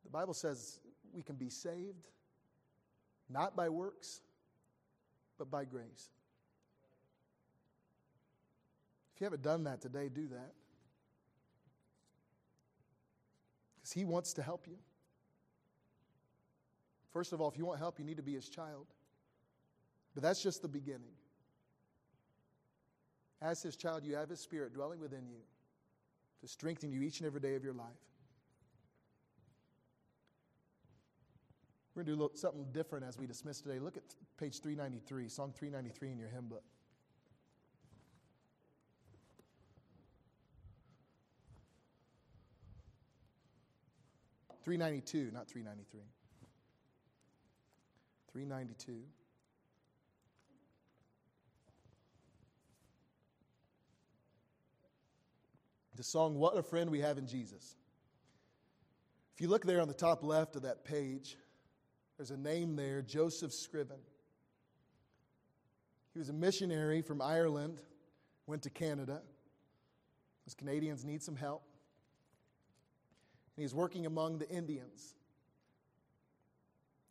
The 0.04 0.12
Bible 0.12 0.34
says 0.34 0.80
we 1.14 1.24
can 1.24 1.36
be 1.36 1.49
saved 1.49 2.08
not 3.30 3.56
by 3.56 3.70
works, 3.70 4.22
but 5.38 5.49
by 5.49 5.66
grace. 5.66 6.10
If 9.16 9.22
you 9.22 9.26
haven't 9.26 9.43
done 9.43 9.64
that 9.66 9.82
today, 9.82 10.10
do 10.10 10.28
that. 10.30 10.54
Because 13.76 13.93
He 13.93 14.06
wants 14.06 14.34
to 14.34 14.43
help 14.43 14.68
you. 14.68 14.78
First 17.12 17.32
of 17.32 17.41
all, 17.41 17.49
if 17.49 17.58
you 17.58 17.66
want 17.66 17.80
help, 17.80 17.99
you 17.99 18.06
need 18.06 18.18
to 18.18 18.24
be 18.24 18.34
His 18.34 18.49
child. 18.49 18.88
But 20.14 20.24
that's 20.24 20.41
just 20.41 20.62
the 20.62 20.68
beginning. 20.68 21.14
As 23.41 23.62
His 23.62 23.76
child, 23.76 24.04
you 24.04 24.16
have 24.16 24.30
His 24.30 24.39
Spirit 24.39 24.74
dwelling 24.74 24.99
within 24.99 25.28
you 25.28 25.41
to 26.41 26.47
strengthen 26.47 26.91
you 26.91 27.01
each 27.01 27.20
and 27.20 27.28
every 27.28 27.39
day 27.39 27.56
of 27.56 27.64
your 27.64 27.74
life. 27.74 27.88
We're 31.96 32.04
going 32.04 32.18
to 32.18 32.28
do 32.28 32.32
something 32.36 32.66
different 32.72 33.06
as 33.06 33.20
we 33.20 33.28
dismiss 33.28 33.62
today. 33.62 33.80
Look 33.80 33.98
at 33.98 34.04
page 34.39 34.62
393, 34.62 35.30
Song 35.30 35.54
393 35.56 36.12
in 36.12 36.18
your 36.18 36.30
hymn 36.30 36.48
book. 36.48 36.64
Three 44.64 44.78
ninety 44.78 45.02
two, 45.02 45.30
not 45.34 45.50
three 45.50 45.62
ninety 45.62 45.84
three. 45.91 46.08
Three 48.32 48.46
ninety 48.46 48.76
two. 48.76 49.02
The 55.98 56.04
song 56.04 56.36
"What 56.36 56.58
a 56.58 56.64
Friend 56.64 56.89
We 56.89 57.02
Have 57.02 57.18
in 57.18 57.28
Jesus." 57.28 57.76
If 59.36 59.41
you 59.41 59.50
look 59.50 59.66
there 59.66 59.82
on 59.82 59.89
the 59.89 59.94
top 59.94 60.24
left 60.24 60.56
of 60.56 60.62
that 60.62 60.86
page, 60.86 61.36
there's 62.24 62.39
a 62.39 62.41
name 62.41 62.78
there, 62.78 63.01
Joseph 63.01 63.51
Scriven. 63.51 63.97
He 66.13 66.19
was 66.19 66.30
a 66.30 66.34
missionary 66.34 67.01
from 67.01 67.21
Ireland, 67.21 67.82
went 68.47 68.61
to 68.61 68.69
Canada. 68.69 69.21
Those 70.45 70.53
Canadians 70.53 71.03
need 71.03 71.21
some 71.21 71.36
help. 71.36 71.63
And 73.57 73.63
he's 73.63 73.76
working 73.76 74.05
among 74.05 74.38
the 74.38 74.49
Indians. 74.49 75.15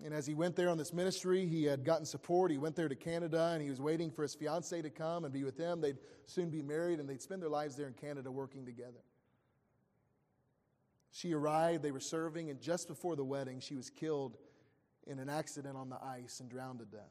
And 0.02 0.14
as 0.14 0.26
he 0.26 0.32
went 0.32 0.56
there 0.56 0.70
on 0.70 0.78
this 0.78 0.94
ministry, 0.94 1.44
he 1.44 1.64
had 1.64 1.84
gotten 1.84 2.06
support. 2.06 2.50
He 2.50 2.56
went 2.56 2.74
there 2.74 2.88
to 2.88 2.96
Canada 2.96 3.50
and 3.52 3.62
he 3.62 3.68
was 3.68 3.82
waiting 3.82 4.10
for 4.10 4.22
his 4.22 4.34
fiancee 4.34 4.80
to 4.80 4.88
come 4.88 5.24
and 5.26 5.32
be 5.34 5.44
with 5.44 5.58
them. 5.58 5.82
They'd 5.82 5.98
soon 6.24 6.48
be 6.48 6.62
married 6.62 7.00
and 7.00 7.06
they'd 7.06 7.20
spend 7.20 7.42
their 7.42 7.50
lives 7.50 7.76
there 7.76 7.86
in 7.86 7.92
Canada 7.92 8.30
working 8.30 8.64
together. 8.64 9.02
She 11.10 11.34
arrived, 11.34 11.82
they 11.82 11.92
were 11.92 12.00
serving, 12.00 12.48
and 12.48 12.62
just 12.62 12.88
before 12.88 13.14
the 13.14 13.24
wedding, 13.24 13.60
she 13.60 13.74
was 13.74 13.90
killed 13.90 14.38
in 15.06 15.18
an 15.18 15.28
accident 15.28 15.76
on 15.76 15.88
the 15.88 15.98
ice 16.02 16.40
and 16.40 16.48
drowned 16.48 16.78
to 16.78 16.84
death. 16.84 17.02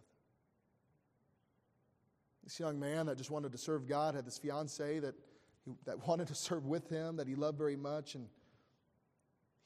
This 2.43 2.59
young 2.59 2.79
man 2.79 3.05
that 3.05 3.17
just 3.17 3.29
wanted 3.29 3.51
to 3.51 3.57
serve 3.57 3.87
God 3.87 4.15
had 4.15 4.25
this 4.25 4.37
fiancee 4.37 4.99
that, 4.99 5.15
he, 5.65 5.73
that 5.85 6.07
wanted 6.07 6.27
to 6.27 6.35
serve 6.35 6.65
with 6.65 6.89
him, 6.89 7.17
that 7.17 7.27
he 7.27 7.35
loved 7.35 7.57
very 7.57 7.75
much, 7.75 8.15
and 8.15 8.27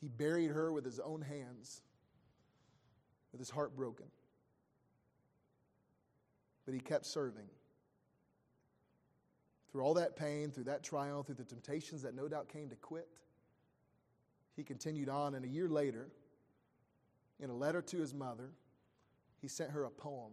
he 0.02 0.08
buried 0.08 0.52
her 0.52 0.72
with 0.72 0.84
his 0.84 1.00
own 1.00 1.22
hands 1.22 1.82
with 3.36 3.42
his 3.42 3.50
heart 3.50 3.76
broken. 3.76 4.06
But 6.64 6.74
he 6.74 6.80
kept 6.80 7.06
serving. 7.06 7.50
Through 9.70 9.82
all 9.82 9.94
that 9.96 10.16
pain, 10.16 10.52
through 10.52 10.64
that 10.64 10.84
trial, 10.84 11.22
through 11.22 11.36
the 11.36 11.44
temptations 11.44 12.02
that 12.04 12.16
no 12.16 12.30
doubt 12.30 12.48
came 12.48 12.70
to 12.70 12.78
quit, 12.78 13.10
he 14.56 14.64
continued 14.64 15.10
on. 15.10 15.36
And 15.36 15.44
a 15.44 15.50
year 15.50 15.68
later, 15.68 16.08
in 17.40 17.50
a 17.50 17.56
letter 17.56 17.82
to 17.82 17.98
his 17.98 18.14
mother, 18.14 18.52
he 19.42 19.48
sent 19.48 19.72
her 19.72 19.84
a 19.84 19.90
poem 19.90 20.32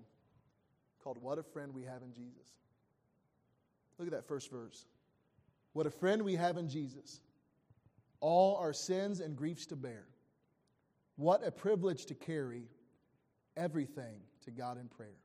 called 1.02 1.18
What 1.20 1.38
a 1.38 1.42
Friend 1.42 1.74
We 1.74 1.82
Have 1.82 2.02
in 2.02 2.12
Jesus. 2.12 2.52
Look 3.98 4.08
at 4.08 4.12
that 4.12 4.26
first 4.26 4.50
verse. 4.50 4.86
What 5.72 5.86
a 5.86 5.90
friend 5.90 6.22
we 6.22 6.34
have 6.34 6.58
in 6.58 6.68
Jesus, 6.68 7.20
all 8.20 8.56
our 8.56 8.72
sins 8.72 9.20
and 9.20 9.36
griefs 9.36 9.66
to 9.66 9.76
bear. 9.76 10.04
What 11.16 11.46
a 11.46 11.50
privilege 11.50 12.06
to 12.06 12.14
carry 12.14 12.64
everything 13.56 14.20
to 14.44 14.50
God 14.50 14.78
in 14.78 14.88
prayer. 14.88 15.18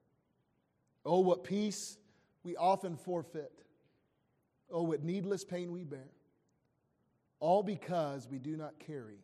Oh, 1.06 1.20
what 1.20 1.44
peace 1.44 1.98
we 2.44 2.56
often 2.56 2.96
forfeit. 2.96 3.64
Oh, 4.72 4.84
what 4.84 5.04
needless 5.04 5.44
pain 5.44 5.72
we 5.72 5.84
bear. 5.84 6.10
All 7.40 7.64
because 7.64 8.28
we 8.28 8.40
do 8.40 8.56
not 8.58 8.80
carry 8.80 9.20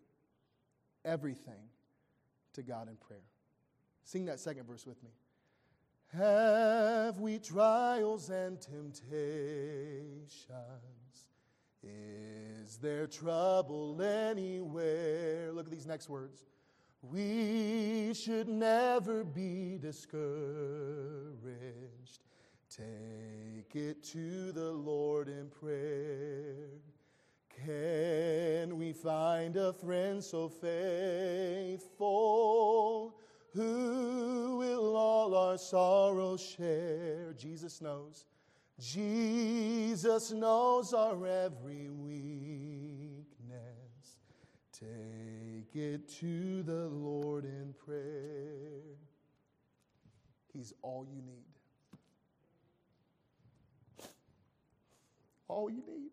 everything 1.04 1.70
to 2.54 2.64
God 2.64 2.88
in 2.89 2.95
prayer. 2.95 3.20
Sing 4.04 4.26
that 4.26 4.39
second 4.39 4.68
verse 4.68 4.86
with 4.86 5.01
me. 5.04 5.10
Have 6.14 7.20
we 7.20 7.39
trials 7.39 8.30
and 8.30 8.62
temptations? 8.62 10.45
Is 11.82 12.78
there 12.78 13.08
trouble 13.08 14.01
anywhere? 14.01 15.51
Look 15.51 15.66
at 15.66 15.72
these 15.72 15.88
next 15.88 16.10
words. 16.10 16.45
We 17.01 18.14
should 18.14 18.47
never 18.47 19.24
be 19.24 19.78
discouraged. 19.82 20.24
Take 22.70 23.76
it 23.76 24.04
to 24.04 24.51
the 24.51 24.72
Lord 24.72 25.28
in 25.28 25.49
prayer. 25.49 26.70
Can 27.66 28.78
we 28.78 28.93
find 28.93 29.56
a 29.56 29.74
friend 29.74 30.24
so 30.24 30.49
faithful 30.49 32.04
who 33.54 34.58
will 34.58 34.95
all 34.95 35.36
our 35.36 35.58
sorrows 35.58 36.41
share? 36.41 37.34
Jesus 37.38 37.82
knows. 37.82 38.26
Jesus 38.80 40.32
knows 40.32 40.93
our 40.93 41.28
every 41.28 41.89
weakness. 41.89 43.28
Take 44.72 45.76
it 45.76 46.10
to 46.20 46.64
the 46.64 46.88
Lord 46.88 47.45
in 47.45 47.74
prayer. 47.86 48.97
He's 50.51 50.74
all 50.82 51.06
you 51.10 51.22
need. 51.22 51.45
All 55.47 55.70
you 55.70 55.84
need. 55.88 56.12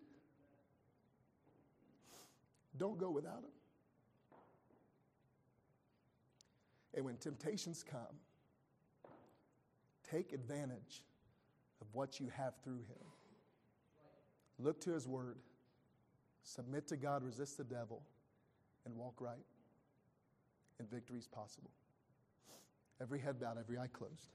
Don't 2.81 2.99
go 2.99 3.11
without 3.11 3.45
Him. 3.45 3.53
And 6.95 7.05
when 7.05 7.19
temptations 7.19 7.85
come, 7.89 8.17
take 10.11 10.33
advantage 10.33 11.05
of 11.83 11.89
what 11.93 12.19
you 12.19 12.31
have 12.35 12.55
through 12.65 12.79
Him. 12.79 13.07
Look 14.59 14.81
to 14.81 14.93
His 14.93 15.07
Word, 15.07 15.37
submit 16.43 16.89
to 16.89 16.97
God, 16.97 17.23
resist 17.23 17.59
the 17.59 17.65
devil 17.65 18.03
and 18.87 18.97
walk 18.97 19.21
right, 19.21 19.45
and 20.79 20.91
victory 20.91 21.19
is 21.19 21.29
possible. 21.29 21.71
Every 22.99 23.19
head 23.21 23.39
bowed, 23.39 23.59
every 23.59 23.77
eye 23.77 23.89
closed. 23.93 24.31